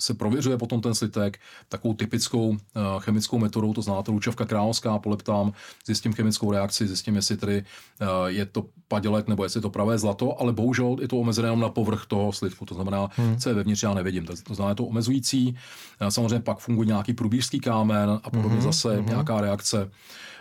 se 0.00 0.14
prověřuje 0.14 0.58
potom 0.58 0.80
ten 0.80 0.94
slitek 0.94 1.38
takovou 1.68 1.94
typickou 1.94 2.48
uh, 2.48 2.56
chemickou 2.98 3.38
metodou, 3.38 3.72
to 3.72 3.82
znáte 3.82 4.10
lučovka 4.10 4.44
královská, 4.44 4.98
poleptám, 4.98 5.52
zjistím 5.86 6.12
chemickou 6.12 6.52
reakci, 6.52 6.86
zjistím, 6.86 7.16
jestli 7.16 7.36
tedy 7.36 7.64
uh, 8.00 8.26
je 8.26 8.46
to 8.46 8.64
padělek 8.88 9.28
nebo 9.28 9.44
jestli 9.44 9.58
je 9.58 9.62
to 9.62 9.70
pravé 9.70 9.98
zlato, 9.98 10.40
ale 10.40 10.52
bohužel 10.52 10.96
je 11.00 11.08
to 11.08 11.16
omezené 11.16 11.48
jenom 11.48 11.60
na 11.60 11.68
povrch 11.68 12.06
toho 12.06 12.32
slitku, 12.32 12.66
to 12.66 12.74
znamená, 12.74 13.08
hmm. 13.16 13.38
co 13.38 13.48
je 13.48 13.54
vevnitř, 13.54 13.82
já 13.82 13.94
nevidím. 13.94 14.26
To, 14.26 14.54
znamená, 14.54 14.68
je 14.68 14.74
to 14.74 14.84
omezující. 14.84 15.56
Uh, 16.02 16.08
samozřejmě 16.08 16.40
pak 16.40 16.58
funguje 16.58 16.86
nějaký 16.86 17.12
průbířský 17.12 17.60
kámen 17.60 18.20
a 18.24 18.30
podobně 18.30 18.56
hmm. 18.56 18.62
zase 18.62 18.96
hmm. 18.96 19.06
nějaká 19.06 19.40
reakce. 19.40 19.90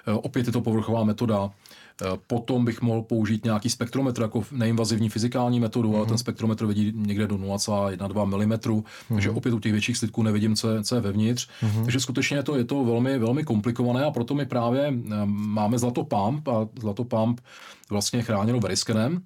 Opět 0.06 0.48
je 0.48 0.54
to 0.54 0.62
povrchová 0.62 1.04
metoda. 1.04 1.52
Eh, 2.02 2.18
potom 2.28 2.66
bych 2.66 2.82
mohl 2.82 3.02
použít 3.02 3.46
nějaký 3.46 3.70
spektrometr 3.70 4.22
jako 4.22 4.44
neinvazivní 4.52 5.10
fyzikální 5.10 5.60
metodu, 5.60 5.92
mm-hmm. 5.92 5.98
ale 5.98 6.06
ten 6.06 6.18
spektrometr 6.18 6.66
vidí 6.66 6.94
někde 6.96 7.28
do 7.28 7.38
0,1-2 7.38 8.26
mm, 8.26 8.52
mm-hmm. 8.52 8.84
takže 9.10 9.32
opět 9.32 9.54
u 9.54 9.60
těch 9.60 9.72
větších 9.72 9.98
slitků 9.98 10.24
nevidím, 10.24 10.56
co 10.56 10.72
je, 10.72 10.84
co 10.84 10.96
je 10.96 11.02
vevnitř. 11.02 11.50
Mm-hmm. 11.62 11.84
Takže 11.84 12.00
skutečně 12.00 12.38
je 12.38 12.44
to, 12.44 12.56
je 12.56 12.64
to 12.64 12.86
velmi, 12.86 13.20
velmi 13.20 13.44
komplikované 13.44 14.06
a 14.06 14.12
proto 14.12 14.36
my 14.36 14.46
právě 14.46 14.88
eh, 14.88 15.26
máme 15.26 15.80
zlato 15.80 16.04
pump 16.04 16.48
a 16.48 16.68
zlato 16.80 17.04
pump 17.04 17.42
vlastně 17.90 18.22
chráněno 18.22 18.60
veriskenem, 18.60 19.22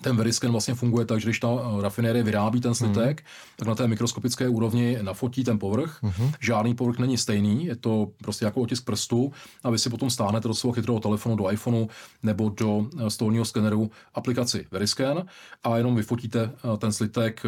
ten 0.00 0.16
verisken 0.16 0.50
vlastně 0.50 0.74
funguje 0.74 1.06
tak, 1.06 1.20
že 1.20 1.28
když 1.28 1.40
ta 1.40 1.48
eh, 1.48 1.82
rafinérie 1.82 2.22
vyrábí 2.22 2.60
ten 2.60 2.74
slitek, 2.74 3.20
mm. 3.20 3.26
tak 3.56 3.68
na 3.68 3.74
té 3.74 3.88
mikroskopické 3.88 4.48
úrovni 4.48 4.98
nafotí 5.02 5.44
ten 5.44 5.58
povrch. 5.58 5.98
Mm. 6.02 6.32
Žádný 6.40 6.74
povrch 6.74 6.98
není 6.98 7.18
stejný, 7.18 7.66
je 7.66 7.76
to 7.76 8.08
prostě 8.22 8.44
jako 8.44 8.60
otisk 8.60 8.84
prstu 8.84 9.32
a 9.62 9.70
vy 9.70 9.78
si 9.78 9.90
potom 9.90 10.10
stáhnete 10.10 10.48
do 10.48 10.54
svého 10.54 10.72
chytrého 10.72 11.00
telefonu, 11.00 11.36
do 11.36 11.50
iPhoneu 11.50 11.88
nebo 12.22 12.48
do 12.48 12.86
eh, 12.98 13.10
stolního 13.10 13.44
skeneru 13.44 13.90
aplikaci 14.14 14.66
Veriscan 14.70 15.24
a 15.64 15.76
jenom 15.76 15.96
vyfotíte 15.96 16.50
eh, 16.74 16.76
ten 16.76 16.92
slitek. 16.92 17.42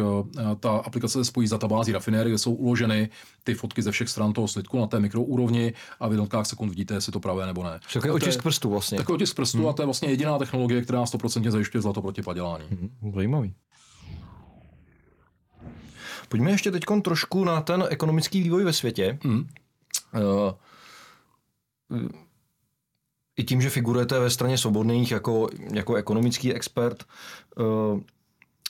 Ta 0.59 0.69
aplikace 0.69 1.13
se 1.13 1.25
spojí 1.25 1.47
s 1.47 1.51
databází 1.51 1.91
rafinérie, 1.91 2.29
kde 2.29 2.37
jsou 2.37 2.53
uloženy 2.53 3.09
ty 3.43 3.53
fotky 3.53 3.81
ze 3.81 3.91
všech 3.91 4.09
stran 4.09 4.33
toho 4.33 4.47
slitku 4.47 4.79
na 4.79 4.87
té 4.87 4.99
mikroúrovni 4.99 5.73
a 5.99 6.07
v 6.07 6.11
jednotkách 6.11 6.45
sekund 6.45 6.69
vidíte, 6.69 6.93
jestli 6.93 7.11
to 7.11 7.19
pravé 7.19 7.45
nebo 7.45 7.63
ne. 7.63 7.79
Takový 7.93 8.11
otisk 8.11 8.43
prstu 8.43 8.69
vlastně. 8.69 8.97
Takový 8.97 9.15
otisk 9.15 9.35
prstu 9.35 9.57
hmm. 9.57 9.67
a 9.67 9.73
to 9.73 9.81
je 9.81 9.85
vlastně 9.85 10.09
jediná 10.09 10.37
technologie, 10.37 10.81
která 10.81 11.03
100% 11.03 11.51
zajišťuje 11.51 11.81
zlato 11.81 12.01
proti 12.01 12.21
padělání. 12.35 12.65
Hmm, 12.69 13.13
zajímavý. 13.13 13.53
Pojďme 16.29 16.51
ještě 16.51 16.71
teď 16.71 16.83
trošku 17.01 17.43
na 17.43 17.61
ten 17.61 17.83
ekonomický 17.89 18.43
vývoj 18.43 18.63
ve 18.63 18.73
světě. 18.73 19.19
Hmm. 19.23 19.47
Uh, 20.13 20.51
i 23.37 23.43
tím, 23.43 23.61
že 23.61 23.69
figurujete 23.69 24.19
ve 24.19 24.29
straně 24.29 24.57
svobodných 24.57 25.11
jako, 25.11 25.47
jako 25.73 25.95
ekonomický 25.95 26.53
expert, 26.53 27.03
uh, 27.57 27.99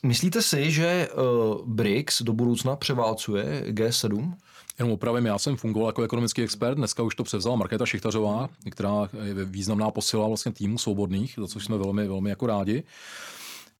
myslíte 0.04 0.42
si, 0.42 0.72
že 0.72 1.08
uh, 1.10 1.66
BRICS 1.66 2.22
do 2.22 2.34
budoucna 2.34 2.76
převálcuje 2.76 3.64
G7? 3.68 4.34
Jenom 4.80 4.94
opravím, 4.94 5.26
já 5.26 5.38
jsem 5.38 5.58
fungoval 5.58 5.90
jako 5.90 6.04
ekonomický 6.04 6.42
expert, 6.42 6.76
dneska 6.76 7.04
už 7.04 7.16
to 7.16 7.24
převzala 7.24 7.56
Markéta 7.56 7.86
Šichtařová, 7.86 8.50
která 8.72 9.10
je 9.24 9.46
významná 9.46 9.92
posila 9.92 10.28
vlastně 10.28 10.52
týmu 10.52 10.78
svobodných, 10.78 11.36
za 11.38 11.48
což 11.48 11.66
jsme 11.66 11.78
velmi, 11.78 12.08
velmi 12.08 12.30
jako 12.30 12.48
rádi 12.48 12.84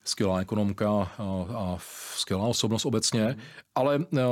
skvělá 0.08 0.40
ekonomka 0.40 0.90
a, 0.90 1.08
a 1.54 1.78
skvělá 2.16 2.44
osobnost 2.44 2.86
obecně, 2.86 3.36
ale 3.74 4.06
e, 4.16 4.22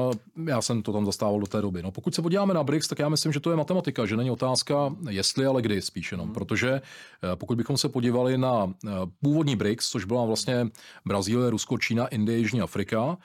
já 0.50 0.62
jsem 0.62 0.82
to 0.82 0.92
tam 0.92 1.06
zastával 1.06 1.40
do 1.40 1.46
té 1.46 1.62
doby. 1.62 1.82
No, 1.82 1.90
pokud 1.90 2.14
se 2.14 2.22
podíváme 2.22 2.54
na 2.54 2.64
BRICS, 2.64 2.88
tak 2.88 2.98
já 2.98 3.08
myslím, 3.08 3.32
že 3.32 3.40
to 3.40 3.50
je 3.50 3.56
matematika, 3.56 4.06
že 4.06 4.16
není 4.16 4.30
otázka 4.30 4.94
jestli, 5.10 5.46
ale 5.46 5.62
kdy 5.62 5.82
spíš 5.82 6.12
jenom, 6.12 6.26
hmm. 6.26 6.34
protože 6.34 6.70
e, 6.70 6.80
pokud 7.36 7.56
bychom 7.56 7.76
se 7.76 7.88
podívali 7.88 8.38
na 8.38 8.66
e, 8.66 8.90
původní 9.22 9.56
BRICS, 9.56 9.88
což 9.88 10.04
byla 10.04 10.24
vlastně 10.24 10.66
Brazílie, 11.04 11.50
Rusko, 11.50 11.78
Čína, 11.78 12.06
Indie, 12.06 12.38
Jižní 12.38 12.60
Afrika, 12.60 13.16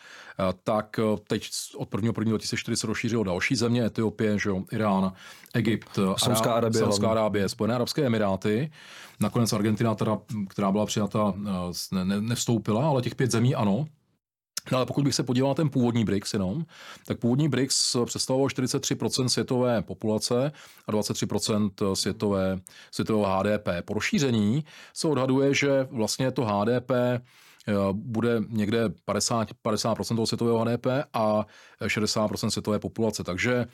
tak 0.64 1.00
teď 1.28 1.50
od 1.76 1.94
1. 1.94 2.12
1. 2.20 2.30
2004 2.30 2.78
se 2.78 2.88
rozšířilo 2.88 3.24
další 3.24 3.56
země, 3.56 3.86
Etiopie, 3.86 4.40
že 4.40 4.50
jo, 4.50 4.64
Irán, 4.72 5.14
Egypt, 5.54 6.00
Saudská 6.18 6.54
Arábie, 6.54 6.80
Saudská 6.80 7.10
Arábie, 7.10 7.50
Spojené 7.50 7.76
arabské 7.76 8.06
emiráty. 8.06 8.72
Nakonec 9.20 9.54
Argentina, 9.54 9.96
teda, 9.96 10.18
která 10.48 10.72
byla 10.72 10.86
přijata, 10.86 11.34
ne, 11.92 12.06
ne, 12.06 12.22
nevstoupila, 12.40 12.88
ale 12.88 13.02
těch 13.02 13.16
pět 13.16 13.32
zemí 13.32 13.56
ano. 13.56 13.86
No 14.72 14.78
ale 14.78 14.86
pokud 14.86 15.04
bych 15.04 15.16
se 15.16 15.24
podíval 15.24 15.52
na 15.52 15.56
ten 15.56 15.70
původní 15.70 16.06
BRICS 16.06 16.34
jenom, 16.34 16.66
tak 17.06 17.20
původní 17.20 17.50
BRICS 17.50 17.98
představoval 18.06 18.48
43% 18.48 19.26
světové 19.26 19.82
populace 19.82 20.52
a 20.88 20.92
23% 20.92 21.96
světové, 21.96 22.60
světového 22.92 23.40
HDP. 23.40 23.68
Po 23.86 23.94
rozšíření 23.94 24.64
se 24.94 25.08
odhaduje, 25.08 25.54
že 25.54 25.88
vlastně 25.92 26.32
to 26.32 26.46
HDP 26.46 26.92
eh, 26.92 27.22
bude 27.94 28.42
někde 28.50 28.90
50, 29.06 29.50
50% 29.66 30.16
toho 30.16 30.28
světového 30.28 30.60
HDP 30.60 30.88
a 31.14 31.46
60% 31.82 32.50
světové 32.50 32.80
populace. 32.80 33.24
Takže 33.24 33.66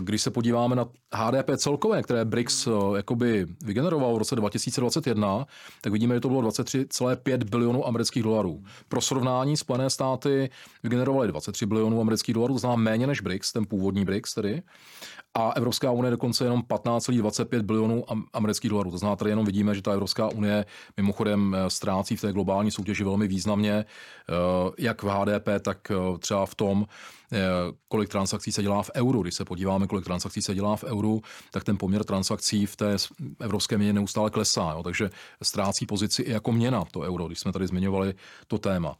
když 0.00 0.22
se 0.22 0.30
podíváme 0.30 0.76
na 0.76 0.88
HDP 1.14 1.50
celkové, 1.56 2.02
které 2.02 2.24
BRICS 2.24 2.66
eh, 2.66 2.70
jakoby 2.96 3.46
vygeneroval 3.64 4.14
v 4.14 4.18
roce 4.18 4.36
2021, 4.36 5.46
tak 5.80 5.92
vidíme, 5.92 6.14
že 6.14 6.20
to 6.20 6.28
bylo 6.28 6.42
23,5 6.42 7.44
bilionů 7.50 7.86
amerických 7.86 8.22
dolarů. 8.22 8.62
Pro 8.88 9.00
srovnání 9.00 9.56
Spojené 9.56 9.90
státy 9.90 10.50
vygenerovaly 10.82 11.28
23 11.28 11.66
bilionů 11.66 12.00
amerických 12.00 12.34
dolarů, 12.34 12.54
to 12.54 12.58
znamená 12.58 12.82
méně 12.82 13.06
než 13.06 13.20
BRICS, 13.20 13.52
ten 13.52 13.66
původní 13.66 14.04
BRICS 14.04 14.34
tedy. 14.34 14.62
A 15.34 15.50
Evropská 15.50 15.90
unie 15.90 16.10
dokonce 16.10 16.44
jenom 16.44 16.60
15,25 16.60 17.62
bilionů 17.62 18.04
amerických 18.32 18.70
dolarů. 18.70 18.90
To 18.90 18.98
znamená, 18.98 19.16
tady 19.16 19.30
jenom 19.30 19.44
vidíme, 19.44 19.74
že 19.74 19.82
ta 19.82 19.92
Evropská 19.92 20.28
unie 20.28 20.66
mimochodem 20.96 21.54
eh, 21.54 21.70
ztrácí 21.70 22.16
v 22.16 22.20
té 22.20 22.32
globální 22.32 22.70
soutěži 22.70 23.04
velmi 23.04 23.28
významně, 23.28 23.84
jak 24.78 25.02
v 25.02 25.08
HDP, 25.08 25.48
tak 25.62 25.92
třeba 26.18 26.46
v 26.46 26.54
tom, 26.54 26.86
kolik 27.88 28.08
transakcí 28.08 28.52
se 28.52 28.62
dělá 28.62 28.82
v 28.82 28.90
euru. 28.94 29.22
Když 29.22 29.34
se 29.34 29.44
podíváme, 29.44 29.86
kolik 29.86 30.04
transakcí 30.04 30.42
se 30.42 30.54
dělá 30.54 30.76
v 30.76 30.84
euru, 30.84 31.22
tak 31.50 31.64
ten 31.64 31.76
poměr 31.76 32.04
transakcí 32.04 32.66
v 32.66 32.76
té 32.76 32.96
evropské 33.40 33.78
měně 33.78 33.92
neustále 33.92 34.30
klesá. 34.30 34.72
Jo? 34.76 34.82
Takže 34.82 35.10
ztrácí 35.42 35.86
pozici 35.86 36.22
i 36.22 36.30
jako 36.30 36.52
měna 36.52 36.84
to 36.84 37.00
euro, 37.00 37.26
když 37.26 37.38
jsme 37.38 37.52
tady 37.52 37.66
zmiňovali 37.66 38.14
to 38.46 38.58
téma. 38.58 38.96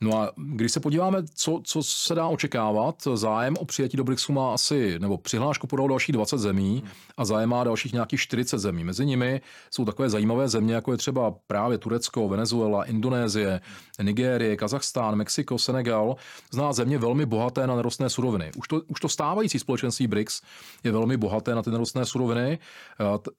No 0.00 0.18
a 0.18 0.32
když 0.36 0.72
se 0.72 0.80
podíváme, 0.80 1.22
co, 1.34 1.60
co 1.64 1.82
se 1.82 2.14
dá 2.14 2.26
očekávat, 2.26 3.02
zájem 3.14 3.54
o 3.58 3.64
přijetí 3.64 3.96
do 3.96 4.04
BRICSu 4.04 4.32
má 4.32 4.54
asi, 4.54 4.98
nebo 4.98 5.18
přihlášku 5.18 5.66
podalo 5.66 5.88
dalších 5.88 6.12
20 6.12 6.38
zemí 6.38 6.84
a 7.16 7.24
zájem 7.24 7.50
má 7.50 7.64
dalších 7.64 7.92
nějakých 7.92 8.20
40 8.20 8.58
zemí. 8.58 8.84
Mezi 8.84 9.06
nimi 9.06 9.40
jsou 9.70 9.84
takové 9.84 10.10
zajímavé 10.10 10.48
země, 10.48 10.74
jako 10.74 10.92
je 10.92 10.98
třeba 10.98 11.34
právě 11.46 11.78
Turecko, 11.78 12.28
Venezuela, 12.28 12.84
Indonésie, 12.84 13.60
Nigérie, 14.02 14.56
Kazachstán, 14.56 15.16
Mexiko, 15.16 15.58
Senegal. 15.58 16.16
Zná 16.52 16.72
země 16.72 16.98
velmi 16.98 17.26
bohaté 17.26 17.66
na 17.66 17.76
nerostné 17.76 18.10
suroviny. 18.10 18.50
Už 18.56 18.68
to, 18.68 18.82
už 18.88 19.00
to 19.00 19.08
stávající 19.08 19.58
společenství 19.58 20.06
BRICS 20.06 20.42
je 20.84 20.92
velmi 20.92 21.16
bohaté 21.16 21.54
na 21.54 21.62
ty 21.62 21.70
nerostné 21.70 22.04
suroviny 22.04 22.58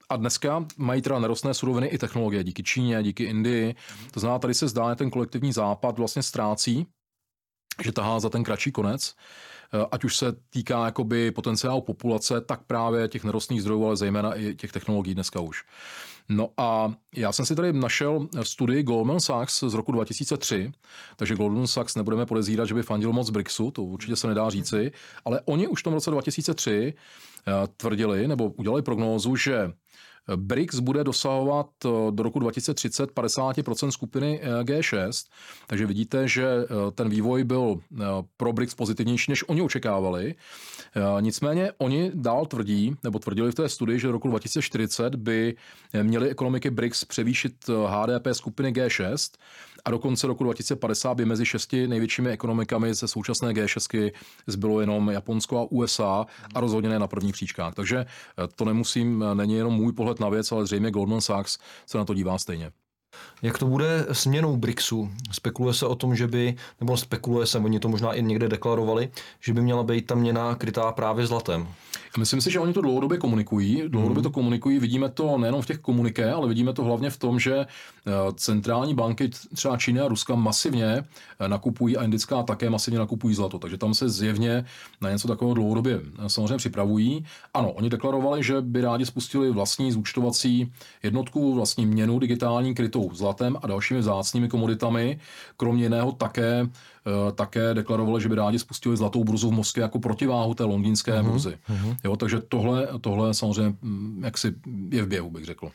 a 0.10 0.16
dneska 0.16 0.66
mají 0.78 1.01
teda 1.01 1.20
nerostné 1.20 1.53
suroviny 1.53 1.88
i 1.88 1.97
technologie 1.97 2.43
díky 2.43 2.64
Číně, 2.64 3.03
díky 3.03 3.24
Indii. 3.24 3.76
To 4.12 4.20
znamená, 4.20 4.39
tady 4.39 4.53
se 4.53 4.68
zdá, 4.68 4.89
že 4.89 4.95
ten 4.95 5.10
kolektivní 5.10 5.53
západ 5.53 5.97
vlastně 5.97 6.24
ztrácí, 6.24 6.47
že 7.82 7.91
tahá 7.91 8.20
za 8.20 8.30
ten 8.30 8.43
kratší 8.43 8.72
konec, 8.72 9.16
eh, 9.74 9.86
ať 9.91 10.04
už 10.04 10.18
se 10.18 10.36
týká 10.50 10.86
jakoby 10.86 11.32
potenciálu 11.32 11.82
populace, 11.82 12.41
tak 12.41 12.64
právě 12.64 13.08
těch 13.08 13.24
nerostných 13.24 13.62
zdrojů, 13.62 13.86
ale 13.86 13.98
zejména 13.98 14.34
i 14.34 14.56
těch 14.56 14.72
technologií 14.72 15.14
dneska 15.14 15.39
už. 15.39 15.64
No 16.30 16.50
a 16.58 16.93
já 17.16 17.32
jsem 17.32 17.45
si 17.45 17.56
tady 17.56 17.74
našel 17.74 18.28
studii 18.43 18.84
Goldman 18.84 19.20
Sachs 19.20 19.64
z 19.64 19.74
roku 19.74 19.91
2003, 19.91 20.72
takže 21.16 21.36
Goldman 21.36 21.68
Sachs 21.68 21.95
nebudeme 21.95 22.26
podezírat, 22.26 22.68
že 22.68 22.74
by 22.74 22.84
fandil 22.84 23.14
moc 23.14 23.30
BRICSu, 23.30 23.72
to 23.72 23.84
určitě 23.84 24.16
se 24.16 24.28
nedá 24.28 24.50
říci, 24.50 24.91
ale 25.26 25.41
oni 25.45 25.68
už 25.68 25.80
v 25.80 25.84
tom 25.84 25.93
roce 25.93 26.12
2003 26.12 26.93
eh, 27.48 27.52
tvrdili 27.78 28.28
nebo 28.28 28.50
udělali 28.50 28.82
prognózu, 28.82 29.36
že 29.36 29.72
BRICS 30.36 30.80
bude 30.80 31.03
dosahovat 31.03 31.67
eh, 31.86 31.89
do 32.11 32.23
roku 32.23 32.39
2030 32.39 33.11
50% 33.11 33.89
skupiny 33.89 34.39
eh, 34.43 34.63
G6, 34.63 35.25
takže 35.67 35.86
vidíte, 35.86 36.28
že 36.28 36.45
eh, 36.45 36.91
ten 36.91 37.09
vývoj 37.09 37.43
byl 37.43 37.80
pro 38.38 38.53
BRICS 38.53 38.75
pozitivnější, 38.75 39.32
než 39.32 39.49
oni 39.49 39.61
očekávali. 39.61 40.36
Nicméně 41.19 41.71
oni 41.78 42.11
dál 42.13 42.45
tvrdí, 42.45 42.95
nebo 43.03 43.19
tvrdili 43.19 43.51
v 43.51 43.55
té 43.55 43.69
studii, 43.69 43.99
že 43.99 44.07
do 44.07 44.11
roku 44.13 44.28
2040 44.28 45.15
by 45.15 45.55
měly 46.01 46.30
ekonomiky 46.30 46.69
BRICS 46.69 47.05
převýšit 47.05 47.53
HDP 47.88 48.28
skupiny 48.32 48.71
G6 48.71 49.32
a 49.88 49.92
do 49.92 50.00
konce 50.00 50.28
roku 50.28 50.44
2050 50.44 51.14
by 51.14 51.26
mezi 51.26 51.46
šesti 51.46 51.88
největšími 51.88 52.30
ekonomikami 52.30 52.94
ze 52.94 53.08
současné 53.08 53.54
G6 53.54 54.12
zbylo 54.48 54.82
jenom 54.82 55.10
Japonsko 55.10 55.60
a 55.60 55.72
USA 55.72 56.26
a 56.56 56.60
rozhodně 56.60 56.90
ne 56.90 57.00
na 57.00 57.08
prvních 57.08 57.34
příčkách. 57.34 57.76
Takže 57.76 58.06
to 58.56 58.66
nemusím, 58.66 59.26
není 59.34 59.54
jenom 59.54 59.74
můj 59.74 59.94
pohled 59.94 60.20
na 60.20 60.30
věc, 60.30 60.52
ale 60.52 60.66
zřejmě 60.66 60.92
Goldman 60.92 61.22
Sachs 61.22 61.58
se 61.86 61.98
na 61.98 62.06
to 62.06 62.14
dívá 62.14 62.38
stejně. 62.38 62.72
Jak 63.41 63.58
to 63.58 63.66
bude 63.66 64.05
s 64.12 64.26
měnou 64.26 64.58
BRICSu? 64.58 65.10
Spekuluje 65.32 65.74
se 65.74 65.86
o 65.86 65.95
tom, 65.95 66.16
že 66.16 66.28
by, 66.28 66.55
nebo 66.80 66.97
spekuluje 66.97 67.47
se, 67.47 67.60
oni 67.60 67.80
to 67.80 67.89
možná 67.89 68.14
i 68.14 68.24
někde 68.24 68.47
deklarovali, 68.47 69.10
že 69.39 69.53
by 69.53 69.62
měla 69.62 69.84
být 69.84 70.08
ta 70.08 70.16
měna 70.16 70.55
krytá 70.55 70.91
právě 70.91 71.28
zlatem. 71.28 71.68
Myslím 72.18 72.41
si, 72.41 72.51
že 72.51 72.60
oni 72.60 72.74
to 72.74 72.82
dlouhodobě 72.82 73.18
komunikují. 73.18 73.84
Dlouhodobě 73.88 74.24
to 74.24 74.30
komunikují. 74.30 74.80
Vidíme 74.80 75.10
to 75.10 75.38
nejenom 75.38 75.62
v 75.62 75.66
těch 75.66 75.78
komuniké, 75.78 76.32
ale 76.32 76.47
vidíme 76.47 76.74
to 76.74 76.84
hlavně 76.84 77.10
v 77.10 77.18
tom, 77.18 77.39
že 77.39 77.55
eh, 77.58 78.12
centrální 78.36 78.93
banky 78.93 79.30
třeba 79.55 79.78
Číny 79.78 79.99
a 79.99 80.08
Ruska 80.08 80.36
masivně 80.36 81.03
eh, 81.39 81.47
nakupují 81.47 81.97
a 81.97 82.03
indická 82.03 82.43
také 82.43 82.70
masivně 82.70 82.99
nakupují 82.99 83.36
zlato. 83.36 83.60
Takže 83.60 83.78
tam 83.78 83.93
se 83.93 84.10
zjevně 84.10 84.66
na 85.01 85.12
něco 85.12 85.28
takového 85.28 85.53
dlouhodobě 85.53 85.99
eh, 86.26 86.30
samozřejmě 86.30 86.58
připravují. 86.58 87.26
Ano, 87.53 87.72
oni 87.72 87.89
deklarovali, 87.89 88.43
že 88.43 88.62
by 88.62 88.82
rádi 88.82 89.05
spustili 89.05 89.51
vlastní 89.51 89.91
zúčtovací 89.91 90.72
jednotku, 91.03 91.53
vlastní 91.53 91.86
měnu 91.86 92.20
digitální 92.20 92.76
krytou 92.76 92.97
zlatem 93.14 93.58
a 93.62 93.68
dalšími 93.68 94.00
vzácnými 94.00 94.48
komoditami. 94.50 95.20
Kromě 95.58 95.84
jiného 95.84 96.12
také 96.12 96.68
také 97.36 97.74
deklarovali, 97.74 98.22
že 98.22 98.30
by 98.30 98.36
rádi 98.36 98.60
spustili 98.60 98.98
zlatou 98.98 99.24
burzu 99.24 99.50
v 99.50 99.54
Moskvě 99.54 99.82
jako 99.82 100.00
protiváhu 100.00 100.54
té 100.54 100.64
londýnské 100.64 101.12
uh-huh, 101.12 101.32
burzy. 101.32 101.58
Uh-huh. 101.70 101.98
Jo, 102.04 102.16
takže 102.16 102.41
tohle, 102.50 102.88
tohle 103.02 103.34
samozřejmě 103.34 103.76
mm, 103.82 104.22
jaksi 104.24 104.54
je 104.89 105.04
v 105.04 105.08
běhu, 105.08 105.30
bych 105.30 105.45
řekl. 105.45 105.72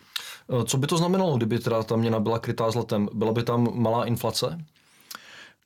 Co 0.64 0.76
by 0.76 0.86
to 0.86 0.96
znamenalo, 0.96 1.36
kdyby 1.36 1.58
teda 1.58 1.82
ta 1.82 1.96
měna 1.96 2.20
byla 2.20 2.38
krytá 2.38 2.70
zlatem? 2.70 3.08
Byla 3.14 3.32
by 3.32 3.42
tam 3.42 3.68
malá 3.74 4.04
inflace? 4.04 4.58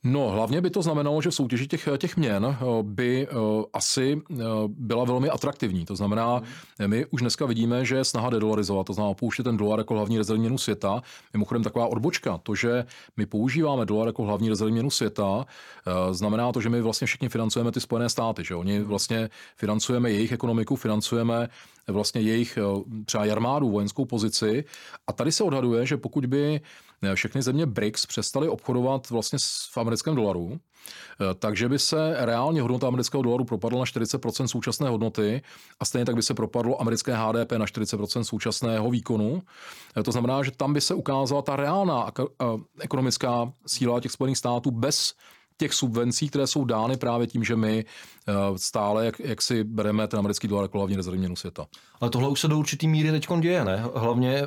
No, 0.09 0.31
hlavně 0.31 0.61
by 0.61 0.71
to 0.71 0.83
znamenalo, 0.83 1.23
že 1.23 1.31
v 1.31 1.35
soutěži 1.35 1.67
těch, 1.67 1.89
těch 1.99 2.17
měn 2.17 2.47
eh, 2.47 2.65
by 2.83 3.29
uh, 3.29 3.65
asi 3.73 4.21
uh, 4.29 4.39
byla 4.69 5.05
velmi 5.05 5.31
atraktivní. 5.31 5.85
To 5.85 5.97
znamená, 5.97 6.43
hmm. 6.79 6.91
my 6.91 7.07
už 7.07 7.21
dneska 7.21 7.47
vidíme, 7.47 7.85
že 7.85 7.97
je 7.97 8.05
snaha 8.05 8.31
dedolarizovat, 8.31 8.87
to 8.87 8.93
znamená 8.93 9.11
opouštět 9.11 9.45
ten 9.45 9.57
dolar 9.57 9.79
jako 9.79 9.95
hlavní 9.95 10.19
rezervní 10.19 10.41
měnu 10.41 10.59
světa. 10.59 11.03
Mimochodem 11.33 11.63
taková 11.63 11.87
odbočka, 11.87 12.39
to, 12.43 12.55
že 12.55 12.85
my 13.17 13.27
používáme 13.27 13.87
dolar 13.87 14.09
jako 14.09 14.23
hlavní 14.23 14.49
rezervní 14.49 14.73
měnu 14.73 14.91
světa, 14.91 15.27
uh, 15.27 16.13
znamená 16.13 16.53
to, 16.53 16.61
že 16.61 16.69
my 16.69 16.81
vlastně 16.83 17.07
všichni 17.07 17.29
financujeme 17.29 17.73
ty 17.73 17.81
Spojené 17.81 18.09
státy, 18.09 18.45
že 18.45 18.55
oni 18.55 18.79
hmm. 18.79 18.87
vlastně 18.87 19.31
financujeme 19.57 20.11
jejich 20.11 20.33
ekonomiku, 20.33 20.77
financujeme 20.77 21.49
vlastně 21.89 22.21
jejich 22.21 22.59
třeba 23.05 23.25
armádu, 23.33 23.71
vojenskou 23.71 24.05
pozici. 24.05 24.65
A 25.07 25.13
tady 25.13 25.33
se 25.33 25.45
odhaduje, 25.45 25.87
že 25.87 25.97
pokud 25.97 26.27
by 26.27 26.61
všechny 27.15 27.43
země 27.43 27.67
BRICS 27.67 28.07
přestaly 28.07 28.49
obchodovat 28.49 29.11
vlastně 29.11 29.39
v 29.73 29.79
americkém 29.79 30.15
dolaru, 30.15 30.59
eh, 30.59 31.35
takže 31.35 31.69
by 31.69 31.79
se 31.79 32.17
reálně 32.19 32.63
hodnota 32.63 32.87
amerického 32.87 33.23
dolaru 33.23 33.45
propadla 33.45 33.79
na 33.79 33.85
40% 33.85 34.47
současné 34.47 34.89
hodnoty 34.89 35.43
a 35.81 35.85
stejně 35.85 36.05
tak 36.05 36.15
by 36.15 36.23
se 36.23 36.35
propadlo 36.35 36.81
americké 36.81 37.15
HDP 37.15 37.59
na 37.59 37.67
40% 37.67 38.23
současného 38.25 38.91
výkonu. 38.91 39.43
Eh, 39.97 40.03
to 40.03 40.13
znamená, 40.13 40.43
že 40.43 40.51
tam 40.51 40.73
by 40.73 40.81
se 40.81 40.95
ukázala 40.95 41.43
ta 41.43 41.57
reálná 41.57 42.13
ekonomická 42.81 43.53
síla 43.67 44.01
těch 44.01 44.13
Spojených 44.13 44.39
států 44.39 44.71
bez 44.71 45.15
těch 45.57 45.75
subvencí, 45.75 46.29
které 46.29 46.47
jsou 46.47 46.65
dány 46.65 46.97
právě 46.97 47.27
tím, 47.27 47.45
že 47.45 47.57
my 47.57 47.85
eh, 48.29 48.33
stále, 48.57 49.07
jak, 49.07 49.21
jak 49.21 49.43
si 49.43 49.65
bereme 49.65 50.09
ten 50.09 50.19
americký 50.19 50.49
dolar 50.49 50.65
jako 50.65 50.79
hlavní 50.79 50.97
rezervní 50.97 51.19
měnu 51.19 51.37
světa. 51.37 51.67
Ale 52.01 52.11
tohle 52.11 52.29
už 52.29 52.41
se 52.41 52.49
do 52.49 52.59
určitý 52.59 52.89
míry 52.89 53.11
teď 53.11 53.29
děje, 53.41 53.65
ne? 53.65 53.85
Hlavně 53.95 54.43
eh, 54.43 54.47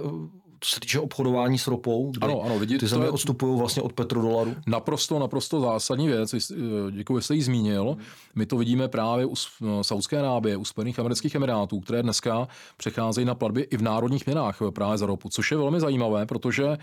co 0.59 0.71
se 0.71 0.79
týče 0.79 0.99
obchodování 0.99 1.57
s 1.57 1.67
ropou, 1.67 2.11
kdy 2.11 2.21
ano, 2.21 2.41
ano, 2.41 2.59
vidíte, 2.59 2.79
ty 2.79 2.87
země 2.87 3.05
je... 3.05 3.11
odstupují 3.11 3.59
vlastně 3.59 3.81
od 3.81 3.93
petrodolaru. 3.93 4.55
Naprosto, 4.67 5.19
naprosto 5.19 5.61
zásadní 5.61 6.07
věc. 6.07 6.33
Eh, 6.33 6.55
děkuji, 6.91 7.19
že 7.19 7.23
jste 7.23 7.35
ji 7.35 7.41
zmínil. 7.41 7.97
My 8.35 8.45
to 8.45 8.57
vidíme 8.57 8.87
právě 8.87 9.25
u 9.25 9.33
Saudské 9.81 10.19
Arábie, 10.19 10.57
u 10.57 10.65
Spojených 10.65 10.99
amerických 10.99 11.35
emirátů, 11.35 11.79
které 11.79 12.03
dneska 12.03 12.47
přecházejí 12.77 13.25
na 13.25 13.35
platby 13.35 13.61
i 13.61 13.77
v 13.77 13.81
národních 13.81 14.25
měnách 14.25 14.59
právě 14.73 14.97
za 14.97 15.05
ropu, 15.05 15.29
což 15.29 15.51
je 15.51 15.57
velmi 15.57 15.79
zajímavé, 15.79 16.25
protože 16.25 16.77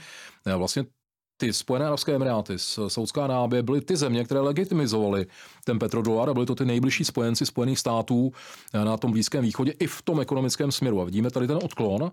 vlastně 0.56 0.84
ty 1.36 1.52
Spojené 1.52 1.86
arabské 1.86 2.14
emiráty, 2.14 2.54
Saudská 2.88 3.24
Arábie 3.24 3.62
byly 3.62 3.80
ty 3.80 3.96
země, 3.96 4.24
které 4.24 4.40
legitimizovaly 4.40 5.26
ten 5.64 5.78
petrodolar 5.78 6.30
a 6.30 6.34
byly 6.34 6.46
to 6.46 6.54
ty 6.54 6.64
nejbližší 6.64 7.04
spojenci 7.04 7.46
Spojených 7.46 7.78
států 7.78 8.32
eh, 8.74 8.84
na 8.84 8.96
tom 8.96 9.10
Blízkém 9.12 9.42
východě 9.42 9.72
i 9.78 9.86
v 9.86 10.02
tom 10.02 10.20
ekonomickém 10.20 10.72
směru. 10.72 11.00
A 11.00 11.04
vidíme 11.04 11.30
tady 11.30 11.46
ten 11.46 11.58
odklon. 11.62 12.12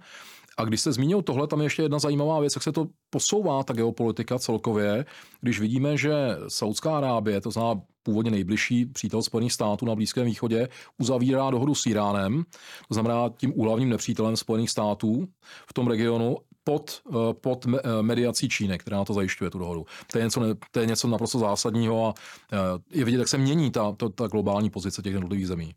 A 0.57 0.63
když 0.63 0.81
se 0.81 0.93
zmínil 0.93 1.21
tohle, 1.21 1.47
tam 1.47 1.59
je 1.59 1.65
ještě 1.65 1.81
jedna 1.81 1.99
zajímavá 1.99 2.39
věc, 2.39 2.55
jak 2.55 2.63
se 2.63 2.71
to 2.71 2.87
posouvá, 3.09 3.63
ta 3.63 3.73
geopolitika 3.73 4.39
celkově, 4.39 5.05
když 5.41 5.59
vidíme, 5.59 5.97
že 5.97 6.13
Saudská 6.47 6.97
Arábie, 6.97 7.41
to 7.41 7.51
znamená 7.51 7.81
původně 8.03 8.31
nejbližší 8.31 8.85
přítel 8.85 9.21
Spojených 9.21 9.53
států 9.53 9.85
na 9.85 9.95
Blízkém 9.95 10.25
východě, 10.25 10.69
uzavírá 10.97 11.49
dohodu 11.49 11.75
s 11.75 11.85
Iránem, 11.85 12.43
to 12.87 12.93
znamená 12.93 13.29
tím 13.37 13.53
úhlavním 13.55 13.89
nepřítelem 13.89 14.37
Spojených 14.37 14.69
států 14.69 15.27
v 15.69 15.73
tom 15.73 15.87
regionu 15.87 16.37
pod, 16.63 17.01
eh, 17.09 17.33
pod 17.33 17.65
eh, 17.65 18.01
mediací 18.01 18.49
Číny, 18.49 18.77
která 18.77 18.97
na 18.97 19.05
to 19.05 19.13
zajišťuje 19.13 19.49
tu 19.49 19.59
dohodu. 19.59 19.85
To 20.11 20.17
je 20.17 20.23
něco, 20.23 20.41
to 20.71 20.79
je 20.79 20.85
něco 20.85 21.07
naprosto 21.07 21.39
zásadního 21.39 22.07
a 22.07 22.13
eh, 22.53 22.57
je 22.91 23.05
vidět, 23.05 23.17
jak 23.17 23.27
se 23.27 23.37
mění 23.37 23.71
ta, 23.71 23.91
ta, 23.91 24.09
ta 24.09 24.27
globální 24.27 24.69
pozice 24.69 25.01
těch 25.01 25.13
jednotlivých 25.13 25.47
zemí. 25.47 25.75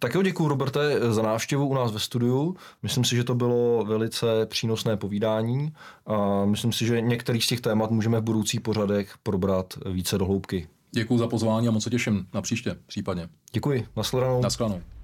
Tak 0.00 0.14
jo, 0.14 0.22
děkuji, 0.22 0.48
Roberte, 0.48 1.12
za 1.12 1.22
návštěvu 1.22 1.66
u 1.66 1.74
nás 1.74 1.92
ve 1.92 1.98
studiu. 1.98 2.56
Myslím 2.82 3.04
si, 3.04 3.16
že 3.16 3.24
to 3.24 3.34
bylo 3.34 3.84
velice 3.84 4.46
přínosné 4.46 4.96
povídání 4.96 5.72
a 6.06 6.44
myslím 6.44 6.72
si, 6.72 6.86
že 6.86 7.00
některý 7.00 7.40
z 7.40 7.46
těch 7.46 7.60
témat 7.60 7.90
můžeme 7.90 8.20
v 8.20 8.22
budoucích 8.22 8.60
pořadech 8.60 9.14
probrat 9.22 9.74
více 9.86 10.18
do 10.18 10.24
hloubky. 10.24 10.68
Děkuji 10.90 11.18
za 11.18 11.28
pozvání 11.28 11.68
a 11.68 11.70
moc 11.70 11.84
se 11.84 11.90
těším 11.90 12.26
na 12.34 12.42
příště 12.42 12.76
případně. 12.86 13.28
Děkuji, 13.52 13.86
nashledanou. 13.96 14.42
Nashledanou. 14.42 14.97